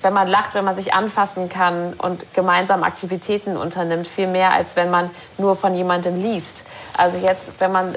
wenn 0.00 0.12
man 0.12 0.28
lacht, 0.28 0.54
wenn 0.54 0.64
man 0.64 0.76
sich 0.76 0.94
anfassen 0.94 1.48
kann 1.48 1.94
und 1.94 2.32
gemeinsam 2.34 2.84
Aktivitäten 2.84 3.56
unternimmt, 3.56 4.06
viel 4.06 4.28
mehr 4.28 4.52
als 4.52 4.76
wenn 4.76 4.90
man 4.90 5.10
nur 5.38 5.56
von 5.56 5.74
jemandem 5.74 6.22
liest. 6.22 6.64
Also 6.96 7.18
jetzt, 7.18 7.60
wenn 7.60 7.72
man 7.72 7.94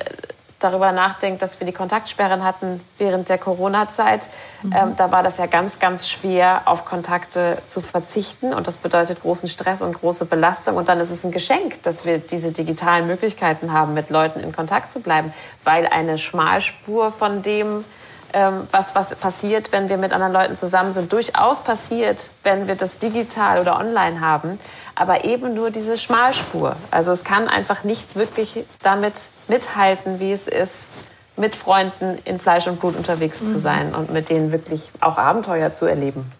darüber 0.64 0.92
nachdenkt, 0.92 1.42
dass 1.42 1.60
wir 1.60 1.68
die 1.68 1.74
Kontaktsperren 1.74 2.44
hatten 2.44 2.82
während 2.98 3.30
der 3.30 3.38
Corona-Zeit, 3.38 4.28
mhm. 4.62 4.74
ähm, 4.74 4.96
da 4.96 5.12
war 5.12 5.24
das 5.24 5.38
ja 5.38 5.46
ganz, 5.46 5.80
ganz 5.80 6.10
schwer, 6.10 6.64
auf 6.66 6.86
Kontakte 6.86 7.58
zu 7.68 7.82
verzichten. 7.82 8.54
Und 8.54 8.68
das 8.68 8.78
bedeutet 8.78 9.22
großen 9.22 9.50
Stress 9.50 9.82
und 9.82 10.00
große 10.00 10.26
Belastung. 10.26 10.78
Und 10.78 10.90
dann 10.90 11.00
ist 11.00 11.10
es 11.10 11.24
ein 11.24 11.32
Geschenk, 11.32 11.82
dass 11.84 12.06
wir 12.06 12.20
diese 12.20 12.52
digitalen 12.52 13.08
Möglichkeiten 13.08 13.74
haben, 13.74 13.94
mit 13.94 14.10
Leuten 14.10 14.40
in 14.40 14.56
Kontakt 14.56 14.92
zu 14.92 15.00
bleiben, 15.00 15.34
weil 15.64 15.88
eine 15.88 16.18
Schmalspur 16.18 17.12
von 17.12 17.42
dem, 17.42 17.86
ähm, 18.34 18.68
was, 18.72 18.96
was 18.96 19.16
passiert, 19.16 19.72
wenn 19.72 19.90
wir 19.90 19.98
mit 19.98 20.12
anderen 20.12 20.34
Leuten 20.34 20.56
zusammen 20.56 20.94
sind, 20.94 21.14
durchaus 21.14 21.64
passiert, 21.64 22.30
wenn 22.44 22.68
wir 22.68 22.76
das 22.76 23.00
digital 23.00 23.60
oder 23.60 23.80
online 23.80 24.22
haben, 24.22 24.60
aber 24.96 25.24
eben 25.24 25.54
nur 25.54 25.72
diese 25.72 25.98
Schmalspur. 25.98 26.76
Also 26.92 27.12
es 27.12 27.24
kann 27.24 27.48
einfach 27.48 27.84
nichts 27.84 28.16
wirklich 28.16 28.66
damit 28.82 29.30
mithalten, 29.48 30.20
wie 30.20 30.32
es 30.32 30.48
ist, 30.48 30.88
mit 31.36 31.56
Freunden 31.56 32.20
in 32.26 32.40
Fleisch 32.40 32.68
und 32.68 32.80
Blut 32.80 32.96
unterwegs 32.96 33.42
mhm. 33.42 33.54
zu 33.54 33.60
sein 33.60 33.96
und 33.96 34.12
mit 34.12 34.30
denen 34.30 34.52
wirklich 34.52 34.82
auch 35.00 35.18
Abenteuer 35.18 35.74
zu 35.74 35.86
erleben. 35.86 36.32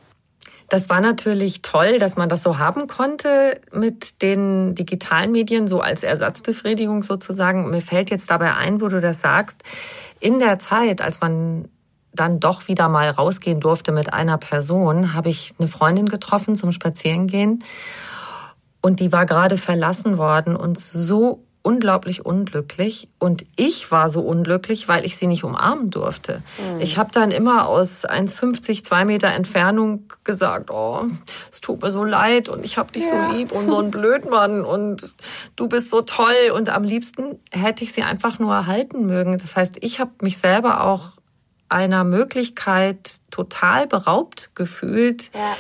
Das 0.70 0.90
war 0.90 1.02
natürlich 1.02 1.62
toll, 1.62 2.00
dass 2.00 2.16
man 2.16 2.30
das 2.30 2.42
so 2.42 2.58
haben 2.58 2.88
konnte 2.88 3.62
mit 3.72 4.24
den 4.24 4.74
digitalen 4.74 5.32
Medien, 5.32 5.68
so 5.68 5.82
als 5.82 6.02
Ersatzbefriedigung 6.02 7.04
sozusagen. 7.04 7.70
Mir 7.70 7.82
fällt 7.82 8.10
jetzt 8.10 8.32
dabei 8.32 8.56
ein, 8.56 8.82
wo 8.82 8.88
du 8.88 9.00
das 9.00 9.22
sagst, 9.22 9.62
in 10.20 10.40
der 10.40 10.58
Zeit, 10.58 11.02
als 11.02 11.22
man 11.22 11.70
dann 12.14 12.40
doch 12.40 12.68
wieder 12.68 12.90
mal 12.90 13.10
rausgehen 13.10 13.60
durfte 13.60 13.92
mit 13.92 14.14
einer 14.14 14.38
Person, 14.38 15.14
habe 15.14 15.30
ich 15.30 15.54
eine 15.58 15.68
Freundin 15.68 16.10
getroffen 16.10 16.56
zum 16.56 16.72
Spazierengehen. 16.72 17.64
Und 18.82 19.00
die 19.00 19.12
war 19.12 19.26
gerade 19.26 19.58
verlassen 19.58 20.18
worden 20.18 20.56
und 20.56 20.80
so 20.80 21.44
unglaublich 21.64 22.26
unglücklich. 22.26 23.08
Und 23.18 23.46
ich 23.56 23.90
war 23.90 24.10
so 24.10 24.22
unglücklich, 24.22 24.88
weil 24.90 25.06
ich 25.06 25.16
sie 25.16 25.28
nicht 25.28 25.44
umarmen 25.46 25.90
durfte. 25.90 26.44
Mhm. 26.58 26.82
Ich 26.82 26.98
habe 26.98 27.12
dann 27.12 27.32
immer 27.32 27.68
aus 27.68 28.06
1,50, 28.06 28.84
zwei 28.84 29.06
Meter 29.06 29.30
Entfernung 29.30 30.04
gesagt, 30.26 30.70
oh, 30.70 31.06
es 31.50 31.62
tut 31.62 31.82
mir 31.82 31.90
so 31.90 32.04
leid 32.04 32.50
und 32.50 32.66
ich 32.66 32.78
habe 32.78 32.92
dich 32.92 33.06
ja. 33.06 33.30
so 33.30 33.36
lieb 33.36 33.52
und 33.54 33.70
so 33.70 33.80
ein 33.80 33.92
Blödmann 33.92 34.66
und 34.66 35.16
du 35.56 35.68
bist 35.70 35.90
so 35.90 36.02
toll. 36.02 36.52
Und 36.54 36.70
am 36.70 36.84
liebsten 36.84 37.40
hätte 37.52 37.86
ich 37.86 37.94
sie 37.94 38.04
einfach 38.04 38.40
nur 38.40 38.54
erhalten 38.54 39.06
mögen. 39.06 39.38
Das 39.38 39.56
heißt, 39.56 39.78
ich 39.80 40.02
habe 40.02 40.12
mich 40.22 40.38
selber 40.38 40.84
auch 40.84 41.12
einer 41.74 42.04
Möglichkeit 42.04 43.20
total 43.32 43.88
beraubt 43.88 44.52
gefühlt, 44.56 45.32
ja. 45.34 45.58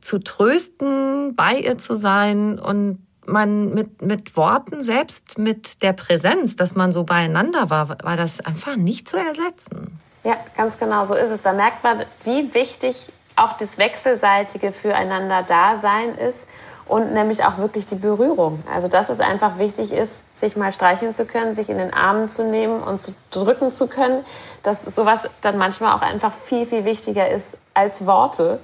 zu 0.00 0.18
trösten, 0.18 1.34
bei 1.34 1.54
ihr 1.54 1.78
zu 1.78 1.96
sein 1.96 2.58
und 2.58 2.98
man 3.26 3.72
mit, 3.72 4.02
mit 4.02 4.36
Worten, 4.36 4.82
selbst 4.82 5.38
mit 5.38 5.82
der 5.82 5.94
Präsenz, 5.94 6.56
dass 6.56 6.74
man 6.74 6.92
so 6.92 7.04
beieinander 7.04 7.70
war, 7.70 7.88
war 7.88 8.16
das 8.16 8.40
einfach 8.40 8.76
nicht 8.76 9.08
zu 9.08 9.16
ersetzen. 9.16 9.98
Ja, 10.24 10.36
ganz 10.56 10.78
genau, 10.78 11.06
so 11.06 11.14
ist 11.14 11.30
es. 11.30 11.42
Da 11.42 11.52
merkt 11.52 11.82
man, 11.82 12.04
wie 12.24 12.52
wichtig 12.54 13.08
auch 13.36 13.56
das 13.56 13.78
wechselseitige 13.78 14.72
Füreinander-Dasein 14.72 16.16
ist 16.16 16.46
und 16.86 17.12
nämlich 17.12 17.44
auch 17.44 17.58
wirklich 17.58 17.86
die 17.86 17.94
Berührung. 17.94 18.62
Also 18.72 18.88
dass 18.88 19.08
es 19.08 19.20
einfach 19.20 19.58
wichtig 19.58 19.92
ist, 19.92 20.22
sich 20.38 20.56
mal 20.56 20.72
streicheln 20.72 21.14
zu 21.14 21.24
können, 21.24 21.54
sich 21.54 21.68
in 21.68 21.78
den 21.78 21.92
Armen 21.92 22.28
zu 22.28 22.44
nehmen 22.44 22.82
und 22.82 23.00
zu 23.00 23.14
drücken 23.30 23.72
zu 23.72 23.86
können, 23.86 24.24
dass 24.62 24.82
sowas 24.82 25.28
dann 25.40 25.58
manchmal 25.58 25.96
auch 25.96 26.02
einfach 26.02 26.32
viel, 26.32 26.66
viel 26.66 26.84
wichtiger 26.84 27.28
ist 27.28 27.58
als 27.72 28.06
Worte. 28.06 28.58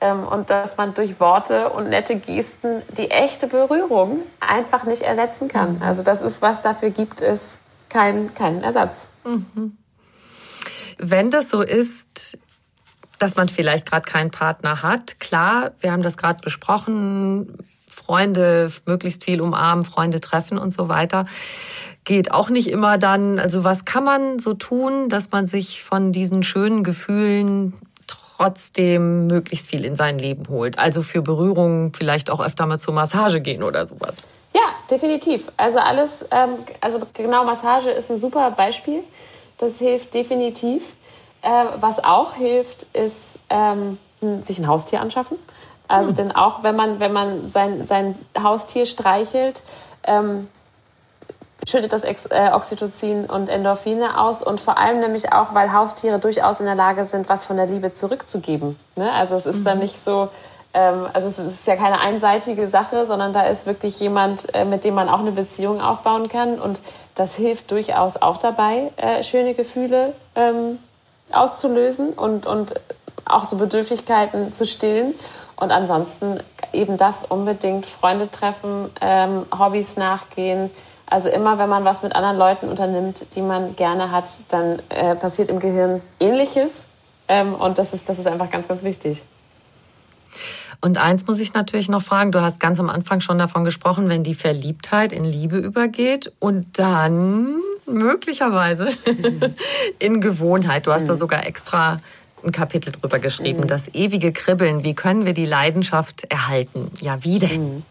Ähm, 0.00 0.26
und 0.26 0.50
dass 0.50 0.76
man 0.76 0.94
durch 0.94 1.18
Worte 1.20 1.70
und 1.70 1.88
nette 1.88 2.16
Gesten 2.16 2.82
die 2.96 3.10
echte 3.10 3.46
Berührung 3.46 4.20
einfach 4.40 4.84
nicht 4.84 5.02
ersetzen 5.02 5.48
kann. 5.48 5.76
Mhm. 5.76 5.82
Also 5.82 6.02
das 6.02 6.22
ist, 6.22 6.42
was 6.42 6.62
dafür 6.62 6.90
gibt, 6.90 7.20
ist 7.20 7.58
kein, 7.88 8.34
kein 8.34 8.62
Ersatz. 8.62 9.08
Mhm. 9.24 9.76
Wenn 10.98 11.30
das 11.30 11.50
so 11.50 11.62
ist, 11.62 12.38
dass 13.24 13.36
man 13.36 13.48
vielleicht 13.48 13.90
gerade 13.90 14.04
keinen 14.04 14.30
Partner 14.30 14.82
hat. 14.82 15.18
Klar, 15.18 15.70
wir 15.80 15.92
haben 15.92 16.02
das 16.02 16.18
gerade 16.18 16.42
besprochen, 16.42 17.56
Freunde 17.88 18.70
möglichst 18.84 19.24
viel 19.24 19.40
umarmen, 19.40 19.82
Freunde 19.86 20.20
treffen 20.20 20.58
und 20.58 20.74
so 20.74 20.90
weiter. 20.90 21.26
Geht 22.04 22.32
auch 22.32 22.50
nicht 22.50 22.68
immer 22.68 22.98
dann. 22.98 23.38
Also 23.38 23.64
was 23.64 23.86
kann 23.86 24.04
man 24.04 24.38
so 24.38 24.52
tun, 24.52 25.08
dass 25.08 25.30
man 25.32 25.46
sich 25.46 25.82
von 25.82 26.12
diesen 26.12 26.42
schönen 26.42 26.84
Gefühlen 26.84 27.72
trotzdem 28.06 29.26
möglichst 29.26 29.70
viel 29.70 29.86
in 29.86 29.96
sein 29.96 30.18
Leben 30.18 30.50
holt? 30.50 30.78
Also 30.78 31.02
für 31.02 31.22
Berührungen 31.22 31.94
vielleicht 31.94 32.28
auch 32.28 32.44
öfter 32.44 32.66
mal 32.66 32.78
zur 32.78 32.92
Massage 32.92 33.40
gehen 33.40 33.62
oder 33.62 33.86
sowas. 33.86 34.18
Ja, 34.54 34.68
definitiv. 34.90 35.50
Also 35.56 35.78
alles, 35.78 36.26
ähm, 36.30 36.56
also 36.82 37.00
genau 37.14 37.44
Massage 37.44 37.88
ist 37.88 38.10
ein 38.10 38.20
super 38.20 38.50
Beispiel. 38.50 39.02
Das 39.56 39.78
hilft 39.78 40.12
definitiv. 40.12 40.92
Äh, 41.44 41.66
was 41.76 42.02
auch 42.02 42.34
hilft, 42.34 42.84
ist 42.94 43.38
ähm, 43.50 43.98
sich 44.44 44.58
ein 44.58 44.66
Haustier 44.66 45.02
anschaffen. 45.02 45.36
Also 45.88 46.08
hm. 46.08 46.16
denn 46.16 46.32
auch 46.32 46.62
wenn 46.62 46.74
man, 46.74 47.00
wenn 47.00 47.12
man 47.12 47.50
sein, 47.50 47.84
sein 47.84 48.14
Haustier 48.42 48.86
streichelt, 48.86 49.62
ähm, 50.04 50.48
schüttet 51.68 51.92
das 51.92 52.04
Ex 52.04 52.26
äh, 52.26 52.50
Oxytocin 52.52 53.26
und 53.26 53.50
Endorphine 53.50 54.18
aus 54.18 54.42
und 54.42 54.58
vor 54.58 54.78
allem 54.78 55.00
nämlich 55.00 55.32
auch, 55.34 55.52
weil 55.52 55.74
Haustiere 55.74 56.18
durchaus 56.18 56.60
in 56.60 56.66
der 56.66 56.74
Lage 56.74 57.04
sind, 57.04 57.28
was 57.28 57.44
von 57.44 57.58
der 57.58 57.66
Liebe 57.66 57.94
zurückzugeben. 57.94 58.76
Ne? 58.96 59.12
Also 59.12 59.34
es 59.36 59.44
ist 59.44 59.60
mhm. 59.60 59.64
dann 59.64 59.78
nicht 59.80 60.02
so, 60.02 60.30
ähm, 60.72 61.06
also 61.12 61.28
es 61.28 61.38
ist 61.38 61.66
ja 61.66 61.76
keine 61.76 62.00
einseitige 62.00 62.68
Sache, 62.68 63.04
sondern 63.04 63.34
da 63.34 63.42
ist 63.42 63.66
wirklich 63.66 64.00
jemand, 64.00 64.54
äh, 64.54 64.64
mit 64.64 64.84
dem 64.84 64.94
man 64.94 65.10
auch 65.10 65.20
eine 65.20 65.32
Beziehung 65.32 65.82
aufbauen 65.82 66.28
kann 66.28 66.58
und 66.58 66.80
das 67.14 67.34
hilft 67.34 67.70
durchaus 67.70 68.16
auch 68.16 68.38
dabei, 68.38 68.92
äh, 68.96 69.22
schöne 69.22 69.52
Gefühle 69.52 70.14
ähm, 70.34 70.78
auszulösen 71.34 72.10
und, 72.10 72.46
und 72.46 72.74
auch 73.24 73.48
so 73.48 73.56
Bedürftigkeiten 73.56 74.52
zu 74.52 74.66
stillen. 74.66 75.14
Und 75.56 75.70
ansonsten 75.70 76.40
eben 76.72 76.96
das 76.96 77.24
unbedingt 77.24 77.86
Freunde 77.86 78.30
treffen, 78.30 78.90
ähm, 79.00 79.46
Hobbys 79.56 79.96
nachgehen. 79.96 80.70
Also 81.06 81.28
immer, 81.28 81.58
wenn 81.58 81.68
man 81.68 81.84
was 81.84 82.02
mit 82.02 82.14
anderen 82.14 82.36
Leuten 82.36 82.68
unternimmt, 82.68 83.26
die 83.36 83.42
man 83.42 83.76
gerne 83.76 84.10
hat, 84.10 84.24
dann 84.48 84.80
äh, 84.88 85.14
passiert 85.14 85.50
im 85.50 85.60
Gehirn 85.60 86.02
Ähnliches. 86.18 86.86
Ähm, 87.28 87.54
und 87.54 87.78
das 87.78 87.94
ist, 87.94 88.08
das 88.08 88.18
ist 88.18 88.26
einfach 88.26 88.50
ganz, 88.50 88.66
ganz 88.66 88.82
wichtig. 88.82 89.22
Und 90.80 90.98
eins 90.98 91.26
muss 91.26 91.38
ich 91.38 91.54
natürlich 91.54 91.88
noch 91.88 92.02
fragen, 92.02 92.32
du 92.32 92.42
hast 92.42 92.60
ganz 92.60 92.78
am 92.80 92.90
Anfang 92.90 93.20
schon 93.20 93.38
davon 93.38 93.64
gesprochen, 93.64 94.08
wenn 94.08 94.22
die 94.22 94.34
Verliebtheit 94.34 95.12
in 95.12 95.24
Liebe 95.24 95.56
übergeht 95.56 96.32
und 96.40 96.78
dann 96.78 97.60
möglicherweise 97.86 98.88
in 99.98 100.20
Gewohnheit. 100.20 100.86
Du 100.86 100.92
hast 100.92 101.08
da 101.08 101.14
mhm. 101.14 101.18
sogar 101.18 101.46
extra 101.46 102.00
ein 102.44 102.52
Kapitel 102.52 102.92
drüber 102.92 103.18
geschrieben, 103.18 103.60
mhm. 103.60 103.68
das 103.68 103.94
ewige 103.94 104.32
Kribbeln. 104.32 104.84
Wie 104.84 104.94
können 104.94 105.26
wir 105.26 105.34
die 105.34 105.46
Leidenschaft 105.46 106.24
erhalten? 106.24 106.90
Ja, 107.00 107.22
wie 107.24 107.38
denn? 107.38 107.76
Mhm. 107.76 107.82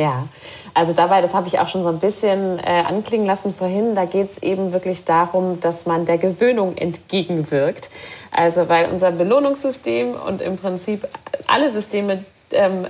Ja, 0.00 0.28
also 0.72 0.94
dabei, 0.94 1.20
das 1.20 1.34
habe 1.34 1.46
ich 1.48 1.58
auch 1.58 1.68
schon 1.68 1.82
so 1.82 1.90
ein 1.90 1.98
bisschen 1.98 2.58
äh, 2.58 2.84
anklingen 2.88 3.26
lassen 3.26 3.52
vorhin, 3.52 3.94
da 3.94 4.06
geht 4.06 4.30
es 4.30 4.42
eben 4.42 4.72
wirklich 4.72 5.04
darum, 5.04 5.60
dass 5.60 5.84
man 5.84 6.06
der 6.06 6.16
Gewöhnung 6.16 6.74
entgegenwirkt. 6.78 7.90
Also 8.30 8.70
weil 8.70 8.88
unser 8.88 9.10
Belohnungssystem 9.10 10.14
und 10.14 10.40
im 10.40 10.56
Prinzip 10.56 11.06
alle 11.48 11.70
Systeme 11.70 12.24
ähm, 12.52 12.86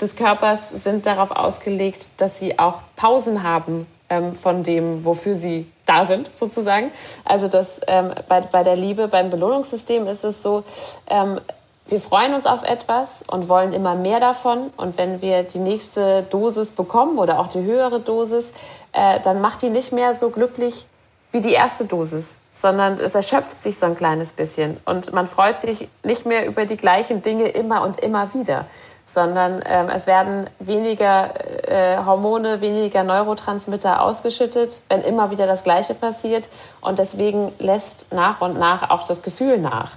des 0.00 0.16
Körpers 0.16 0.70
sind 0.70 1.06
darauf 1.06 1.30
ausgelegt, 1.30 2.08
dass 2.16 2.40
sie 2.40 2.58
auch 2.58 2.80
Pausen 2.96 3.44
haben 3.44 3.86
ähm, 4.08 4.34
von 4.34 4.64
dem, 4.64 5.04
wofür 5.04 5.36
sie 5.36 5.66
da 5.88 6.04
sind, 6.04 6.30
sozusagen. 6.36 6.90
Also 7.24 7.48
das, 7.48 7.80
ähm, 7.86 8.12
bei, 8.28 8.40
bei 8.40 8.62
der 8.62 8.76
Liebe, 8.76 9.08
beim 9.08 9.30
Belohnungssystem 9.30 10.06
ist 10.06 10.24
es 10.24 10.42
so, 10.42 10.64
ähm, 11.08 11.40
wir 11.86 12.00
freuen 12.00 12.34
uns 12.34 12.46
auf 12.46 12.64
etwas 12.64 13.24
und 13.26 13.48
wollen 13.48 13.72
immer 13.72 13.94
mehr 13.94 14.20
davon. 14.20 14.70
Und 14.76 14.98
wenn 14.98 15.22
wir 15.22 15.42
die 15.42 15.58
nächste 15.58 16.22
Dosis 16.24 16.72
bekommen 16.72 17.18
oder 17.18 17.40
auch 17.40 17.48
die 17.48 17.62
höhere 17.62 18.00
Dosis, 18.00 18.52
äh, 18.92 19.20
dann 19.20 19.40
macht 19.40 19.62
die 19.62 19.70
nicht 19.70 19.92
mehr 19.92 20.14
so 20.14 20.28
glücklich 20.28 20.86
wie 21.32 21.40
die 21.40 21.52
erste 21.52 21.86
Dosis, 21.86 22.36
sondern 22.52 23.00
es 23.00 23.14
erschöpft 23.14 23.62
sich 23.62 23.78
so 23.78 23.86
ein 23.86 23.96
kleines 23.96 24.32
bisschen. 24.32 24.78
Und 24.84 25.12
man 25.14 25.26
freut 25.26 25.60
sich 25.60 25.88
nicht 26.02 26.26
mehr 26.26 26.46
über 26.46 26.66
die 26.66 26.76
gleichen 26.76 27.22
Dinge 27.22 27.48
immer 27.48 27.82
und 27.82 28.00
immer 28.00 28.34
wieder 28.34 28.66
sondern 29.08 29.62
ähm, 29.66 29.88
es 29.88 30.06
werden 30.06 30.50
weniger 30.58 31.30
äh, 31.66 31.96
Hormone, 32.04 32.60
weniger 32.60 33.04
Neurotransmitter 33.04 34.02
ausgeschüttet, 34.02 34.80
wenn 34.90 35.02
immer 35.02 35.30
wieder 35.30 35.46
das 35.46 35.64
Gleiche 35.64 35.94
passiert. 35.94 36.48
Und 36.82 36.98
deswegen 36.98 37.52
lässt 37.58 38.12
nach 38.12 38.42
und 38.42 38.58
nach 38.58 38.90
auch 38.90 39.04
das 39.04 39.22
Gefühl 39.22 39.58
nach. 39.58 39.92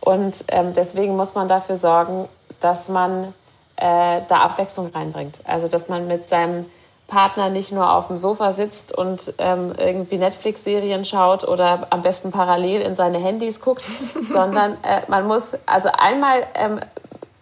Und 0.00 0.44
ähm, 0.48 0.72
deswegen 0.74 1.14
muss 1.14 1.34
man 1.34 1.46
dafür 1.46 1.76
sorgen, 1.76 2.28
dass 2.60 2.88
man 2.88 3.34
äh, 3.76 4.22
da 4.28 4.38
Abwechslung 4.38 4.90
reinbringt. 4.94 5.40
Also 5.44 5.68
dass 5.68 5.88
man 5.88 6.06
mit 6.06 6.28
seinem 6.28 6.64
Partner 7.06 7.50
nicht 7.50 7.70
nur 7.70 7.92
auf 7.92 8.08
dem 8.08 8.16
Sofa 8.16 8.52
sitzt 8.52 8.96
und 8.96 9.34
ähm, 9.38 9.74
irgendwie 9.76 10.16
Netflix-Serien 10.16 11.04
schaut 11.04 11.46
oder 11.46 11.86
am 11.90 12.00
besten 12.00 12.32
parallel 12.32 12.80
in 12.80 12.94
seine 12.94 13.18
Handys 13.18 13.60
guckt, 13.60 13.84
sondern 14.32 14.72
äh, 14.82 15.02
man 15.08 15.26
muss 15.26 15.52
also 15.66 15.90
einmal 15.92 16.46
ähm, 16.54 16.80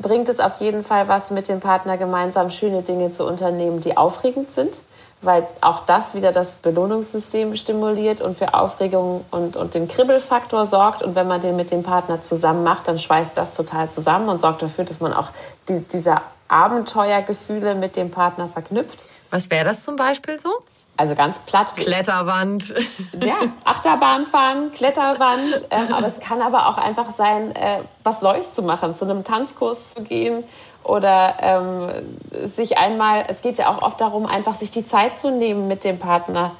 bringt 0.03 0.29
es 0.29 0.41
auf 0.41 0.61
jeden 0.61 0.85
Fall 0.85 1.09
was, 1.09 1.31
mit 1.31 1.49
dem 1.49 1.61
Partner 1.61 1.97
gemeinsam 1.97 2.51
schöne 2.51 2.83
Dinge 2.83 3.11
zu 3.11 3.27
unternehmen, 3.27 3.81
die 3.81 3.97
aufregend 3.97 4.53
sind, 4.53 4.81
weil 5.23 5.47
auch 5.61 5.87
das 5.87 6.15
wieder 6.15 6.33
das 6.33 6.57
Belohnungssystem 6.57 7.57
stimuliert 7.57 8.21
und 8.21 8.37
für 8.37 8.55
Aufregung 8.55 9.25
und, 9.31 9.57
und 9.57 9.75
den 9.75 9.89
Kribbelfaktor 9.89 10.67
sorgt. 10.67 11.03
Und 11.03 11.15
wenn 11.15 11.29
man 11.29 11.41
den 11.41 11.57
mit 11.57 11.71
dem 11.71 11.83
Partner 11.83 12.21
zusammen 12.21 12.65
macht, 12.65 12.89
dann 12.89 12.99
schweißt 12.99 13.37
das 13.39 13.55
total 13.55 13.89
zusammen 13.89 14.29
und 14.29 14.41
sorgt 14.41 14.63
dafür, 14.63 14.85
dass 14.85 15.01
man 15.01 15.13
auch 15.13 15.29
die, 15.69 15.81
diese 15.81 16.21
Abenteuergefühle 16.49 17.75
mit 17.75 17.97
dem 17.97 18.11
Partner 18.11 18.49
verknüpft. 18.49 19.07
Was 19.31 19.49
wäre 19.51 19.65
das 19.65 19.85
zum 19.85 19.97
Beispiel 19.97 20.39
so? 20.39 20.51
Also 20.97 21.15
ganz 21.15 21.39
platt. 21.41 21.75
Kletterwand. 21.77 22.75
Ja, 23.21 23.37
Achterbahn 23.65 24.27
fahren, 24.27 24.71
Kletterwand. 24.73 25.67
Ähm, 25.71 25.93
aber 25.93 26.07
es 26.07 26.21
kann 26.21 26.43
aber 26.43 26.69
auch 26.69 26.79
einfach 26.79 27.11
sein, 27.15 27.55
äh, 27.55 27.81
was 28.05 28.23
Neues 28.23 28.55
zu 28.55 28.63
machen, 28.63 28.95
zu 28.95 29.05
einem 29.05 29.23
Tanzkurs 29.23 29.95
zu 29.95 30.03
gehen 30.03 30.45
oder 30.85 31.35
ähm, 31.41 31.89
sich 32.45 32.79
einmal, 32.79 33.25
es 33.29 33.43
geht 33.43 33.59
ja 33.59 33.71
auch 33.71 33.83
oft 33.83 34.01
darum, 34.01 34.27
einfach 34.27 34.55
sich 34.55 34.71
die 34.71 34.85
Zeit 34.85 35.17
zu 35.17 35.31
nehmen 35.31 35.69
mit 35.69 35.85
dem 35.85 35.99
Partner, 35.99 36.53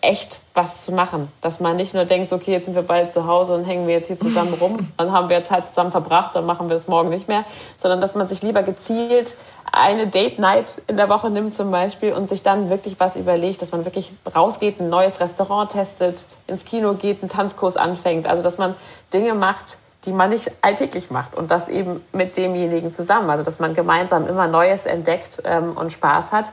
echt 0.00 0.40
was 0.54 0.84
zu 0.84 0.92
machen. 0.92 1.30
Dass 1.40 1.60
man 1.60 1.76
nicht 1.76 1.94
nur 1.94 2.04
denkt, 2.04 2.32
okay, 2.32 2.52
jetzt 2.52 2.66
sind 2.66 2.74
wir 2.74 2.82
bald 2.82 3.12
zu 3.12 3.26
Hause 3.26 3.54
und 3.54 3.64
hängen 3.64 3.86
wir 3.86 3.94
jetzt 3.94 4.08
hier 4.08 4.18
zusammen 4.18 4.54
rum, 4.54 4.92
dann 4.96 5.12
haben 5.12 5.28
wir 5.28 5.42
Zeit 5.44 5.66
zusammen 5.66 5.92
verbracht, 5.92 6.34
dann 6.34 6.46
machen 6.46 6.68
wir 6.68 6.76
es 6.76 6.88
morgen 6.88 7.08
nicht 7.10 7.28
mehr, 7.28 7.44
sondern 7.80 8.00
dass 8.00 8.14
man 8.14 8.28
sich 8.28 8.42
lieber 8.42 8.62
gezielt 8.62 9.36
eine 9.72 10.06
Date 10.06 10.38
Night 10.38 10.82
in 10.86 10.96
der 10.96 11.08
Woche 11.08 11.30
nimmt 11.30 11.54
zum 11.54 11.70
Beispiel 11.70 12.12
und 12.12 12.28
sich 12.28 12.42
dann 12.42 12.70
wirklich 12.70 12.98
was 12.98 13.16
überlegt, 13.16 13.62
dass 13.62 13.72
man 13.72 13.84
wirklich 13.84 14.12
rausgeht, 14.34 14.80
ein 14.80 14.88
neues 14.88 15.20
Restaurant 15.20 15.72
testet, 15.72 16.26
ins 16.46 16.64
Kino 16.64 16.94
geht, 16.94 17.22
einen 17.22 17.30
Tanzkurs 17.30 17.76
anfängt. 17.76 18.26
Also 18.26 18.42
dass 18.42 18.58
man 18.58 18.74
Dinge 19.12 19.34
macht, 19.34 19.78
die 20.04 20.12
man 20.12 20.30
nicht 20.30 20.50
alltäglich 20.62 21.10
macht 21.10 21.34
und 21.34 21.50
das 21.50 21.68
eben 21.68 22.02
mit 22.12 22.36
demjenigen 22.36 22.92
zusammen. 22.92 23.30
Also 23.30 23.44
dass 23.44 23.58
man 23.58 23.74
gemeinsam 23.74 24.26
immer 24.26 24.46
Neues 24.46 24.86
entdeckt 24.86 25.42
ähm, 25.44 25.76
und 25.76 25.92
Spaß 25.92 26.32
hat. 26.32 26.52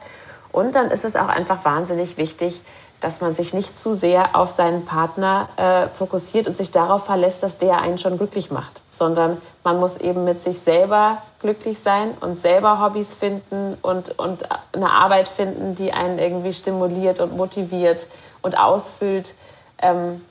Und 0.51 0.76
dann 0.76 0.89
ist 0.89 1.05
es 1.05 1.16
auch 1.16 1.28
einfach 1.28 1.66
wahnsinnig 1.66 2.18
wichtig, 2.18 2.61
dass 3.02 3.22
man 3.22 3.36
sich 3.36 3.54
nicht 3.54 3.78
zu 3.78 3.93
sehr 3.93 4.36
auf 4.36 4.52
seinen 4.52 4.86
Partner 4.86 5.48
äh, 5.58 5.88
fokussiert 5.96 6.48
und 6.48 6.58
sich 6.58 6.72
darauf 6.72 7.06
verlässt, 7.06 7.43
dass 7.43 7.58
der 7.58 7.80
einen 7.82 7.98
schon 7.98 8.18
glücklich 8.18 8.52
macht, 8.52 8.82
sondern 8.89 9.41
man 9.64 9.80
muss 9.80 9.98
eben 9.98 10.24
mit 10.24 10.41
sich 10.41 10.60
selber 10.60 11.20
glücklich 11.39 11.80
sein 11.80 12.16
und 12.22 12.39
selber 12.39 12.82
Hobbys 12.82 13.14
finden 13.14 13.78
und, 13.82 14.18
und 14.18 14.48
eine 14.74 14.91
Arbeit 14.91 15.28
finden, 15.28 15.76
die 15.76 15.93
einen 15.93 16.20
irgendwie 16.20 16.54
stimuliert 16.54 17.20
und 17.20 17.36
motiviert 17.36 18.08
und 18.41 18.58
ausfüllt, 18.58 19.34
ähm, 19.80 20.24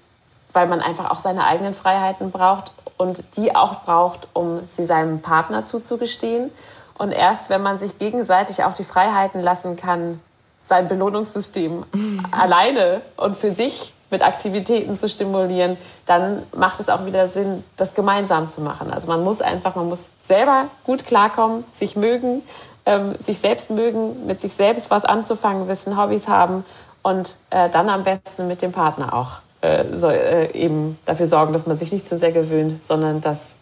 weil 0.53 0.67
man 0.67 0.81
einfach 0.81 1.11
auch 1.11 1.19
seine 1.19 1.45
eigenen 1.47 1.75
Freiheiten 1.75 2.31
braucht 2.31 2.73
und 2.97 3.23
die 3.37 3.55
auch 3.55 3.83
braucht, 3.85 4.29
um 4.33 4.61
sie 4.71 4.85
seinem 4.85 5.21
Partner 5.21 5.67
zuzugestehen. 5.67 6.51
Und 6.97 7.11
erst 7.11 7.51
wenn 7.51 7.63
man 7.63 7.79
sich 7.79 7.99
gegenseitig 7.99 8.65
auch 8.65 8.73
die 8.73 8.85
Freiheiten 8.85 9.41
lassen 9.41 9.77
kann, 9.77 10.21
sein 10.65 10.89
Belohnungssystem 10.89 11.85
alleine 12.31 13.03
und 13.17 13.37
für 13.37 13.51
sich 13.51 13.93
mit 14.11 14.23
Aktivitäten 14.23 14.99
zu 14.99 15.09
stimulieren, 15.09 15.77
dann 16.07 16.43
macht 16.55 16.79
es 16.79 16.89
auch 16.89 17.05
wieder 17.05 17.27
Sinn, 17.29 17.65
das 17.77 17.95
gemeinsam 17.95 18.49
zu 18.49 18.61
machen. 18.61 18.93
Also 18.93 19.09
man 19.09 19.25
muss 19.25 19.41
einfach, 19.41 19.75
man 19.75 19.89
muss 19.89 20.07
selber 20.23 20.67
gut 20.85 21.07
klarkommen, 21.07 21.65
sich 21.75 21.97
mögen 21.97 22.43
ähm, 22.87 23.15
sich 23.19 23.39
selbst 23.39 23.71
mögen, 23.71 24.27
mit 24.27 24.41
sich 24.41 24.53
selbst 24.53 24.91
was 24.91 25.05
anzufangen 25.05 25.69
wissen, 25.69 25.97
Hobbys 25.97 26.29
haben 26.29 26.65
und 27.03 27.37
äh, 27.51 27.71
dann 27.71 27.89
am 27.89 28.05
besten 28.05 28.47
mit 28.47 28.63
dem 28.63 28.73
Partner 28.73 29.15
auch 29.15 29.41
äh, 29.63 29.85
so, 29.95 30.09
äh, 30.09 30.51
eben 30.53 30.99
dafür 31.07 31.27
sorgen, 31.27 31.53
dass 31.53 31.67
man 31.67 31.79
sich 31.79 31.93
nicht 31.93 32.07
zu 32.07 32.19
sehr 32.19 32.33
gewöhnt, 32.33 32.85
sondern 32.85 33.21
dass 33.21 33.55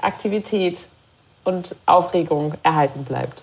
Aktivität 0.00 0.88
und 1.44 1.76
Aufregung 1.86 2.54
erhalten 2.62 3.04
bleibt. 3.04 3.42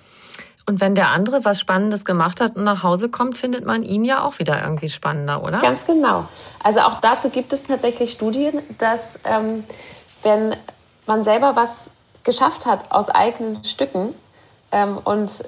Und 0.66 0.80
wenn 0.80 0.96
der 0.96 1.10
andere 1.10 1.44
was 1.44 1.60
Spannendes 1.60 2.06
gemacht 2.06 2.40
hat 2.40 2.56
und 2.56 2.64
nach 2.64 2.84
Hause 2.84 3.10
kommt, 3.10 3.38
findet 3.38 3.66
man 3.66 3.84
ihn 3.84 4.06
ja 4.06 4.24
auch 4.24 4.40
wieder 4.40 4.62
irgendwie 4.64 4.90
spannender, 4.90 5.44
oder? 5.44 5.60
Ganz 5.60 5.86
genau. 5.86 6.26
Also 6.64 6.80
auch 6.82 7.00
dazu 7.02 7.30
gibt 7.30 7.52
es 7.52 7.64
tatsächlich 7.64 8.14
Studien, 8.14 8.62
dass 8.78 9.20
ähm, 9.26 9.66
wenn 10.22 10.56
man 11.06 11.24
selber 11.24 11.58
was 11.58 11.90
geschafft 12.24 12.66
hat 12.66 12.92
aus 12.92 13.10
eigenen 13.10 13.62
Stücken 13.66 14.14
ähm, 14.72 14.98
und 15.04 15.44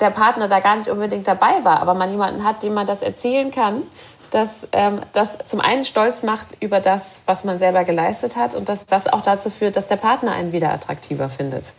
der 0.00 0.10
Partner 0.10 0.48
da 0.48 0.60
gar 0.60 0.76
nicht 0.76 0.90
unbedingt 0.90 1.26
dabei 1.26 1.64
war, 1.64 1.80
aber 1.80 1.94
man 1.94 2.10
jemanden 2.10 2.44
hat, 2.44 2.62
dem 2.62 2.74
man 2.74 2.86
das 2.86 3.00
erzählen 3.00 3.50
kann, 3.50 3.82
dass 4.30 4.66
ähm, 4.72 5.00
das 5.12 5.38
zum 5.46 5.60
einen 5.60 5.84
stolz 5.84 6.24
macht 6.24 6.48
über 6.60 6.80
das, 6.80 7.20
was 7.24 7.44
man 7.44 7.58
selber 7.58 7.84
geleistet 7.84 8.36
hat 8.36 8.54
und 8.54 8.68
dass 8.68 8.84
das 8.84 9.06
auch 9.06 9.22
dazu 9.22 9.48
führt, 9.48 9.76
dass 9.76 9.86
der 9.86 9.96
Partner 9.96 10.32
einen 10.32 10.52
wieder 10.52 10.72
attraktiver 10.72 11.30
findet. 11.30 11.72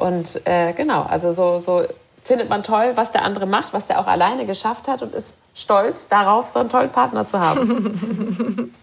Und 0.00 0.46
äh, 0.46 0.72
genau, 0.72 1.02
also 1.02 1.32
so, 1.32 1.58
so 1.58 1.84
findet 2.24 2.48
man 2.48 2.62
toll, 2.62 2.92
was 2.94 3.12
der 3.12 3.22
andere 3.22 3.46
macht, 3.46 3.72
was 3.72 3.86
der 3.86 4.00
auch 4.00 4.06
alleine 4.06 4.46
geschafft 4.46 4.88
hat 4.88 5.02
und 5.02 5.14
ist 5.14 5.36
stolz 5.54 6.08
darauf, 6.08 6.48
so 6.48 6.58
einen 6.60 6.68
tollen 6.68 6.90
Partner 6.90 7.26
zu 7.26 7.38
haben. 7.38 8.72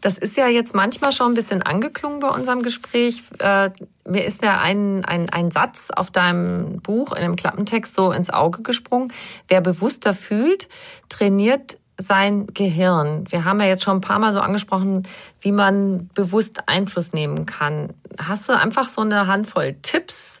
Das 0.00 0.16
ist 0.16 0.36
ja 0.38 0.48
jetzt 0.48 0.74
manchmal 0.74 1.12
schon 1.12 1.32
ein 1.32 1.34
bisschen 1.34 1.62
angeklungen 1.62 2.20
bei 2.20 2.30
unserem 2.30 2.62
Gespräch. 2.62 3.22
Äh, 3.38 3.70
mir 4.06 4.24
ist 4.24 4.42
ja 4.42 4.58
ein, 4.58 5.04
ein, 5.04 5.28
ein 5.28 5.50
Satz 5.50 5.90
auf 5.90 6.10
deinem 6.10 6.80
Buch 6.80 7.12
in 7.12 7.22
dem 7.22 7.36
Klappentext 7.36 7.94
so 7.94 8.10
ins 8.10 8.30
Auge 8.30 8.62
gesprungen. 8.62 9.12
Wer 9.48 9.60
bewusster 9.60 10.14
fühlt, 10.14 10.68
trainiert 11.10 11.76
sein 12.00 12.46
Gehirn. 12.48 13.24
Wir 13.28 13.44
haben 13.44 13.60
ja 13.60 13.66
jetzt 13.66 13.82
schon 13.82 13.98
ein 13.98 14.00
paar 14.00 14.18
Mal 14.18 14.32
so 14.32 14.40
angesprochen, 14.40 15.06
wie 15.40 15.52
man 15.52 16.08
bewusst 16.14 16.68
Einfluss 16.68 17.12
nehmen 17.12 17.46
kann. 17.46 17.90
Hast 18.18 18.48
du 18.48 18.56
einfach 18.56 18.88
so 18.88 19.02
eine 19.02 19.26
Handvoll 19.26 19.76
Tipps, 19.82 20.40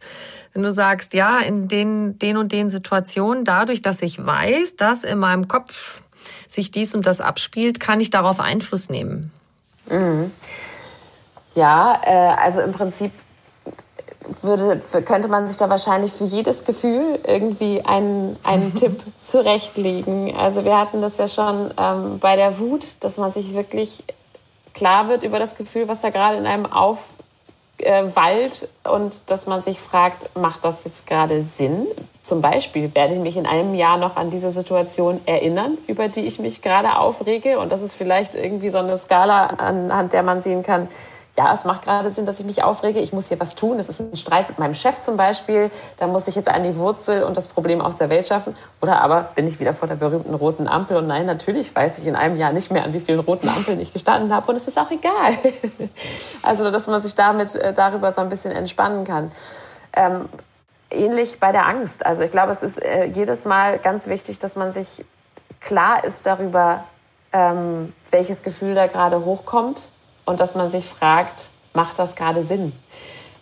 wenn 0.52 0.62
du 0.62 0.72
sagst, 0.72 1.14
ja, 1.14 1.38
in 1.38 1.68
den, 1.68 2.18
den 2.18 2.36
und 2.36 2.52
den 2.52 2.70
Situationen, 2.70 3.44
dadurch, 3.44 3.82
dass 3.82 4.02
ich 4.02 4.24
weiß, 4.24 4.76
dass 4.76 5.04
in 5.04 5.18
meinem 5.18 5.48
Kopf 5.48 6.00
sich 6.48 6.70
dies 6.70 6.94
und 6.94 7.06
das 7.06 7.20
abspielt, 7.20 7.78
kann 7.78 8.00
ich 8.00 8.10
darauf 8.10 8.40
Einfluss 8.40 8.88
nehmen? 8.88 9.30
Mhm. 9.88 10.32
Ja, 11.54 12.00
äh, 12.04 12.42
also 12.42 12.60
im 12.60 12.72
Prinzip 12.72 13.12
würde, 14.42 14.80
könnte 15.04 15.28
man 15.28 15.48
sich 15.48 15.56
da 15.56 15.68
wahrscheinlich 15.70 16.12
für 16.12 16.24
jedes 16.24 16.64
Gefühl 16.64 17.18
irgendwie 17.26 17.84
einen, 17.84 18.36
einen 18.42 18.74
Tipp 18.76 19.02
zurechtlegen. 19.20 20.34
Also 20.36 20.64
wir 20.64 20.78
hatten 20.78 21.00
das 21.00 21.18
ja 21.18 21.28
schon 21.28 21.72
ähm, 21.78 22.18
bei 22.18 22.36
der 22.36 22.58
Wut, 22.58 22.86
dass 23.00 23.16
man 23.16 23.32
sich 23.32 23.54
wirklich 23.54 24.04
klar 24.74 25.08
wird 25.08 25.24
über 25.24 25.38
das 25.38 25.56
Gefühl, 25.56 25.88
was 25.88 26.02
da 26.02 26.10
gerade 26.10 26.36
in 26.36 26.46
einem 26.46 26.66
aufwallt 26.66 27.08
äh, 28.84 28.88
und 28.88 29.22
dass 29.26 29.46
man 29.46 29.62
sich 29.62 29.80
fragt, 29.80 30.30
macht 30.36 30.64
das 30.64 30.84
jetzt 30.84 31.06
gerade 31.06 31.42
Sinn? 31.42 31.86
Zum 32.22 32.42
Beispiel 32.42 32.94
werde 32.94 33.14
ich 33.14 33.20
mich 33.20 33.36
in 33.36 33.46
einem 33.46 33.74
Jahr 33.74 33.96
noch 33.96 34.16
an 34.16 34.30
diese 34.30 34.50
Situation 34.50 35.20
erinnern, 35.24 35.78
über 35.86 36.08
die 36.08 36.20
ich 36.20 36.38
mich 36.38 36.60
gerade 36.62 36.98
aufrege. 36.98 37.58
Und 37.58 37.72
das 37.72 37.82
ist 37.82 37.94
vielleicht 37.94 38.34
irgendwie 38.34 38.70
so 38.70 38.78
eine 38.78 38.96
Skala, 38.96 39.46
anhand 39.46 40.12
der 40.12 40.22
man 40.22 40.40
sehen 40.40 40.62
kann, 40.62 40.88
ja, 41.36 41.54
es 41.54 41.64
macht 41.64 41.82
gerade 41.82 42.10
Sinn, 42.10 42.26
dass 42.26 42.40
ich 42.40 42.46
mich 42.46 42.62
aufrege, 42.64 42.98
ich 42.98 43.12
muss 43.12 43.28
hier 43.28 43.40
was 43.40 43.54
tun. 43.54 43.78
Es 43.78 43.88
ist 43.88 44.00
ein 44.00 44.16
Streit 44.16 44.48
mit 44.48 44.58
meinem 44.58 44.74
Chef 44.74 45.00
zum 45.00 45.16
Beispiel, 45.16 45.70
da 45.98 46.06
muss 46.06 46.28
ich 46.28 46.34
jetzt 46.34 46.48
an 46.48 46.64
die 46.64 46.76
Wurzel 46.76 47.22
und 47.22 47.36
das 47.36 47.48
Problem 47.48 47.80
aus 47.80 47.98
der 47.98 48.10
Welt 48.10 48.26
schaffen. 48.26 48.54
Oder 48.80 49.00
aber 49.00 49.30
bin 49.34 49.46
ich 49.46 49.60
wieder 49.60 49.72
vor 49.72 49.88
der 49.88 49.94
berühmten 49.94 50.34
roten 50.34 50.68
Ampel 50.68 50.96
und 50.96 51.06
nein, 51.06 51.26
natürlich 51.26 51.74
weiß 51.74 51.98
ich 51.98 52.06
in 52.06 52.16
einem 52.16 52.36
Jahr 52.36 52.52
nicht 52.52 52.70
mehr, 52.70 52.84
an 52.84 52.92
wie 52.92 53.00
vielen 53.00 53.20
roten 53.20 53.48
Ampeln 53.48 53.80
ich 53.80 53.92
gestanden 53.92 54.34
habe 54.34 54.50
und 54.50 54.56
es 54.56 54.68
ist 54.68 54.78
auch 54.78 54.90
egal. 54.90 55.38
Also, 56.42 56.70
dass 56.70 56.86
man 56.86 57.02
sich 57.02 57.14
damit 57.14 57.54
äh, 57.54 57.74
darüber 57.74 58.12
so 58.12 58.20
ein 58.22 58.30
bisschen 58.30 58.52
entspannen 58.52 59.04
kann. 59.04 59.30
Ähm, 59.92 60.28
ähnlich 60.90 61.38
bei 61.38 61.52
der 61.52 61.66
Angst. 61.66 62.04
Also 62.04 62.22
ich 62.22 62.30
glaube, 62.30 62.52
es 62.52 62.62
ist 62.62 62.82
äh, 62.82 63.04
jedes 63.04 63.44
Mal 63.44 63.78
ganz 63.78 64.06
wichtig, 64.06 64.38
dass 64.38 64.56
man 64.56 64.72
sich 64.72 65.04
klar 65.60 66.02
ist 66.04 66.26
darüber, 66.26 66.84
ähm, 67.32 67.92
welches 68.10 68.42
Gefühl 68.42 68.74
da 68.74 68.86
gerade 68.86 69.24
hochkommt 69.24 69.89
und 70.30 70.38
dass 70.38 70.54
man 70.54 70.70
sich 70.70 70.86
fragt, 70.86 71.50
macht 71.74 71.98
das 71.98 72.14
gerade 72.14 72.44
Sinn? 72.44 72.72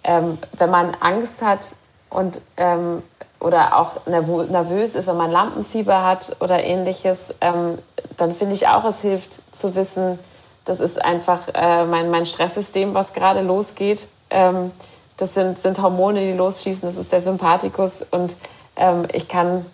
Ähm, 0.03 0.39
wenn 0.57 0.71
man 0.71 0.97
Angst 1.01 1.43
hat 1.43 1.77
und 2.09 2.41
ähm, 2.57 3.03
oder 3.41 3.77
auch 3.77 4.07
nervös 4.07 4.95
ist, 4.95 5.07
wenn 5.07 5.17
man 5.17 5.31
Lampenfieber 5.31 6.03
hat 6.03 6.37
oder 6.41 6.65
ähnliches, 6.65 7.35
ähm, 7.41 7.79
dann 8.17 8.35
finde 8.35 8.55
ich 8.55 8.67
auch, 8.67 8.85
es 8.85 9.01
hilft 9.01 9.41
zu 9.55 9.77
wissen, 9.77 10.19
das 10.65 10.81
ist 10.81 11.05
einfach 11.05 11.41
äh, 11.55 11.85
mein, 11.85 12.11
mein 12.11 12.27
Stresssystem, 12.27 12.95
was 12.95 13.13
gerade 13.13 13.43
losgeht. 13.43 14.09
Ähm, 14.31 14.73
das 15.19 15.35
sind, 15.35 15.59
sind 15.59 15.81
Hormone, 15.81 16.21
die 16.21 16.33
losschießen, 16.33 16.89
das 16.89 16.97
ist 16.97 17.13
der 17.13 17.21
Sympathikus 17.21 18.05
und 18.11 18.37
ähm, 18.77 19.07
ich 19.13 19.29
kann 19.29 19.67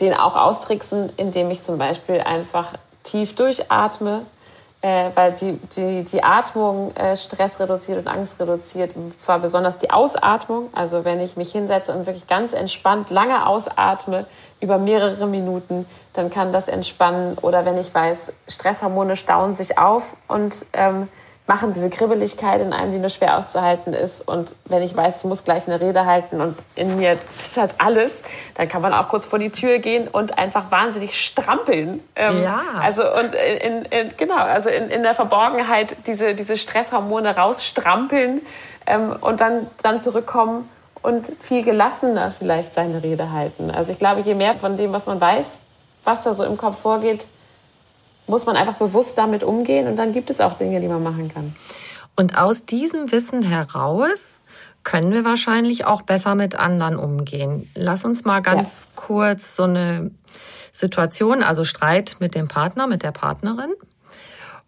den 0.00 0.14
auch 0.14 0.36
austricksen, 0.36 1.12
indem 1.16 1.50
ich 1.50 1.62
zum 1.62 1.78
Beispiel 1.78 2.20
einfach 2.20 2.72
tief 3.02 3.34
durchatme, 3.34 4.22
äh, 4.84 5.10
weil 5.14 5.32
die, 5.32 5.52
die, 5.74 6.04
die 6.04 6.22
Atmung 6.22 6.94
äh, 6.94 7.16
Stress 7.16 7.58
reduziert 7.58 7.98
und 8.00 8.06
Angst 8.06 8.38
reduziert. 8.38 8.94
Und 8.94 9.18
zwar 9.18 9.38
besonders 9.38 9.78
die 9.78 9.90
Ausatmung. 9.90 10.68
Also 10.74 11.06
wenn 11.06 11.20
ich 11.20 11.38
mich 11.38 11.52
hinsetze 11.52 11.90
und 11.94 12.04
wirklich 12.04 12.26
ganz 12.26 12.52
entspannt 12.52 13.08
lange 13.08 13.46
ausatme 13.46 14.26
über 14.60 14.76
mehrere 14.76 15.26
Minuten, 15.26 15.86
dann 16.12 16.28
kann 16.28 16.52
das 16.52 16.68
entspannen. 16.68 17.38
Oder 17.38 17.64
wenn 17.64 17.78
ich 17.78 17.94
weiß, 17.94 18.34
Stresshormone 18.46 19.16
stauen 19.16 19.54
sich 19.54 19.78
auf 19.78 20.18
und 20.28 20.66
ähm, 20.74 21.08
machen 21.46 21.74
diese 21.74 21.90
Kribbeligkeit 21.90 22.62
in 22.62 22.72
einem, 22.72 22.90
die 22.90 22.98
nur 22.98 23.10
schwer 23.10 23.36
auszuhalten 23.36 23.92
ist. 23.92 24.26
Und 24.26 24.54
wenn 24.64 24.82
ich 24.82 24.96
weiß, 24.96 25.18
ich 25.18 25.24
muss 25.24 25.44
gleich 25.44 25.66
eine 25.66 25.78
Rede 25.78 26.06
halten 26.06 26.40
und 26.40 26.56
in 26.74 26.96
mir 26.96 27.18
zittert 27.28 27.74
alles, 27.78 28.22
dann 28.54 28.66
kann 28.66 28.80
man 28.80 28.94
auch 28.94 29.08
kurz 29.08 29.26
vor 29.26 29.38
die 29.38 29.50
Tür 29.50 29.78
gehen 29.78 30.08
und 30.08 30.38
einfach 30.38 30.70
wahnsinnig 30.70 31.22
strampeln. 31.22 32.02
Ähm, 32.16 32.42
ja. 32.42 32.62
Also 32.80 33.02
und 33.02 33.34
in, 33.34 33.84
in, 33.84 34.16
genau, 34.16 34.36
also 34.36 34.70
in, 34.70 34.88
in 34.88 35.02
der 35.02 35.14
Verborgenheit 35.14 35.96
diese, 36.06 36.34
diese 36.34 36.56
Stresshormone 36.56 37.36
rausstrampeln 37.36 38.40
ähm, 38.86 39.14
und 39.20 39.42
dann, 39.42 39.66
dann 39.82 39.98
zurückkommen 39.98 40.68
und 41.02 41.30
viel 41.40 41.62
gelassener 41.62 42.30
vielleicht 42.30 42.74
seine 42.74 43.02
Rede 43.02 43.32
halten. 43.32 43.70
Also 43.70 43.92
ich 43.92 43.98
glaube, 43.98 44.22
je 44.22 44.34
mehr 44.34 44.54
von 44.54 44.78
dem, 44.78 44.92
was 44.94 45.04
man 45.06 45.20
weiß, 45.20 45.60
was 46.04 46.22
da 46.22 46.32
so 46.32 46.44
im 46.44 46.56
Kopf 46.56 46.80
vorgeht, 46.80 47.26
muss 48.26 48.46
man 48.46 48.56
einfach 48.56 48.74
bewusst 48.74 49.18
damit 49.18 49.42
umgehen 49.42 49.86
und 49.86 49.96
dann 49.96 50.12
gibt 50.12 50.30
es 50.30 50.40
auch 50.40 50.54
Dinge, 50.54 50.80
die 50.80 50.88
man 50.88 51.02
machen 51.02 51.32
kann. 51.32 51.54
Und 52.16 52.38
aus 52.38 52.64
diesem 52.64 53.10
Wissen 53.10 53.42
heraus 53.42 54.40
können 54.84 55.12
wir 55.12 55.24
wahrscheinlich 55.24 55.86
auch 55.86 56.02
besser 56.02 56.34
mit 56.34 56.54
anderen 56.54 56.96
umgehen. 56.96 57.70
Lass 57.74 58.04
uns 58.04 58.24
mal 58.24 58.40
ganz 58.40 58.84
ja. 58.84 58.90
kurz 58.94 59.56
so 59.56 59.64
eine 59.64 60.10
Situation, 60.70 61.42
also 61.42 61.64
Streit 61.64 62.16
mit 62.20 62.34
dem 62.34 62.48
Partner, 62.48 62.86
mit 62.86 63.02
der 63.02 63.12
Partnerin. 63.12 63.72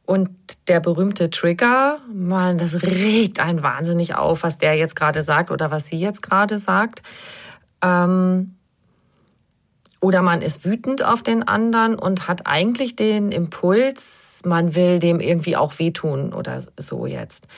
Und 0.07 0.30
der 0.68 0.80
berühmte 0.80 1.30
Trigger, 1.30 1.98
man, 2.12 2.59
das 2.59 2.82
regt 2.82 3.40
einen 3.40 3.62
wahnsinnig 3.62 4.14
auf, 4.14 4.44
was 4.44 4.57
der 4.57 4.74
jetzt 4.74 4.94
gerade 4.94 5.22
sagt 5.22 5.50
oder 5.50 5.70
was 5.70 5.88
sie 5.88 5.96
jetzt 5.96 6.22
gerade 6.22 6.59
sagt. 6.59 7.02
Ähm, 7.82 8.57
oder 10.01 10.22
man 10.22 10.42
ist 10.42 10.64
wütend 10.64 11.05
auf 11.05 11.22
den 11.22 11.47
anderen 11.47 11.99
und 11.99 12.28
hat 12.28 12.47
eigentlich 12.47 12.97
den 12.97 13.32
Impuls, 13.32 14.40
man 14.44 14.74
will 14.74 14.99
dem 14.99 15.20
irgendwie 15.20 15.57
auch 15.57 15.78
wehtun 15.78 16.32
oder 16.32 16.62
so 16.76 17.07
jetzt. 17.07 17.49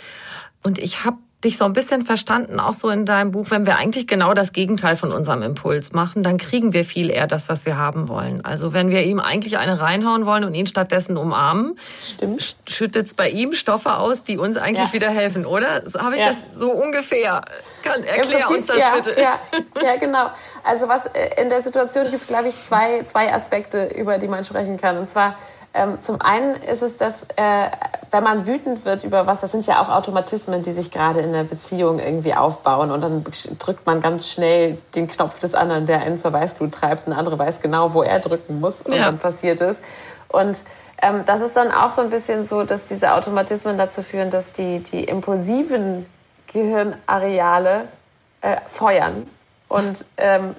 Und 0.63 0.79
ich 0.79 1.05
habe 1.05 1.19
dich 1.45 1.57
so 1.57 1.65
ein 1.65 1.73
bisschen 1.73 2.05
verstanden, 2.05 2.59
auch 2.59 2.75
so 2.75 2.89
in 2.91 3.07
deinem 3.07 3.31
Buch, 3.31 3.47
wenn 3.51 3.65
wir 3.65 3.77
eigentlich 3.77 4.09
genau 4.09 4.35
das 4.35 4.53
Gegenteil 4.53 4.97
von 4.97 5.13
unserem 5.13 5.43
Impuls 5.43 5.93
machen, 5.93 6.25
dann 6.25 6.37
kriegen 6.37 6.73
wir 6.73 6.85
viel 6.85 7.11
eher 7.11 7.29
das, 7.29 7.49
was 7.49 7.65
wir 7.65 7.77
haben 7.77 8.09
wollen. 8.09 8.45
Also 8.45 8.73
wenn 8.73 8.91
wir 8.91 9.05
ihm 9.05 9.21
eigentlich 9.21 9.57
eine 9.57 9.81
reinhauen 9.81 10.27
wollen 10.27 10.43
und 10.43 10.55
ihn 10.55 10.67
stattdessen 10.67 11.17
umarmen, 11.17 11.79
schüttet 12.69 13.07
es 13.07 13.15
bei 13.15 13.31
ihm 13.31 13.53
Stoffe 13.53 13.95
aus, 13.95 14.25
die 14.25 14.37
uns 14.37 14.57
eigentlich 14.57 14.89
ja. 14.89 14.93
wieder 14.93 15.11
helfen, 15.11 15.47
oder? 15.47 15.89
So, 15.89 16.01
Habe 16.01 16.17
ich 16.17 16.23
ja. 16.23 16.29
das 16.29 16.59
so 16.59 16.73
ungefähr? 16.73 17.43
Kann, 17.85 18.03
erklär 18.03 18.41
Prinzip, 18.41 18.57
uns 18.57 18.67
das 18.67 18.79
ja, 18.79 18.95
bitte. 18.95 19.15
Ja, 19.83 19.97
genau. 19.97 20.31
Also 20.65 20.89
was 20.89 21.07
äh, 21.07 21.41
in 21.41 21.49
der 21.51 21.63
Situation 21.63 22.05
gibt 22.07 22.23
es, 22.23 22.27
glaube 22.27 22.49
ich, 22.49 22.61
zwei, 22.63 23.03
zwei 23.05 23.33
Aspekte, 23.33 23.87
über 23.97 24.19
die 24.19 24.27
man 24.27 24.45
sprechen 24.45 24.77
kann. 24.77 24.99
Und 24.99 25.09
zwar 25.09 25.37
ähm, 25.75 26.01
zum 26.01 26.21
einen 26.21 26.55
ist 26.57 26.83
es, 26.83 26.97
dass 26.97 27.25
äh, 27.37 27.71
wenn 28.11 28.23
man 28.23 28.47
wütend 28.47 28.85
wird 28.85 29.05
über 29.05 29.27
was, 29.27 29.43
das 29.43 29.53
sind 29.53 29.67
ja 29.67 29.83
auch 29.83 29.91
Automatismen, 29.91 30.63
die 30.63 30.73
sich 30.73 30.91
gerade 30.91 31.21
in 31.21 31.33
der 31.33 31.45
Beziehung 31.45 31.99
irgendwie 31.99 32.35
aufbauen 32.35 32.91
und 32.91 33.01
dann 33.01 33.25
drückt 33.59 33.87
man 33.87 34.01
ganz 34.01 34.29
schnell 34.29 34.79
den 34.95 35.09
Knopf 35.09 35.39
des 35.39 35.55
anderen, 35.55 35.87
der 35.87 36.01
einen 36.01 36.19
zur 36.19 36.33
Weißglut 36.33 36.73
treibt, 36.73 37.07
der 37.07 37.19
andere 37.19 37.39
weiß 37.39 37.61
genau, 37.61 37.93
wo 37.95 38.03
er 38.03 38.19
drücken 38.19 38.61
muss 38.61 38.83
und 38.83 38.95
ja. 38.95 39.07
dann 39.07 39.19
passiert 39.19 39.61
es. 39.61 39.81
Und 40.29 40.59
ähm, 41.01 41.23
das 41.27 41.43
ist 41.43 41.57
dann 41.57 41.71
auch 41.71 41.91
so 41.91 42.01
ein 42.01 42.11
bisschen 42.11 42.45
so, 42.45 42.65
dass 42.65 42.87
diese 42.87 43.13
Automatismen 43.15 43.79
dazu 43.79 44.03
führen, 44.03 44.31
dass 44.31 44.53
die, 44.53 44.81
die 44.81 45.05
impulsiven 45.05 46.07
Gehirnareale 46.47 47.89
äh, 48.41 48.57
feuern 48.67 49.27
Und 49.69 50.07
ähm, 50.17 50.55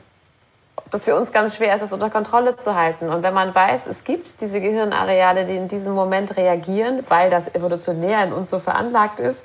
dass 0.92 1.06
für 1.06 1.16
uns 1.16 1.32
ganz 1.32 1.56
schwer 1.56 1.74
ist, 1.74 1.82
das 1.82 1.94
unter 1.94 2.10
Kontrolle 2.10 2.58
zu 2.58 2.76
halten. 2.76 3.10
Und 3.10 3.24
wenn 3.24 3.34
man 3.34 3.54
weiß, 3.54 3.88
es 3.88 4.04
gibt 4.04 4.42
diese 4.42 4.60
Gehirnareale, 4.60 5.46
die 5.46 5.56
in 5.56 5.68
diesem 5.68 5.94
Moment 5.94 6.36
reagieren, 6.38 7.04
weil 7.10 7.30
das 7.30 7.54
evolutionär 7.54 8.24
in 8.24 8.34
uns 8.34 8.50
so 8.50 8.60
veranlagt 8.60 9.20
ist, 9.20 9.44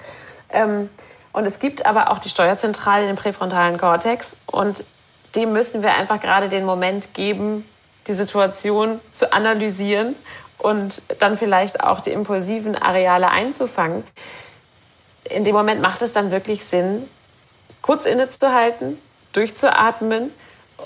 ähm, 0.51 0.90
und 1.32 1.47
es 1.47 1.59
gibt 1.59 1.84
aber 1.84 2.11
auch 2.11 2.20
die 2.20 2.28
Steuerzentrale, 2.28 3.07
den 3.07 3.16
präfrontalen 3.16 3.76
Kortex, 3.76 4.36
und 4.47 4.84
dem 5.34 5.53
müssen 5.53 5.82
wir 5.82 5.95
einfach 5.95 6.20
gerade 6.20 6.49
den 6.49 6.64
Moment 6.64 7.12
geben, 7.12 7.68
die 8.07 8.12
Situation 8.12 9.01
zu 9.11 9.32
analysieren 9.32 10.14
und 10.59 11.03
dann 11.18 11.36
vielleicht 11.36 11.82
auch 11.82 12.01
die 12.01 12.12
impulsiven 12.12 12.76
Areale 12.76 13.28
einzufangen. 13.30 14.05
In 15.24 15.42
dem 15.42 15.57
Moment 15.57 15.80
macht 15.80 16.03
es 16.03 16.12
dann 16.12 16.30
wirklich 16.30 16.64
Sinn, 16.64 17.09
kurz 17.82 18.07
innezuhalten, 18.07 18.99
durchzuatmen 19.32 20.30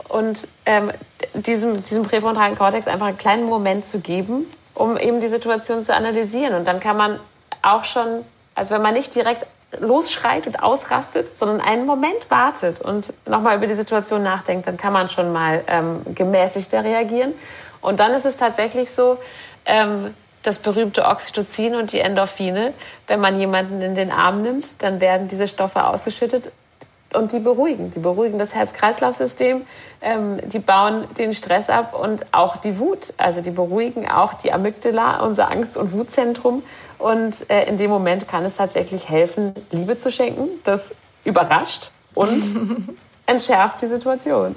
und 0.09 0.49
ähm, 0.67 0.93
diesem, 1.35 1.83
diesem 1.83 2.03
präfrontalen 2.05 2.57
Kortex 2.57 2.87
einfach 2.87 3.07
einen 3.07 3.19
kleinen 3.19 3.47
Moment 3.47 3.85
zu 3.85 4.01
geben, 4.01 4.47
um 4.75 4.97
eben 4.97 5.21
die 5.21 5.29
Situation 5.29 5.83
zu 5.83 5.95
analysieren. 5.95 6.55
Und 6.55 6.67
dann 6.67 6.81
kann 6.81 6.97
man 6.97 7.19
auch 7.63 7.85
schon, 7.85 8.25
also 8.55 8.75
wenn 8.75 8.83
man 8.83 8.95
nicht 8.95 9.15
direkt 9.15 9.47
losschreit 9.79 10.47
und 10.47 10.63
ausrastet, 10.63 11.37
sondern 11.37 11.61
einen 11.61 11.85
Moment 11.85 12.31
wartet 12.31 12.81
und 12.81 13.13
nochmal 13.27 13.57
über 13.57 13.67
die 13.67 13.75
Situation 13.75 14.23
nachdenkt, 14.23 14.67
dann 14.67 14.77
kann 14.77 14.93
man 14.93 15.09
schon 15.09 15.33
mal 15.33 15.63
ähm, 15.67 16.03
gemäßigter 16.15 16.85
reagieren. 16.85 17.35
Und 17.81 18.01
dann 18.01 18.13
ist 18.13 18.25
es 18.25 18.37
tatsächlich 18.37 18.91
so, 18.91 19.19
ähm, 19.67 20.15
das 20.43 20.61
berühmte 20.61 21.05
Oxytocin 21.05 21.75
und 21.75 21.93
die 21.93 22.01
Endorphine, 22.01 22.73
wenn 23.07 23.21
man 23.21 23.39
jemanden 23.39 23.83
in 23.83 23.95
den 23.95 24.11
Arm 24.11 24.41
nimmt, 24.41 24.83
dann 24.83 25.01
werden 25.01 25.29
diese 25.29 25.49
Stoffe 25.49 25.85
ausgeschüttet 25.85 26.53
und 27.15 27.33
die 27.33 27.39
beruhigen. 27.39 27.93
Die 27.95 28.01
beruhigen 28.01 28.39
das 28.39 28.55
Herz-Kreislauf-System, 28.55 29.63
ähm, 30.01 30.39
die 30.49 30.59
bauen 30.59 31.05
den 31.17 31.33
Stress 31.33 31.71
ab 31.71 31.99
und 31.99 32.27
auch 32.33 32.57
die 32.57 32.79
Wut. 32.79 33.15
Also 33.17 33.41
die 33.41 33.51
beruhigen 33.51 34.09
auch 34.09 34.35
die 34.35 34.53
Amygdala, 34.53 35.21
unser 35.21 35.51
Angst- 35.51 35.77
und 35.77 35.93
Wutzentrum. 35.93 36.63
Und 36.99 37.49
äh, 37.51 37.65
in 37.65 37.77
dem 37.77 37.91
Moment 37.91 38.29
kann 38.29 38.45
es 38.45 38.57
tatsächlich 38.57 39.09
helfen, 39.09 39.55
Liebe 39.71 39.97
zu 39.97 40.11
schenken. 40.11 40.49
Das 40.65 40.95
überrascht 41.25 41.93
und 42.15 42.97
entschärft 43.27 43.83
die 43.83 43.87
Situation. 43.87 44.55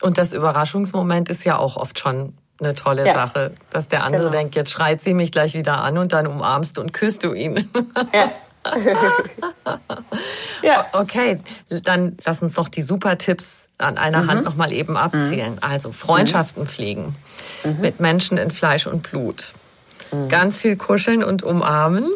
Und 0.00 0.18
das 0.18 0.32
Überraschungsmoment 0.32 1.28
ist 1.28 1.44
ja 1.44 1.58
auch 1.58 1.76
oft 1.76 1.98
schon 1.98 2.34
eine 2.60 2.74
tolle 2.74 3.06
ja. 3.06 3.14
Sache, 3.14 3.52
dass 3.70 3.88
der 3.88 4.04
andere 4.04 4.24
genau. 4.24 4.32
denkt, 4.32 4.54
jetzt 4.54 4.70
schreit 4.70 5.00
sie 5.00 5.14
mich 5.14 5.32
gleich 5.32 5.54
wieder 5.54 5.78
an 5.78 5.98
und 5.98 6.12
dann 6.12 6.26
umarmst 6.26 6.78
und 6.78 6.92
küsst 6.92 7.24
du 7.24 7.32
ihn. 7.32 7.70
Ja. 8.12 8.30
ja. 10.62 10.86
Okay, 10.92 11.38
dann 11.68 12.16
lass 12.24 12.42
uns 12.42 12.54
doch 12.54 12.68
die 12.68 12.82
super 12.82 13.18
Tipps 13.18 13.66
an 13.78 13.98
einer 13.98 14.22
mhm. 14.22 14.30
Hand 14.30 14.44
noch 14.44 14.54
mal 14.56 14.72
eben 14.72 14.96
abzählen. 14.96 15.52
Mhm. 15.52 15.58
Also 15.60 15.92
Freundschaften 15.92 16.62
mhm. 16.64 16.68
pflegen 16.68 17.16
mhm. 17.64 17.80
mit 17.80 18.00
Menschen 18.00 18.38
in 18.38 18.50
Fleisch 18.50 18.86
und 18.86 19.02
Blut. 19.02 19.52
Mhm. 20.12 20.28
Ganz 20.28 20.56
viel 20.56 20.76
kuscheln 20.76 21.22
und 21.22 21.42
umarmen. 21.42 22.08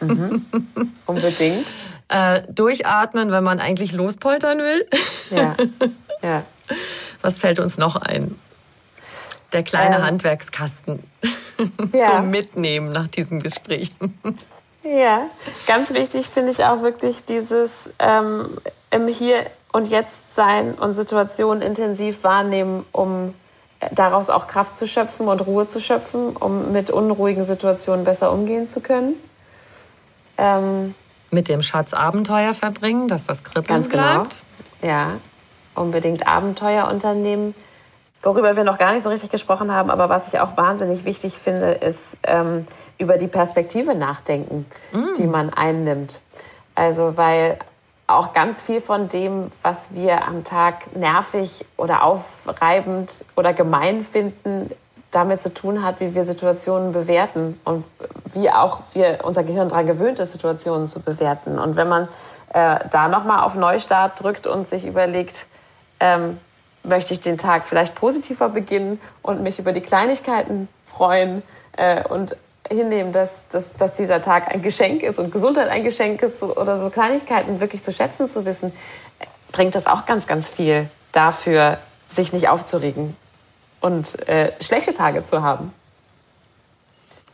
Mhm. 0.00 0.44
Unbedingt. 1.06 1.66
äh, 2.08 2.42
durchatmen, 2.48 3.30
wenn 3.30 3.44
man 3.44 3.60
eigentlich 3.60 3.92
lospoltern 3.92 4.58
will. 4.58 4.86
Ja. 5.30 5.56
ja. 6.22 6.44
Was 7.22 7.38
fällt 7.38 7.58
uns 7.58 7.78
noch 7.78 7.96
ein? 7.96 8.36
Der 9.52 9.62
kleine 9.62 9.96
ähm. 9.96 10.02
Handwerkskasten 10.02 11.02
ja. 11.92 12.06
zum 12.16 12.30
Mitnehmen 12.30 12.92
nach 12.92 13.08
diesem 13.08 13.40
Gespräch. 13.40 13.92
Ja, 14.82 15.26
ganz 15.66 15.92
wichtig 15.92 16.26
finde 16.28 16.50
ich 16.50 16.64
auch 16.64 16.82
wirklich 16.82 17.24
dieses 17.24 17.90
ähm, 17.98 18.58
im 18.90 19.06
Hier 19.06 19.46
und 19.72 19.88
Jetzt 19.88 20.34
sein 20.34 20.74
und 20.74 20.94
Situationen 20.94 21.62
intensiv 21.62 22.24
wahrnehmen, 22.24 22.86
um 22.92 23.34
äh, 23.80 23.88
daraus 23.92 24.30
auch 24.30 24.46
Kraft 24.46 24.76
zu 24.76 24.86
schöpfen 24.86 25.28
und 25.28 25.46
Ruhe 25.46 25.66
zu 25.66 25.80
schöpfen, 25.80 26.34
um 26.36 26.72
mit 26.72 26.90
unruhigen 26.90 27.44
Situationen 27.44 28.04
besser 28.04 28.32
umgehen 28.32 28.68
zu 28.68 28.80
können. 28.80 29.14
Ähm, 30.38 30.94
mit 31.30 31.48
dem 31.48 31.62
Schatz 31.62 31.92
Abenteuer 31.92 32.54
verbringen, 32.54 33.06
dass 33.06 33.24
das 33.24 33.44
Kribbeln 33.44 33.66
ganz 33.66 33.90
genau. 33.90 34.14
bleibt. 34.14 34.42
Ja, 34.82 35.12
unbedingt 35.74 36.26
Abenteuer 36.26 36.88
unternehmen 36.88 37.54
Worüber 38.22 38.54
wir 38.54 38.64
noch 38.64 38.76
gar 38.76 38.92
nicht 38.92 39.02
so 39.02 39.08
richtig 39.08 39.30
gesprochen 39.30 39.72
haben, 39.72 39.90
aber 39.90 40.10
was 40.10 40.28
ich 40.28 40.40
auch 40.40 40.56
wahnsinnig 40.56 41.04
wichtig 41.04 41.34
finde, 41.34 41.70
ist 41.70 42.18
ähm, 42.22 42.66
über 43.00 43.16
die 43.16 43.28
Perspektive 43.28 43.94
nachdenken, 43.94 44.66
mm. 44.92 45.14
die 45.16 45.26
man 45.26 45.52
einnimmt. 45.52 46.20
Also 46.74 47.16
weil 47.16 47.58
auch 48.06 48.32
ganz 48.32 48.62
viel 48.62 48.80
von 48.80 49.08
dem, 49.08 49.50
was 49.62 49.94
wir 49.94 50.26
am 50.26 50.44
Tag 50.44 50.96
nervig 50.96 51.64
oder 51.76 52.02
aufreibend 52.02 53.24
oder 53.36 53.52
gemein 53.52 54.04
finden, 54.04 54.70
damit 55.10 55.40
zu 55.40 55.52
tun 55.52 55.82
hat, 55.82 56.00
wie 56.00 56.14
wir 56.14 56.24
Situationen 56.24 56.92
bewerten 56.92 57.58
und 57.64 57.84
wie 58.32 58.50
auch 58.50 58.80
wir 58.92 59.20
unser 59.24 59.42
Gehirn 59.42 59.68
daran 59.68 59.86
gewöhnt 59.86 60.18
ist, 60.18 60.32
Situationen 60.32 60.86
zu 60.86 61.00
bewerten. 61.00 61.58
Und 61.58 61.76
wenn 61.76 61.88
man 61.88 62.08
äh, 62.52 62.78
da 62.90 63.08
nochmal 63.08 63.44
auf 63.44 63.54
Neustart 63.54 64.22
drückt 64.22 64.46
und 64.46 64.68
sich 64.68 64.86
überlegt, 64.86 65.46
ähm, 65.98 66.38
möchte 66.82 67.12
ich 67.12 67.20
den 67.20 67.38
Tag 67.38 67.66
vielleicht 67.66 67.94
positiver 67.94 68.48
beginnen 68.48 69.00
und 69.22 69.42
mich 69.42 69.58
über 69.58 69.72
die 69.72 69.80
Kleinigkeiten 69.80 70.68
freuen 70.86 71.42
äh, 71.76 72.02
und 72.08 72.36
hinnehmen, 72.70 73.12
dass, 73.12 73.46
dass, 73.48 73.74
dass 73.74 73.94
dieser 73.94 74.22
Tag 74.22 74.52
ein 74.54 74.62
Geschenk 74.62 75.02
ist 75.02 75.18
und 75.18 75.32
Gesundheit 75.32 75.68
ein 75.68 75.84
Geschenk 75.84 76.22
ist 76.22 76.42
oder 76.42 76.78
so 76.78 76.88
Kleinigkeiten 76.88 77.60
wirklich 77.60 77.82
zu 77.82 77.92
schätzen 77.92 78.30
zu 78.30 78.44
wissen, 78.44 78.72
bringt 79.52 79.74
das 79.74 79.86
auch 79.86 80.06
ganz, 80.06 80.26
ganz 80.26 80.48
viel 80.48 80.88
dafür, 81.12 81.78
sich 82.08 82.32
nicht 82.32 82.48
aufzuregen 82.48 83.16
und 83.80 84.26
äh, 84.28 84.52
schlechte 84.60 84.94
Tage 84.94 85.24
zu 85.24 85.42
haben. 85.42 85.72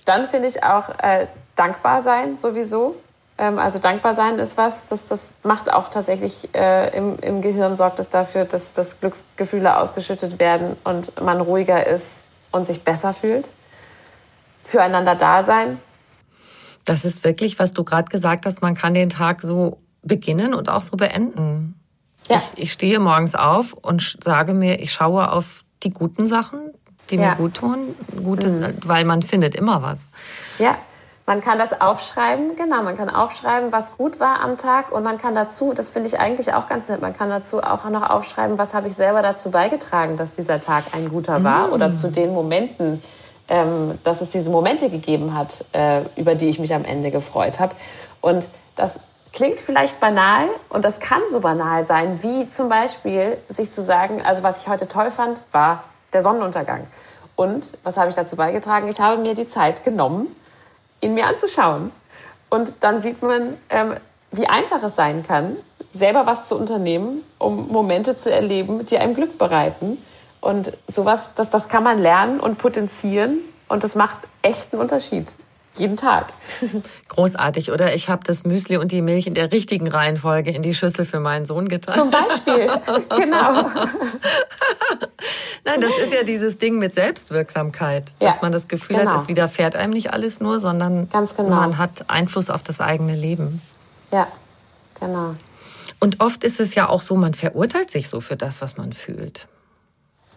Dann 0.04 0.28
finde 0.28 0.48
ich 0.48 0.62
auch 0.62 0.88
äh, 1.02 1.26
dankbar 1.56 2.02
sein 2.02 2.36
sowieso. 2.36 2.96
Ähm, 3.38 3.58
also 3.58 3.78
dankbar 3.78 4.14
sein 4.14 4.38
ist 4.38 4.56
was, 4.56 4.88
das, 4.88 5.06
das 5.06 5.30
macht 5.42 5.70
auch 5.70 5.88
tatsächlich 5.88 6.54
äh, 6.54 6.96
im, 6.96 7.18
im 7.18 7.42
Gehirn, 7.42 7.76
sorgt 7.76 7.98
es 7.98 8.08
dafür, 8.08 8.44
dass, 8.44 8.72
dass 8.72 9.00
Glücksgefühle 9.00 9.76
ausgeschüttet 9.76 10.38
werden 10.38 10.76
und 10.84 11.20
man 11.20 11.40
ruhiger 11.40 11.86
ist 11.86 12.20
und 12.52 12.66
sich 12.66 12.84
besser 12.84 13.12
fühlt. 13.12 13.48
Füreinander 14.66 15.14
da 15.14 15.42
sein. 15.42 15.78
Das 16.84 17.04
ist 17.04 17.24
wirklich, 17.24 17.58
was 17.58 17.72
du 17.72 17.84
gerade 17.84 18.10
gesagt 18.10 18.46
hast, 18.46 18.62
man 18.62 18.74
kann 18.74 18.94
den 18.94 19.08
Tag 19.08 19.42
so 19.42 19.78
beginnen 20.02 20.54
und 20.54 20.68
auch 20.68 20.82
so 20.82 20.96
beenden. 20.96 21.78
Ja. 22.28 22.36
Ich, 22.36 22.62
ich 22.62 22.72
stehe 22.72 22.98
morgens 22.98 23.34
auf 23.34 23.72
und 23.72 24.18
sage 24.22 24.52
mir, 24.52 24.80
ich 24.80 24.92
schaue 24.92 25.30
auf 25.30 25.64
die 25.82 25.90
guten 25.90 26.26
Sachen, 26.26 26.72
die 27.10 27.16
ja. 27.16 27.30
mir 27.30 27.36
gut 27.36 27.54
tun, 27.54 27.94
Gutes, 28.22 28.58
mhm. 28.58 28.74
weil 28.84 29.04
man 29.04 29.22
findet 29.22 29.54
immer 29.54 29.82
was. 29.82 30.06
Ja, 30.58 30.76
man 31.26 31.40
kann 31.40 31.58
das 31.58 31.80
aufschreiben, 31.80 32.54
genau, 32.56 32.84
man 32.84 32.96
kann 32.96 33.10
aufschreiben, 33.10 33.72
was 33.72 33.96
gut 33.96 34.20
war 34.20 34.40
am 34.40 34.58
Tag 34.58 34.92
und 34.92 35.02
man 35.02 35.18
kann 35.18 35.34
dazu, 35.34 35.72
das 35.74 35.90
finde 35.90 36.08
ich 36.08 36.20
eigentlich 36.20 36.54
auch 36.54 36.68
ganz 36.68 36.88
nett, 36.88 37.02
man 37.02 37.16
kann 37.16 37.30
dazu 37.30 37.62
auch 37.62 37.88
noch 37.90 38.08
aufschreiben, 38.08 38.58
was 38.58 38.74
habe 38.74 38.86
ich 38.86 38.94
selber 38.94 39.22
dazu 39.22 39.50
beigetragen, 39.50 40.16
dass 40.16 40.36
dieser 40.36 40.60
Tag 40.60 40.84
ein 40.92 41.08
guter 41.08 41.42
war 41.42 41.68
mm. 41.68 41.72
oder 41.72 41.94
zu 41.94 42.12
den 42.12 42.32
Momenten, 42.32 43.02
ähm, 43.48 43.98
dass 44.04 44.20
es 44.20 44.30
diese 44.30 44.50
Momente 44.50 44.90
gegeben 44.90 45.36
hat, 45.36 45.64
äh, 45.72 46.02
über 46.16 46.34
die 46.34 46.48
ich 46.48 46.58
mich 46.58 46.74
am 46.74 46.84
Ende 46.84 47.10
gefreut 47.10 47.60
habe. 47.60 47.74
Und 48.20 48.48
das 48.74 49.00
klingt 49.32 49.60
vielleicht 49.60 50.00
banal 50.00 50.48
und 50.68 50.84
das 50.84 50.98
kann 50.98 51.20
so 51.30 51.40
banal 51.40 51.82
sein, 51.82 52.22
wie 52.22 52.48
zum 52.48 52.68
Beispiel 52.68 53.36
sich 53.48 53.70
zu 53.70 53.82
sagen, 53.82 54.22
also 54.24 54.42
was 54.42 54.62
ich 54.62 54.68
heute 54.68 54.88
toll 54.88 55.10
fand, 55.10 55.42
war 55.52 55.84
der 56.12 56.22
Sonnenuntergang. 56.22 56.86
Und 57.36 57.72
was 57.82 57.98
habe 57.98 58.08
ich 58.08 58.14
dazu 58.14 58.36
beigetragen? 58.36 58.88
Ich 58.88 58.98
habe 58.98 59.20
mir 59.20 59.34
die 59.34 59.46
Zeit 59.46 59.84
genommen, 59.84 60.34
ihn 61.02 61.14
mir 61.14 61.26
anzuschauen. 61.26 61.92
Und 62.48 62.82
dann 62.82 63.02
sieht 63.02 63.22
man, 63.22 63.58
ähm, 63.68 63.96
wie 64.32 64.46
einfach 64.46 64.82
es 64.82 64.96
sein 64.96 65.22
kann, 65.26 65.56
selber 65.92 66.26
was 66.26 66.48
zu 66.48 66.56
unternehmen, 66.56 67.22
um 67.38 67.68
Momente 67.68 68.16
zu 68.16 68.32
erleben, 68.32 68.86
die 68.86 68.98
einem 68.98 69.14
Glück 69.14 69.38
bereiten. 69.38 70.02
Und 70.46 70.72
sowas, 70.86 71.30
das, 71.34 71.50
das 71.50 71.68
kann 71.68 71.82
man 71.82 72.00
lernen 72.00 72.38
und 72.38 72.58
potenzieren. 72.58 73.40
Und 73.68 73.82
das 73.82 73.96
macht 73.96 74.18
echt 74.42 74.72
einen 74.72 74.80
Unterschied 74.80 75.34
jeden 75.74 75.96
Tag. 75.96 76.26
Großartig, 77.08 77.72
oder? 77.72 77.92
Ich 77.94 78.08
habe 78.08 78.22
das 78.22 78.44
Müsli 78.44 78.76
und 78.76 78.92
die 78.92 79.02
Milch 79.02 79.26
in 79.26 79.34
der 79.34 79.50
richtigen 79.50 79.88
Reihenfolge 79.88 80.52
in 80.52 80.62
die 80.62 80.72
Schüssel 80.72 81.04
für 81.04 81.18
meinen 81.18 81.46
Sohn 81.46 81.68
getan. 81.68 81.98
Zum 81.98 82.12
Beispiel, 82.12 82.70
genau. 83.16 83.64
Nein, 85.64 85.80
das 85.80 85.98
ist 86.00 86.14
ja 86.14 86.22
dieses 86.22 86.58
Ding 86.58 86.78
mit 86.78 86.94
Selbstwirksamkeit, 86.94 88.12
ja, 88.20 88.30
dass 88.30 88.40
man 88.40 88.52
das 88.52 88.68
Gefühl 88.68 88.98
genau. 88.98 89.10
hat, 89.10 89.22
es 89.22 89.28
widerfährt 89.28 89.74
einem 89.74 89.94
nicht 89.94 90.12
alles 90.12 90.38
nur, 90.38 90.60
sondern 90.60 91.08
genau. 91.10 91.48
man 91.48 91.76
hat 91.76 92.08
Einfluss 92.08 92.50
auf 92.50 92.62
das 92.62 92.80
eigene 92.80 93.16
Leben. 93.16 93.60
Ja, 94.12 94.28
genau. 95.00 95.34
Und 95.98 96.20
oft 96.20 96.44
ist 96.44 96.60
es 96.60 96.76
ja 96.76 96.88
auch 96.88 97.02
so, 97.02 97.16
man 97.16 97.34
verurteilt 97.34 97.90
sich 97.90 98.08
so 98.08 98.20
für 98.20 98.36
das, 98.36 98.62
was 98.62 98.76
man 98.76 98.92
fühlt. 98.92 99.48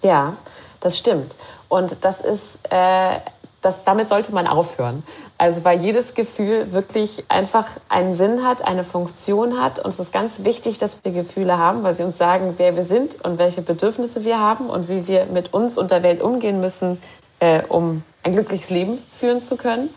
Ja, 0.01 0.35
das 0.79 0.97
stimmt. 0.97 1.35
Und 1.67 1.97
das 2.01 2.21
ist, 2.21 2.59
äh, 2.69 3.19
das, 3.61 3.83
damit 3.83 4.07
sollte 4.07 4.33
man 4.33 4.47
aufhören. 4.47 5.03
Also 5.37 5.63
weil 5.63 5.79
jedes 5.79 6.15
Gefühl 6.15 6.73
wirklich 6.73 7.23
einfach 7.29 7.67
einen 7.87 8.13
Sinn 8.13 8.45
hat, 8.45 8.61
eine 8.65 8.83
Funktion 8.83 9.61
hat. 9.61 9.79
Und 9.79 9.91
es 9.91 9.99
ist 9.99 10.11
ganz 10.11 10.43
wichtig, 10.43 10.79
dass 10.79 11.03
wir 11.03 11.11
Gefühle 11.11 11.57
haben, 11.57 11.83
weil 11.83 11.93
sie 11.93 12.03
uns 12.03 12.17
sagen, 12.17 12.55
wer 12.57 12.75
wir 12.75 12.83
sind 12.83 13.23
und 13.23 13.37
welche 13.37 13.61
Bedürfnisse 13.61 14.25
wir 14.25 14.39
haben 14.39 14.69
und 14.69 14.89
wie 14.89 15.07
wir 15.07 15.25
mit 15.27 15.53
uns 15.53 15.77
und 15.77 15.91
der 15.91 16.03
Welt 16.03 16.21
umgehen 16.21 16.59
müssen, 16.59 17.01
äh, 17.39 17.61
um 17.69 18.03
ein 18.23 18.33
glückliches 18.33 18.69
Leben 18.69 18.97
führen 19.13 19.39
zu 19.39 19.55
können. 19.55 19.89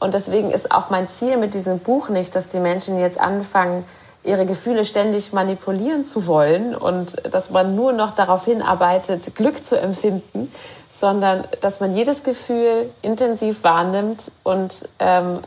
Und 0.00 0.14
deswegen 0.14 0.50
ist 0.50 0.70
auch 0.70 0.90
mein 0.90 1.08
Ziel 1.08 1.38
mit 1.38 1.54
diesem 1.54 1.78
Buch 1.78 2.08
nicht, 2.08 2.34
dass 2.34 2.48
die 2.50 2.60
Menschen 2.60 2.98
jetzt 2.98 3.18
anfangen, 3.18 3.84
ihre 4.22 4.46
Gefühle 4.46 4.84
ständig 4.84 5.32
manipulieren 5.32 6.04
zu 6.04 6.26
wollen 6.26 6.74
und 6.74 7.16
dass 7.32 7.50
man 7.50 7.74
nur 7.74 7.92
noch 7.92 8.14
darauf 8.14 8.44
hinarbeitet, 8.44 9.34
Glück 9.34 9.64
zu 9.64 9.80
empfinden, 9.80 10.52
sondern 10.90 11.44
dass 11.60 11.80
man 11.80 11.96
jedes 11.96 12.22
Gefühl 12.22 12.90
intensiv 13.00 13.64
wahrnimmt 13.64 14.30
und 14.42 14.88
ähm, 14.98 15.38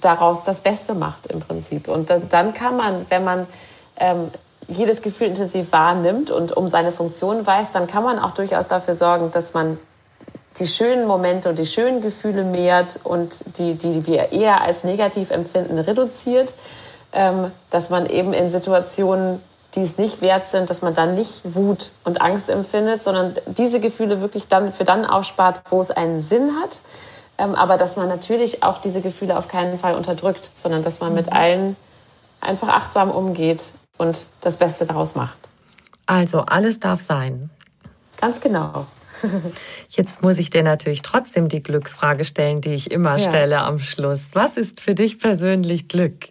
daraus 0.00 0.44
das 0.44 0.60
Beste 0.60 0.94
macht 0.94 1.26
im 1.28 1.40
Prinzip. 1.40 1.88
Und 1.88 2.12
dann 2.28 2.52
kann 2.52 2.76
man, 2.76 3.06
wenn 3.08 3.24
man 3.24 3.46
ähm, 3.96 4.30
jedes 4.68 5.02
Gefühl 5.02 5.28
intensiv 5.28 5.72
wahrnimmt 5.72 6.30
und 6.30 6.56
um 6.56 6.68
seine 6.68 6.92
Funktion 6.92 7.46
weiß, 7.46 7.72
dann 7.72 7.86
kann 7.86 8.04
man 8.04 8.18
auch 8.18 8.32
durchaus 8.32 8.68
dafür 8.68 8.94
sorgen, 8.94 9.30
dass 9.32 9.54
man 9.54 9.78
die 10.58 10.66
schönen 10.66 11.06
Momente 11.06 11.48
und 11.48 11.58
die 11.58 11.66
schönen 11.66 12.02
Gefühle 12.02 12.44
mehrt 12.44 13.00
und 13.04 13.40
die, 13.58 13.74
die 13.74 14.06
wir 14.06 14.32
eher 14.32 14.60
als 14.60 14.84
negativ 14.84 15.30
empfinden, 15.30 15.78
reduziert. 15.78 16.52
Ähm, 17.12 17.50
dass 17.70 17.90
man 17.90 18.06
eben 18.06 18.32
in 18.32 18.48
Situationen, 18.48 19.40
die 19.74 19.82
es 19.82 19.98
nicht 19.98 20.20
wert 20.20 20.48
sind, 20.48 20.70
dass 20.70 20.82
man 20.82 20.94
dann 20.94 21.14
nicht 21.14 21.40
Wut 21.42 21.90
und 22.04 22.20
Angst 22.20 22.48
empfindet, 22.48 23.02
sondern 23.02 23.34
diese 23.46 23.80
Gefühle 23.80 24.20
wirklich 24.20 24.48
dann 24.48 24.72
für 24.72 24.84
dann 24.84 25.04
aufspart, 25.04 25.62
wo 25.70 25.80
es 25.80 25.90
einen 25.90 26.20
Sinn 26.20 26.52
hat. 26.60 26.80
Ähm, 27.38 27.54
aber 27.54 27.76
dass 27.76 27.96
man 27.96 28.08
natürlich 28.08 28.62
auch 28.62 28.80
diese 28.80 29.00
Gefühle 29.00 29.36
auf 29.38 29.48
keinen 29.48 29.78
Fall 29.78 29.94
unterdrückt, 29.94 30.50
sondern 30.54 30.82
dass 30.82 31.00
man 31.00 31.14
mit 31.14 31.26
mhm. 31.26 31.32
allen 31.32 31.76
einfach 32.40 32.68
achtsam 32.68 33.10
umgeht 33.10 33.72
und 33.96 34.26
das 34.40 34.56
Beste 34.56 34.86
daraus 34.86 35.14
macht. 35.14 35.38
Also 36.06 36.40
alles 36.40 36.80
darf 36.80 37.00
sein. 37.00 37.50
Ganz 38.20 38.40
genau. 38.40 38.86
Jetzt 39.90 40.22
muss 40.22 40.38
ich 40.38 40.50
dir 40.50 40.62
natürlich 40.62 41.02
trotzdem 41.02 41.48
die 41.48 41.62
Glücksfrage 41.62 42.24
stellen, 42.24 42.60
die 42.60 42.70
ich 42.70 42.90
immer 42.90 43.16
ja. 43.16 43.28
stelle 43.28 43.60
am 43.60 43.78
Schluss. 43.78 44.30
Was 44.32 44.56
ist 44.56 44.80
für 44.80 44.94
dich 44.94 45.18
persönlich 45.18 45.88
Glück? 45.88 46.28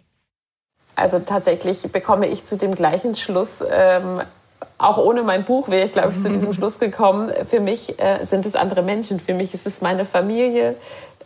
Also 1.00 1.18
tatsächlich 1.18 1.82
bekomme 1.90 2.26
ich 2.28 2.44
zu 2.44 2.56
dem 2.56 2.74
gleichen 2.74 3.16
Schluss. 3.16 3.64
Ähm, 3.70 4.20
auch 4.76 4.98
ohne 4.98 5.22
mein 5.22 5.44
Buch 5.44 5.68
wäre 5.68 5.86
ich, 5.86 5.92
glaube 5.92 6.12
ich, 6.14 6.22
zu 6.22 6.28
diesem 6.32 6.54
Schluss 6.54 6.78
gekommen. 6.78 7.32
Für 7.48 7.60
mich 7.60 7.98
äh, 7.98 8.24
sind 8.24 8.46
es 8.46 8.54
andere 8.54 8.82
Menschen. 8.82 9.18
Für 9.18 9.34
mich 9.34 9.54
ist 9.54 9.66
es 9.66 9.80
meine 9.80 10.04
Familie, 10.04 10.76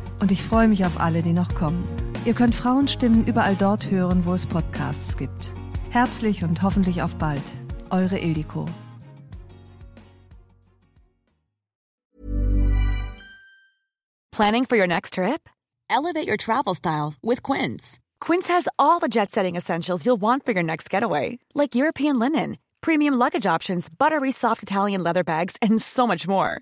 und 0.21 0.31
ich 0.31 0.43
freue 0.43 0.67
mich 0.67 0.85
auf 0.85 0.99
alle, 0.99 1.21
die 1.21 1.33
noch 1.33 1.53
kommen. 1.55 1.83
Ihr 2.23 2.33
könnt 2.33 2.55
Frauenstimmen 2.55 3.25
überall 3.25 3.55
dort 3.55 3.89
hören, 3.89 4.25
wo 4.25 4.33
es 4.33 4.45
Podcasts 4.45 5.17
gibt. 5.17 5.51
Herzlich 5.89 6.43
und 6.43 6.61
hoffentlich 6.61 7.01
auf 7.01 7.15
bald. 7.15 7.43
Eure 7.89 8.17
Ildiko. 8.19 8.65
Planning 14.31 14.65
for 14.65 14.77
your 14.77 14.87
next 14.87 15.15
trip? 15.15 15.49
Elevate 15.89 16.27
your 16.27 16.37
travel 16.37 16.73
style 16.73 17.13
with 17.21 17.43
Quince. 17.43 17.99
Quince 18.21 18.47
has 18.47 18.69
all 18.79 18.99
the 18.99 19.09
jet 19.09 19.31
setting 19.31 19.55
essentials 19.55 20.05
you'll 20.05 20.21
want 20.21 20.45
for 20.45 20.53
your 20.53 20.63
next 20.63 20.89
getaway, 20.89 21.39
like 21.53 21.75
European 21.75 22.17
linen, 22.17 22.57
premium 22.79 23.15
luggage 23.15 23.45
options, 23.45 23.89
buttery 23.89 24.31
soft 24.31 24.63
Italian 24.63 25.03
leather 25.03 25.23
bags, 25.23 25.57
and 25.61 25.81
so 25.81 26.07
much 26.07 26.27
more 26.27 26.61